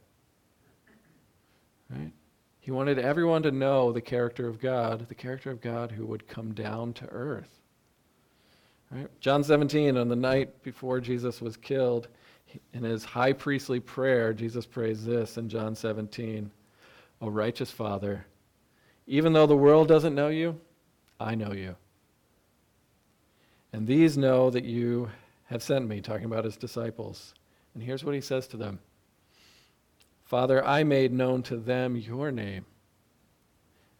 Right? 1.91 2.11
He 2.59 2.71
wanted 2.71 2.97
everyone 2.97 3.43
to 3.43 3.51
know 3.51 3.91
the 3.91 4.01
character 4.01 4.47
of 4.47 4.59
God, 4.59 5.07
the 5.07 5.13
character 5.13 5.51
of 5.51 5.61
God 5.61 5.91
who 5.91 6.07
would 6.07 6.27
come 6.27 6.55
down 6.55 6.93
to 6.93 7.05
earth. 7.09 7.61
Right? 8.89 9.07
John 9.19 9.43
17, 9.43 9.95
on 9.95 10.09
the 10.09 10.15
night 10.15 10.63
before 10.63 10.99
Jesus 10.99 11.39
was 11.39 11.55
killed, 11.55 12.07
in 12.73 12.81
his 12.83 13.05
high 13.05 13.33
priestly 13.33 13.79
prayer, 13.79 14.33
Jesus 14.33 14.65
prays 14.65 15.05
this 15.05 15.37
in 15.37 15.47
John 15.47 15.75
17 15.75 16.49
O 17.21 17.29
righteous 17.29 17.69
Father, 17.69 18.25
even 19.05 19.33
though 19.33 19.45
the 19.45 19.55
world 19.55 19.87
doesn't 19.87 20.15
know 20.15 20.29
you, 20.29 20.59
I 21.19 21.35
know 21.35 21.53
you. 21.53 21.75
And 23.71 23.85
these 23.85 24.17
know 24.17 24.49
that 24.49 24.63
you 24.63 25.09
have 25.45 25.63
sent 25.63 25.87
me, 25.87 26.01
talking 26.01 26.25
about 26.25 26.45
his 26.45 26.57
disciples. 26.57 27.33
And 27.73 27.83
here's 27.83 28.03
what 28.03 28.15
he 28.15 28.21
says 28.21 28.47
to 28.47 28.57
them 28.57 28.79
Father, 30.23 30.65
I 30.65 30.83
made 30.83 31.13
known 31.13 31.43
to 31.43 31.57
them 31.57 31.95
your 31.95 32.31
name, 32.31 32.65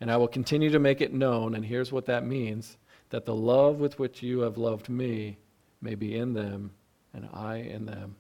and 0.02 0.12
I 0.12 0.18
will 0.18 0.28
continue 0.28 0.70
to 0.72 0.80
make 0.80 1.02
it 1.02 1.14
known. 1.14 1.56
And 1.56 1.66
here's 1.66 1.92
what 1.92 2.06
that 2.08 2.26
means 2.26 2.78
that 3.10 3.26
the 3.26 3.36
love 3.36 3.80
with 3.80 4.00
which 4.00 4.24
you 4.24 4.40
have 4.40 4.58
loved 4.58 4.90
me 4.90 5.38
may 5.82 5.96
be 5.96 6.18
in 6.18 6.34
them, 6.34 6.72
and 7.14 7.30
I 7.32 7.58
in 7.58 7.86
them. 7.86 8.16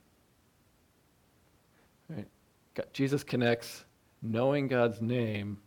Right? 2.09 2.28
Jesus 2.93 3.23
connects 3.23 3.84
knowing 4.21 4.67
God's 4.67 5.01
name 5.01 5.57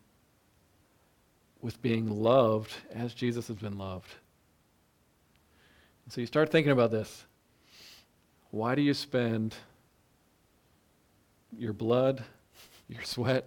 with 1.61 1.81
being 1.83 2.09
loved 2.09 2.73
as 2.95 3.15
Jesus 3.15 3.49
has 3.49 3.57
been 3.57 3.79
loved. 3.79 4.15
so 6.09 6.21
you 6.21 6.27
start 6.27 6.51
thinking 6.51 6.73
about 6.73 6.91
this. 6.91 7.25
Why 8.51 8.75
do 8.75 8.83
you 8.83 8.95
spend 8.95 9.55
your 11.57 11.73
blood, 11.73 12.25
your 12.89 13.03
sweat, 13.03 13.47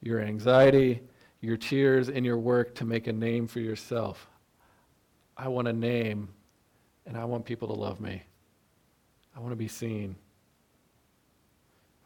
your 0.00 0.20
anxiety, 0.20 1.00
your 1.40 1.56
tears, 1.56 2.08
and 2.08 2.26
your 2.26 2.38
work 2.38 2.74
to 2.76 2.84
make 2.84 3.06
a 3.06 3.12
name 3.12 3.46
for 3.46 3.60
yourself? 3.60 4.26
I 5.36 5.48
want 5.48 5.68
a 5.68 5.72
name, 5.72 6.28
and 7.06 7.16
I 7.16 7.24
want 7.24 7.44
people 7.44 7.68
to 7.68 7.74
love 7.74 8.00
me. 8.00 8.22
I 9.36 9.40
want 9.40 9.52
to 9.52 9.56
be 9.56 9.68
seen. 9.68 10.16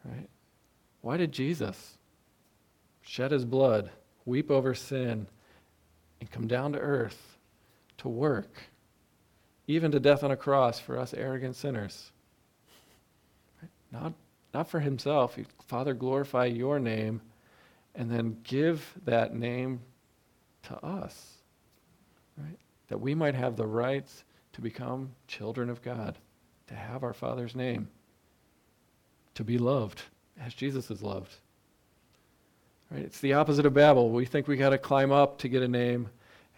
Right? 0.05 0.29
Why 1.01 1.17
did 1.17 1.33
Jesus 1.33 1.97
shed 3.03 3.31
his 3.31 3.45
blood, 3.45 3.91
weep 4.25 4.51
over 4.51 4.75
sin, 4.75 5.27
and 6.21 6.31
come 6.31 6.47
down 6.47 6.73
to 6.73 6.79
earth 6.79 7.39
to 7.99 8.09
work? 8.09 8.53
Even 9.71 9.93
to 9.93 10.01
death 10.01 10.25
on 10.25 10.31
a 10.31 10.37
cross 10.37 10.81
for 10.81 10.99
us 10.99 11.15
arrogant 11.15 11.55
sinners. 11.55 12.11
Not, 13.93 14.13
not 14.53 14.69
for 14.69 14.81
himself. 14.81 15.39
Father, 15.67 15.95
glorify 15.95 16.47
your 16.47 16.79
name 16.79 17.21
and 17.95 18.11
then 18.11 18.39
give 18.43 18.95
that 19.05 19.35
name 19.35 19.81
to 20.65 20.85
us, 20.85 21.35
right? 22.37 22.59
That 22.89 23.01
we 23.01 23.15
might 23.15 23.35
have 23.35 23.57
the 23.57 23.67
rights 23.67 24.25
to 24.53 24.61
become 24.61 25.11
children 25.27 25.71
of 25.71 25.83
God, 25.83 26.19
to 26.67 26.75
have 26.75 27.03
our 27.03 27.13
Father's 27.13 27.55
name, 27.55 27.89
to 29.35 29.45
be 29.45 29.59
loved 29.59 30.03
as 30.41 30.55
Jesus 30.55 30.91
is 30.91 31.03
loved. 31.03 31.33
Right? 32.91 33.03
It's 33.03 33.21
the 33.21 33.35
opposite 33.35 33.67
of 33.67 33.75
Babel. 33.75 34.11
We 34.11 34.25
think 34.25 34.49
we 34.49 34.57
got 34.57 34.71
to 34.71 34.79
climb 34.79 35.13
up 35.13 35.39
to 35.39 35.49
get 35.49 35.63
a 35.63 35.69
name. 35.69 36.09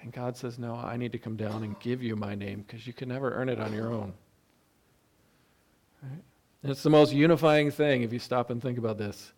And 0.02 0.12
God 0.12 0.36
says, 0.36 0.58
No, 0.58 0.74
I 0.74 0.96
need 0.96 1.12
to 1.12 1.18
come 1.18 1.36
down 1.36 1.62
and 1.62 1.78
give 1.78 2.02
you 2.02 2.16
my 2.16 2.34
name 2.34 2.64
because 2.66 2.86
you 2.86 2.92
can 2.92 3.08
never 3.08 3.32
earn 3.32 3.48
it 3.48 3.60
on 3.60 3.72
your 3.72 3.92
own. 3.92 4.12
Right? 6.02 6.22
And 6.62 6.70
it's 6.70 6.82
the 6.82 6.90
most 6.90 7.12
unifying 7.12 7.70
thing 7.70 8.02
if 8.02 8.12
you 8.12 8.18
stop 8.18 8.50
and 8.50 8.60
think 8.60 8.78
about 8.78 8.98
this. 8.98 9.32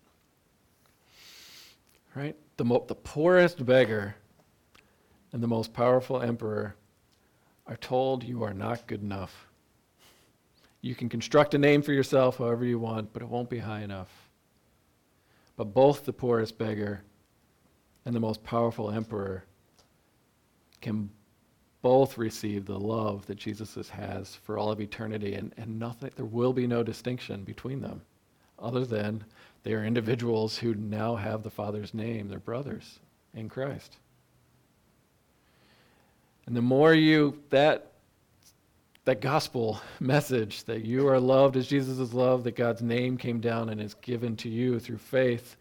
Right? 2.14 2.36
The, 2.56 2.64
mo- 2.64 2.84
the 2.86 2.94
poorest 2.94 3.64
beggar 3.64 4.16
and 5.32 5.42
the 5.42 5.48
most 5.48 5.72
powerful 5.72 6.22
emperor 6.22 6.76
are 7.66 7.76
told 7.76 8.24
you 8.24 8.42
are 8.42 8.54
not 8.54 8.86
good 8.86 9.02
enough. 9.02 9.48
You 10.80 10.94
can 10.94 11.08
construct 11.08 11.54
a 11.54 11.58
name 11.58 11.82
for 11.82 11.92
yourself 11.92 12.38
however 12.38 12.64
you 12.64 12.78
want, 12.78 13.12
but 13.12 13.22
it 13.22 13.28
won't 13.28 13.50
be 13.50 13.58
high 13.58 13.80
enough. 13.80 14.10
But 15.56 15.74
both 15.74 16.04
the 16.04 16.12
poorest 16.12 16.58
beggar 16.58 17.02
and 18.04 18.14
the 18.14 18.20
most 18.20 18.42
powerful 18.44 18.90
emperor 18.90 19.44
can 20.84 21.10
both 21.82 22.16
receive 22.16 22.64
the 22.64 22.78
love 22.78 23.26
that 23.26 23.34
Jesus 23.34 23.90
has 23.90 24.36
for 24.36 24.56
all 24.56 24.70
of 24.70 24.80
eternity, 24.80 25.34
and, 25.34 25.52
and 25.56 25.78
nothing, 25.78 26.10
there 26.16 26.24
will 26.24 26.52
be 26.52 26.66
no 26.66 26.82
distinction 26.82 27.42
between 27.42 27.80
them, 27.80 28.00
other 28.58 28.84
than 28.84 29.24
they 29.64 29.72
are 29.72 29.84
individuals 29.84 30.56
who 30.56 30.74
now 30.74 31.16
have 31.16 31.42
the 31.42 31.50
Father's 31.50 31.92
name, 31.92 32.28
they're 32.28 32.38
brothers 32.38 33.00
in 33.34 33.48
Christ. 33.48 33.96
And 36.46 36.54
the 36.56 36.62
more 36.62 36.94
you, 36.94 37.38
that, 37.50 37.92
that 39.04 39.20
gospel 39.20 39.80
message 40.00 40.64
that 40.64 40.84
you 40.84 41.08
are 41.08 41.20
loved 41.20 41.56
as 41.56 41.66
Jesus 41.66 41.98
is 41.98 42.14
loved, 42.14 42.44
that 42.44 42.56
God's 42.56 42.82
name 42.82 43.16
came 43.16 43.40
down 43.40 43.70
and 43.70 43.80
is 43.80 43.94
given 43.94 44.36
to 44.36 44.48
you 44.48 44.78
through 44.78 44.98
faith, 44.98 45.56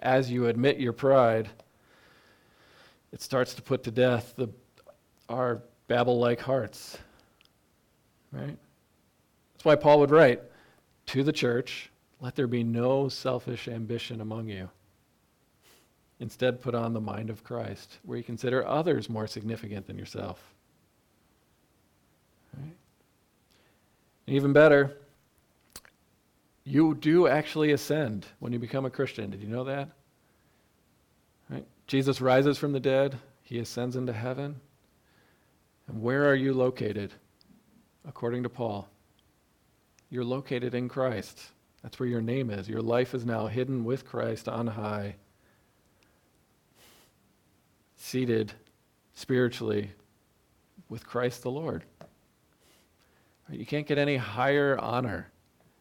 as 0.00 0.30
you 0.30 0.46
admit 0.46 0.78
your 0.78 0.92
pride, 0.92 1.48
it 3.16 3.22
starts 3.22 3.54
to 3.54 3.62
put 3.62 3.82
to 3.84 3.90
death 3.90 4.34
the, 4.36 4.46
our 5.30 5.62
Babel 5.88 6.18
like 6.18 6.38
hearts. 6.38 6.98
Right? 8.30 8.58
That's 9.54 9.64
why 9.64 9.74
Paul 9.74 10.00
would 10.00 10.10
write 10.10 10.42
to 11.06 11.22
the 11.22 11.32
church 11.32 11.90
let 12.20 12.34
there 12.34 12.46
be 12.46 12.62
no 12.62 13.08
selfish 13.08 13.68
ambition 13.68 14.20
among 14.20 14.50
you. 14.50 14.68
Instead, 16.20 16.60
put 16.60 16.74
on 16.74 16.92
the 16.92 17.00
mind 17.00 17.30
of 17.30 17.42
Christ, 17.42 18.00
where 18.02 18.18
you 18.18 18.24
consider 18.24 18.66
others 18.66 19.08
more 19.08 19.26
significant 19.26 19.86
than 19.86 19.98
yourself. 19.98 20.52
Right? 22.54 22.76
And 24.26 24.36
even 24.36 24.52
better, 24.52 24.98
you 26.64 26.94
do 26.94 27.28
actually 27.28 27.72
ascend 27.72 28.26
when 28.40 28.52
you 28.52 28.58
become 28.58 28.84
a 28.84 28.90
Christian. 28.90 29.30
Did 29.30 29.40
you 29.40 29.48
know 29.48 29.64
that? 29.64 29.88
Jesus 31.86 32.20
rises 32.20 32.58
from 32.58 32.72
the 32.72 32.80
dead, 32.80 33.18
he 33.42 33.58
ascends 33.58 33.96
into 33.96 34.12
heaven. 34.12 34.60
And 35.88 36.02
where 36.02 36.28
are 36.28 36.34
you 36.34 36.52
located? 36.52 37.12
According 38.06 38.42
to 38.42 38.48
Paul, 38.48 38.88
you're 40.10 40.24
located 40.24 40.74
in 40.74 40.88
Christ. 40.88 41.40
That's 41.82 42.00
where 42.00 42.08
your 42.08 42.20
name 42.20 42.50
is. 42.50 42.68
Your 42.68 42.82
life 42.82 43.14
is 43.14 43.24
now 43.24 43.46
hidden 43.46 43.84
with 43.84 44.04
Christ 44.04 44.48
on 44.48 44.66
high, 44.66 45.14
seated 47.96 48.52
spiritually 49.14 49.90
with 50.88 51.06
Christ 51.06 51.42
the 51.42 51.50
Lord. 51.50 51.84
You 53.50 53.66
can't 53.66 53.86
get 53.86 53.98
any 53.98 54.16
higher 54.16 54.76
honor 54.80 55.30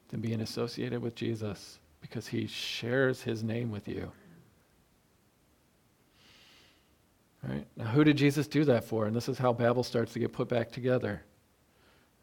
than 0.09 0.21
being 0.21 0.41
associated 0.41 1.01
with 1.01 1.15
Jesus 1.15 1.79
because 2.01 2.27
he 2.27 2.45
shares 2.45 3.21
his 3.23 3.43
name 3.43 3.71
with 3.71 3.87
you. 3.87 4.11
Right? 7.47 7.67
Now, 7.77 7.85
who 7.85 8.03
did 8.03 8.17
Jesus 8.17 8.47
do 8.47 8.63
that 8.65 8.83
for? 8.83 9.05
And 9.05 9.15
this 9.15 9.29
is 9.29 9.37
how 9.37 9.53
Babel 9.53 9.83
starts 9.83 10.13
to 10.13 10.19
get 10.19 10.33
put 10.33 10.49
back 10.49 10.71
together. 10.71 11.21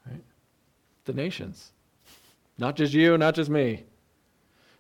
Right? 0.07 0.23
The 1.05 1.13
nations. 1.13 1.73
Not 2.59 2.77
just 2.77 2.93
you, 2.93 3.17
not 3.17 3.35
just 3.35 3.49
me. 3.49 3.85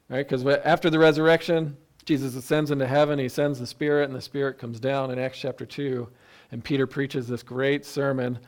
Right? 0.08 0.28
Because 0.28 0.44
after 0.44 0.90
the 0.90 0.98
resurrection, 0.98 1.76
Jesus 2.04 2.34
ascends 2.34 2.72
into 2.72 2.86
heaven, 2.86 3.18
he 3.18 3.28
sends 3.28 3.60
the 3.60 3.66
Spirit, 3.66 4.08
and 4.08 4.14
the 4.14 4.20
Spirit 4.20 4.58
comes 4.58 4.80
down 4.80 5.12
in 5.12 5.18
Acts 5.18 5.38
chapter 5.38 5.64
2. 5.64 6.08
And 6.50 6.62
Peter 6.62 6.86
preaches 6.86 7.28
this 7.28 7.42
great 7.42 7.86
sermon 7.86 8.38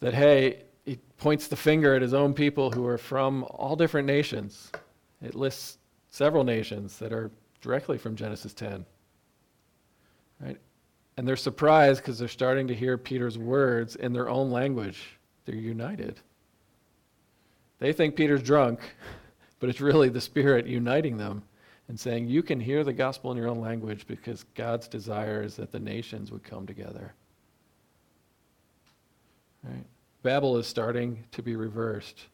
that, 0.00 0.14
hey, 0.14 0.64
he 0.84 0.98
points 1.16 1.46
the 1.46 1.56
finger 1.56 1.94
at 1.94 2.02
his 2.02 2.12
own 2.12 2.34
people 2.34 2.70
who 2.70 2.84
are 2.86 2.98
from 2.98 3.44
all 3.44 3.76
different 3.76 4.06
nations. 4.06 4.70
It 5.22 5.34
lists 5.34 5.78
several 6.10 6.44
nations 6.44 6.98
that 6.98 7.12
are 7.12 7.30
directly 7.62 7.96
from 7.96 8.16
Genesis 8.16 8.52
10. 8.52 8.84
And 11.16 11.26
they're 11.26 11.36
surprised 11.36 12.00
because 12.00 12.18
they're 12.18 12.28
starting 12.28 12.66
to 12.68 12.74
hear 12.74 12.98
Peter's 12.98 13.38
words 13.38 13.96
in 13.96 14.12
their 14.12 14.28
own 14.28 14.50
language. 14.50 15.18
They're 15.44 15.54
united. 15.54 16.18
They 17.78 17.92
think 17.92 18.16
Peter's 18.16 18.42
drunk, 18.42 18.80
but 19.60 19.68
it's 19.68 19.80
really 19.80 20.08
the 20.08 20.20
Spirit 20.20 20.66
uniting 20.66 21.16
them 21.16 21.42
and 21.88 21.98
saying, 21.98 22.28
You 22.28 22.42
can 22.42 22.58
hear 22.58 22.82
the 22.82 22.92
gospel 22.92 23.30
in 23.30 23.36
your 23.36 23.48
own 23.48 23.60
language 23.60 24.06
because 24.06 24.44
God's 24.54 24.88
desire 24.88 25.42
is 25.42 25.56
that 25.56 25.70
the 25.70 25.80
nations 25.80 26.32
would 26.32 26.42
come 26.42 26.66
together. 26.66 27.14
Right? 29.62 29.84
Babel 30.22 30.56
is 30.56 30.66
starting 30.66 31.22
to 31.32 31.42
be 31.42 31.56
reversed. 31.56 32.26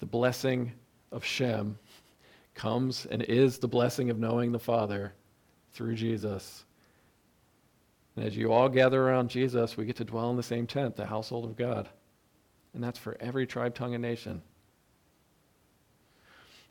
The 0.00 0.06
blessing 0.06 0.72
of 1.12 1.24
Shem 1.24 1.78
comes 2.54 3.06
and 3.06 3.22
is 3.22 3.58
the 3.58 3.68
blessing 3.68 4.10
of 4.10 4.18
knowing 4.18 4.52
the 4.52 4.58
Father 4.58 5.12
through 5.72 5.94
Jesus. 5.94 6.64
And 8.20 8.28
as 8.28 8.36
you 8.36 8.52
all 8.52 8.68
gather 8.68 9.02
around 9.02 9.30
Jesus, 9.30 9.78
we 9.78 9.86
get 9.86 9.96
to 9.96 10.04
dwell 10.04 10.30
in 10.30 10.36
the 10.36 10.42
same 10.42 10.66
tent, 10.66 10.94
the 10.94 11.06
household 11.06 11.46
of 11.46 11.56
God. 11.56 11.88
And 12.74 12.84
that's 12.84 12.98
for 12.98 13.16
every 13.18 13.46
tribe, 13.46 13.74
tongue, 13.74 13.94
and 13.94 14.02
nation. 14.02 14.42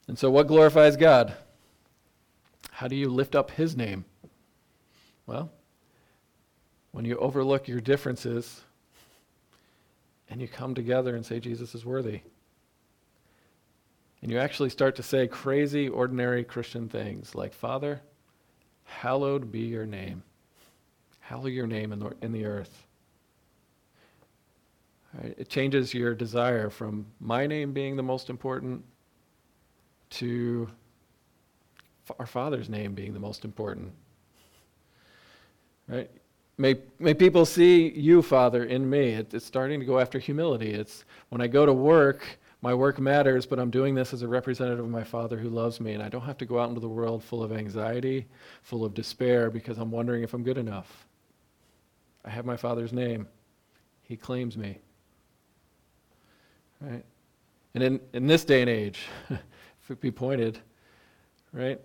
And 0.08 0.16
so, 0.16 0.30
what 0.30 0.46
glorifies 0.46 0.96
God? 0.96 1.34
How 2.70 2.88
do 2.88 2.96
you 2.96 3.10
lift 3.10 3.34
up 3.34 3.50
His 3.50 3.76
name? 3.76 4.06
Well, 5.26 5.52
when 6.92 7.04
you 7.04 7.18
overlook 7.18 7.68
your 7.68 7.82
differences 7.82 8.62
and 10.30 10.40
you 10.40 10.48
come 10.48 10.76
together 10.76 11.16
and 11.16 11.26
say, 11.26 11.40
Jesus 11.40 11.74
is 11.74 11.84
worthy. 11.84 12.22
And 14.22 14.30
you 14.30 14.38
actually 14.38 14.70
start 14.70 14.96
to 14.98 15.04
say 15.04 15.26
crazy, 15.26 15.90
ordinary 15.90 16.44
Christian 16.44 16.90
things 16.90 17.34
like, 17.34 17.56
Father, 17.56 18.02
hallowed 18.84 19.52
be 19.52 19.62
your 19.62 19.88
name. 19.88 20.22
Hallow 21.30 21.46
your 21.46 21.68
name 21.68 21.92
in 21.92 22.00
the, 22.00 22.12
in 22.24 22.32
the 22.32 22.44
earth. 22.44 22.88
Right? 25.14 25.36
It 25.38 25.48
changes 25.48 25.94
your 25.94 26.16
desire 26.16 26.72
from 26.72 27.06
my 27.20 27.46
name 27.46 27.72
being 27.72 27.96
the 27.96 28.02
most 28.02 28.32
important 28.32 28.84
to 30.10 30.68
our 32.18 32.26
Father's 32.26 32.68
name 32.68 32.96
being 32.96 33.14
the 33.14 33.20
most 33.20 33.46
important. 33.46 33.92
Right? 35.88 36.10
May, 36.58 36.78
may 36.98 37.14
people 37.14 37.46
see 37.46 37.90
you, 37.90 38.24
Father, 38.24 38.64
in 38.64 38.90
me. 38.90 39.10
It, 39.10 39.32
it's 39.36 39.46
starting 39.46 39.80
to 39.80 39.86
go 39.86 40.00
after 40.00 40.18
humility. 40.18 40.74
It's 40.74 41.06
when 41.30 41.42
I 41.42 41.48
go 41.48 41.64
to 41.64 41.74
work, 41.74 42.26
my 42.64 42.74
work 42.74 42.98
matters, 42.98 43.46
but 43.46 43.60
I'm 43.60 43.70
doing 43.70 43.94
this 43.94 44.16
as 44.16 44.24
a 44.24 44.28
representative 44.28 44.84
of 44.84 44.90
my 44.90 45.04
Father 45.04 45.38
who 45.38 45.50
loves 45.50 45.80
me, 45.80 45.94
and 45.94 46.02
I 46.02 46.10
don't 46.10 46.24
have 46.24 46.40
to 46.40 46.46
go 46.46 46.58
out 46.58 46.70
into 46.70 46.82
the 46.82 46.90
world 46.90 47.24
full 47.24 47.44
of 47.44 47.52
anxiety, 47.52 48.26
full 48.64 48.84
of 48.84 48.96
despair, 48.96 49.52
because 49.52 49.78
I'm 49.78 49.92
wondering 49.92 50.24
if 50.24 50.34
I'm 50.34 50.42
good 50.42 50.58
enough. 50.58 51.06
I 52.26 52.30
have 52.30 52.46
my 52.46 52.58
Father's 52.58 52.94
name. 52.94 53.28
He 54.04 54.18
claims 54.18 54.58
me. 54.58 54.80
Right? 56.82 57.04
And 57.74 57.84
in, 57.84 58.00
in 58.14 58.28
this 58.28 58.46
day 58.46 58.62
and 58.62 58.70
age, 58.70 59.02
if 59.30 59.92
it 59.92 60.02
be 60.02 60.12
pointed, 60.12 60.60
right? 61.54 61.80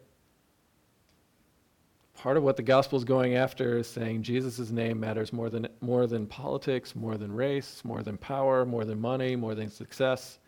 Part 2.14 2.36
of 2.36 2.42
what 2.42 2.56
the 2.56 2.62
gospel 2.62 2.96
is 2.96 3.04
going 3.04 3.34
after 3.34 3.78
is 3.78 3.86
saying 3.86 4.22
Jesus' 4.22 4.70
name 4.70 4.98
matters 4.98 5.32
more 5.32 5.50
than, 5.50 5.68
more 5.80 6.06
than 6.06 6.26
politics, 6.26 6.96
more 6.96 7.16
than 7.16 7.32
race, 7.32 7.82
more 7.84 8.02
than 8.02 8.16
power, 8.16 8.64
more 8.64 8.84
than 8.84 9.00
money, 9.00 9.36
more 9.36 9.54
than 9.54 9.70
success. 9.70 10.38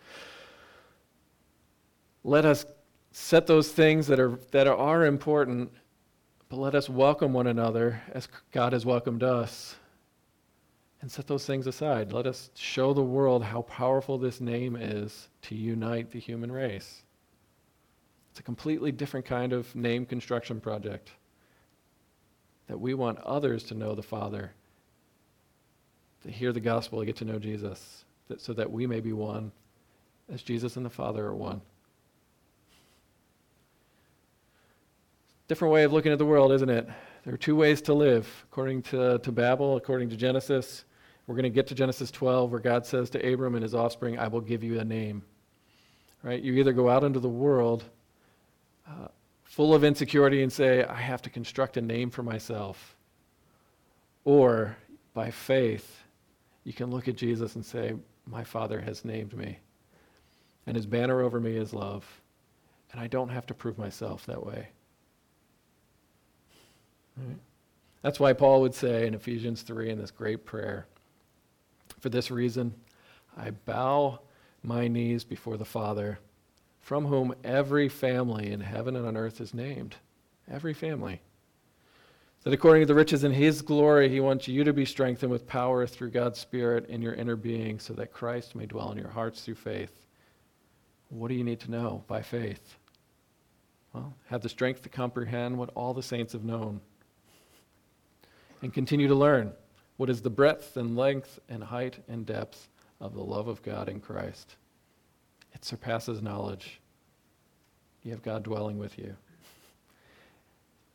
Let 2.25 2.45
us 2.45 2.65
set 3.13 3.47
those 3.47 3.71
things 3.71 4.07
that 4.07 4.19
are, 4.19 4.39
that 4.53 4.67
are 4.67 5.05
important, 5.05 5.71
but 6.49 6.59
let 6.59 6.75
us 6.75 6.89
welcome 6.89 7.33
one 7.33 7.47
another 7.47 8.03
as 8.13 8.29
God 8.53 8.73
has 8.73 8.87
welcomed 8.87 9.23
us 9.23 9.77
and 11.01 11.11
set 11.11 11.27
those 11.27 11.45
things 11.45 11.67
aside. 11.67 12.13
Let 12.13 12.27
us 12.27 12.51
show 12.55 12.93
the 12.93 13.03
world 13.03 13.43
how 13.43 13.63
powerful 13.63 14.19
this 14.19 14.41
name 14.41 14.77
is 14.77 15.29
to 15.43 15.55
unite 15.55 16.11
the 16.11 16.21
human 16.21 16.51
race. 16.51 17.03
It's 18.31 18.41
a 18.41 18.45
completely 18.45 18.93
different 18.93 19.27
kind 19.27 19.53
of 19.53 19.75
name 19.75 20.07
construction 20.07 20.61
project 20.61 21.11
that 22.69 22.79
we 22.79 22.95
want 22.95 23.19
others 23.21 23.63
to 23.65 23.75
know 23.75 23.95
the 23.95 24.03
Father, 24.03 24.53
to 26.25 26.31
hear 26.31 26.53
the 26.53 26.61
gospel, 26.61 27.01
to 27.01 27.07
get 27.07 27.17
to 27.17 27.25
know 27.25 27.39
Jesus, 27.39 28.05
that, 28.29 28.41
so 28.41 28.53
that 28.53 28.71
we 28.71 28.87
may 28.87 29.01
be 29.01 29.13
one 29.13 29.53
as 30.33 30.43
Jesus 30.43 30.77
and 30.77 30.85
the 30.85 30.91
Father 30.91 31.27
are 31.27 31.35
one. 31.35 31.61
Different 35.49 35.73
way 35.73 35.85
of 35.85 35.93
looking 35.93 36.11
at 36.11 36.19
the 36.19 36.27
world, 36.27 36.51
isn't 36.51 36.69
it? 36.69 36.89
There 37.25 37.33
are 37.33 37.39
two 37.39 37.55
ways 37.55 37.81
to 37.83 37.95
live, 37.95 38.29
according 38.51 38.83
to, 38.83 39.19
to 39.19 39.31
Babel, 39.31 39.77
according 39.77 40.11
to 40.11 40.17
Genesis. 40.17 40.85
We're 41.27 41.37
going 41.37 41.45
to 41.45 41.51
get 41.51 41.69
to 41.69 41.75
Genesis 41.75 42.11
12, 42.11 42.51
where 42.51 42.61
God 42.61 42.85
says 42.85 43.11
to 43.11 43.33
Abram 43.33 43.55
and 43.55 43.63
his 43.63 43.75
offspring, 43.75 44.19
I 44.19 44.27
will 44.27 44.41
give 44.41 44.65
you 44.65 44.81
a 44.81 44.85
name. 44.85 45.23
Right? 46.25 46.43
You 46.43 46.55
either 46.55 46.73
go 46.73 46.89
out 46.89 47.05
into 47.05 47.21
the 47.21 47.29
world 47.29 47.85
uh, 48.89 49.09
full 49.45 49.73
of 49.73 49.85
insecurity 49.85 50.43
and 50.43 50.53
say, 50.53 50.83
I 50.83 51.01
have 51.01 51.23
to 51.23 51.31
construct 51.31 51.77
a 51.77 51.81
name 51.81 52.11
for 52.11 52.25
myself. 52.25 52.97
Or 54.25 54.77
by 55.15 55.31
faith, 55.31 56.03
you 56.65 56.73
can 56.73 56.91
look 56.91 57.07
at 57.07 57.15
Jesus 57.17 57.55
and 57.55 57.65
say, 57.65 57.95
My 58.27 58.43
Father 58.43 58.81
has 58.81 59.05
named 59.05 59.33
me, 59.37 59.59
and 60.67 60.75
his 60.75 60.87
banner 60.87 61.23
over 61.23 61.39
me 61.39 61.57
is 61.57 61.73
love, 61.73 62.05
and 62.91 63.01
I 63.01 63.07
don't 63.07 63.29
have 63.29 63.47
to 63.47 63.55
prove 63.55 63.79
myself 63.79 64.27
that 64.27 64.45
way. 64.45 64.71
That's 68.03 68.21
why 68.21 68.33
Paul 68.33 68.61
would 68.61 68.75
say 68.75 69.07
in 69.07 69.15
Ephesians 69.15 69.63
3 69.63 69.91
in 69.91 69.99
this 69.99 70.11
great 70.11 70.45
prayer, 70.45 70.87
For 72.01 72.09
this 72.09 72.31
reason, 72.31 72.75
I 73.37 73.51
bow 73.51 74.21
my 74.63 74.89
knees 74.89 75.25
before 75.25 75.57
the 75.57 75.65
Father, 75.65 76.19
from 76.81 77.07
whom 77.07 77.35
every 77.43 77.89
family 77.89 78.51
in 78.51 78.61
heaven 78.61 78.97
and 78.97 79.07
on 79.07 79.17
earth 79.17 79.41
is 79.41 79.55
named. 79.55 79.97
Every 80.49 80.75
family. 80.75 81.21
That 82.45 82.55
according 82.55 82.83
to 82.83 82.87
the 82.87 82.95
riches 82.95 83.25
in 83.25 83.33
his 83.33 83.61
glory, 83.61 84.09
he 84.09 84.21
wants 84.21 84.47
you 84.47 84.63
to 84.63 84.73
be 84.73 84.85
strengthened 84.85 85.33
with 85.33 85.49
power 85.49 85.85
through 85.85 86.11
God's 86.11 86.39
Spirit 86.39 86.89
in 86.89 87.03
your 87.03 87.15
inner 87.15 87.35
being, 87.35 87.81
so 87.81 87.93
that 87.95 88.13
Christ 88.13 88.55
may 88.55 88.67
dwell 88.67 88.93
in 88.93 88.99
your 88.99 89.09
hearts 89.09 89.41
through 89.41 89.57
faith. 89.57 90.07
What 91.09 91.27
do 91.27 91.35
you 91.35 91.43
need 91.43 91.59
to 91.61 91.71
know 91.73 92.05
by 92.07 92.23
faith? 92.23 92.77
Well, 93.93 94.15
have 94.29 94.43
the 94.43 94.49
strength 94.49 94.83
to 94.83 94.89
comprehend 94.89 95.59
what 95.59 95.71
all 95.75 95.93
the 95.93 96.05
saints 96.05 96.35
have 96.35 96.45
known. 96.45 96.81
And 98.67 98.75
continue 98.75 99.07
to 99.07 99.15
learn 99.15 99.53
what 99.97 100.11
is 100.11 100.21
the 100.21 100.29
breadth 100.29 100.77
and 100.77 100.97
length 100.97 101.39
and 101.49 101.63
height 101.63 102.01
and 102.09 102.27
depth 102.27 102.69
of 103.01 103.15
the 103.15 103.23
love 103.23 103.47
of 103.47 103.63
God 103.63 103.89
in 103.89 104.01
Christ. 104.01 104.57
It 105.55 105.65
surpasses 105.65 106.21
knowledge. 106.21 106.81
You 108.03 108.11
have 108.11 108.25
God 108.25 108.43
dwelling 108.43 108.77
with 108.77 108.99
you. 108.99 109.15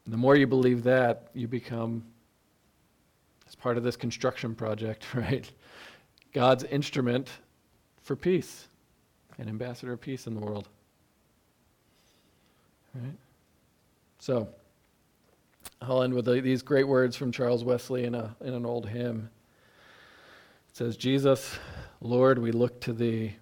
And 0.04 0.14
the 0.14 0.18
more 0.18 0.36
you 0.36 0.48
believe 0.48 0.84
that, 0.84 1.30
you 1.34 1.48
become, 1.48 2.04
as 3.48 3.56
part 3.56 3.78
of 3.78 3.86
this 3.86 3.96
construction 3.96 4.54
project, 4.54 5.06
right? 5.14 5.50
God's 6.34 6.66
instrument 6.66 7.30
for 8.02 8.18
peace, 8.18 8.68
an 9.38 9.48
ambassador 9.48 9.94
of 9.94 10.02
peace 10.02 10.28
in 10.28 10.34
the 10.34 10.42
world. 10.42 10.68
Right? 12.94 13.16
So, 14.20 14.50
I'll 15.82 16.04
end 16.04 16.14
with 16.14 16.28
uh, 16.28 16.34
these 16.34 16.62
great 16.62 16.88
words 16.88 17.16
from 17.16 17.32
Charles 17.32 17.64
Wesley 17.64 18.06
in, 18.06 18.16
a, 18.16 18.36
in 18.42 18.54
an 18.54 18.66
old 18.66 18.88
hymn. 18.88 19.30
It 20.70 20.78
says, 20.78 20.96
Jesus, 20.96 21.58
Lord, 22.00 22.40
we 22.40 22.52
look 22.52 22.80
to 22.82 22.94
thee. 22.94 23.36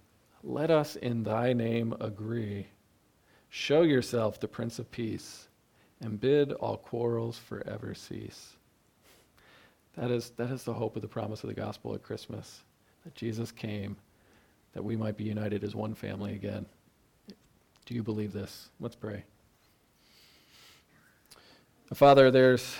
Let 0.44 0.72
us 0.72 0.96
in 0.96 1.24
thy 1.24 1.54
name 1.54 1.94
agree. 2.00 2.68
Show 3.50 3.82
yourself 3.82 4.40
the 4.40 4.48
Prince 4.48 4.80
of 4.80 4.90
Peace 4.90 5.48
and 6.02 6.20
bid 6.20 6.54
all 6.54 6.78
quarrels 6.78 7.38
forever 7.38 7.94
cease. 7.94 8.54
That 9.98 10.12
is, 10.12 10.30
that 10.38 10.50
is 10.50 10.64
the 10.64 10.74
hope 10.74 10.96
of 10.96 11.02
the 11.02 11.08
promise 11.08 11.44
of 11.44 11.50
the 11.50 11.56
gospel 11.56 11.94
at 11.94 12.04
Christmas 12.04 12.64
that 13.04 13.16
Jesus 13.16 13.52
came 13.52 13.98
that 14.74 14.84
we 14.84 14.96
might 14.96 15.18
be 15.18 15.24
united 15.24 15.64
as 15.64 15.76
one 15.76 15.94
family 15.94 16.34
again. 16.34 16.66
Do 17.86 17.96
you 17.96 18.04
believe 18.04 18.34
this? 18.34 18.70
Let's 18.80 18.96
pray. 18.96 19.24
Father, 21.96 22.30
there's 22.30 22.76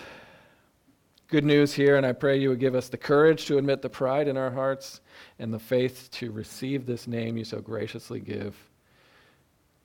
good 1.30 1.44
news 1.44 1.74
here, 1.74 1.98
and 1.98 2.06
I 2.06 2.12
pray 2.12 2.38
you 2.38 2.50
would 2.50 2.60
give 2.60 2.76
us 2.76 2.90
the 2.90 2.98
courage 2.98 3.46
to 3.46 3.58
admit 3.58 3.82
the 3.82 3.90
pride 3.90 4.28
in 4.28 4.38
our 4.38 4.52
hearts 4.52 5.02
and 5.40 5.52
the 5.52 5.58
faith 5.58 6.10
to 6.12 6.32
receive 6.32 6.86
this 6.86 7.08
name 7.08 7.36
you 7.36 7.44
so 7.44 7.60
graciously 7.60 8.20
give 8.20 8.56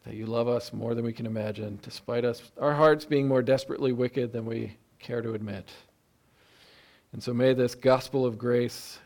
that 0.04 0.12
you 0.12 0.26
love 0.26 0.46
us 0.46 0.74
more 0.74 0.94
than 0.94 1.06
we 1.06 1.12
can 1.14 1.24
imagine, 1.24 1.78
despite 1.80 2.26
us, 2.26 2.42
our 2.60 2.74
hearts 2.74 3.06
being 3.06 3.26
more 3.26 3.40
desperately 3.40 3.92
wicked 3.92 4.30
than 4.30 4.44
we 4.44 4.76
care 4.98 5.22
to 5.22 5.32
admit. 5.32 5.70
And 7.14 7.22
so 7.22 7.32
may 7.32 7.54
this 7.54 7.74
gospel 7.74 8.26
of 8.26 8.36
grace 8.36 8.98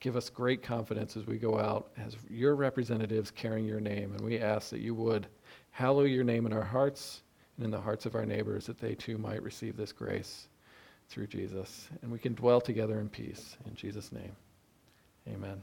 give 0.00 0.16
us 0.16 0.30
great 0.30 0.64
confidence 0.64 1.16
as 1.16 1.28
we 1.28 1.38
go 1.38 1.60
out 1.60 1.92
as 1.96 2.16
your 2.28 2.56
representatives 2.56 3.30
carrying 3.30 3.66
your 3.66 3.80
name. 3.80 4.14
And 4.14 4.20
we 4.22 4.40
ask 4.40 4.70
that 4.70 4.80
you 4.80 4.96
would 4.96 5.28
hallow 5.70 6.02
your 6.02 6.24
name 6.24 6.44
in 6.44 6.52
our 6.52 6.64
hearts 6.64 7.20
and 7.56 7.64
in 7.64 7.70
the 7.70 7.80
hearts 7.80 8.06
of 8.06 8.14
our 8.14 8.26
neighbors, 8.26 8.66
that 8.66 8.80
they 8.80 8.94
too 8.94 9.18
might 9.18 9.42
receive 9.42 9.76
this 9.76 9.92
grace 9.92 10.48
through 11.08 11.26
Jesus. 11.26 11.88
And 12.02 12.10
we 12.10 12.18
can 12.18 12.34
dwell 12.34 12.60
together 12.60 13.00
in 13.00 13.08
peace. 13.08 13.56
In 13.66 13.74
Jesus' 13.74 14.12
name, 14.12 14.34
amen. 15.28 15.62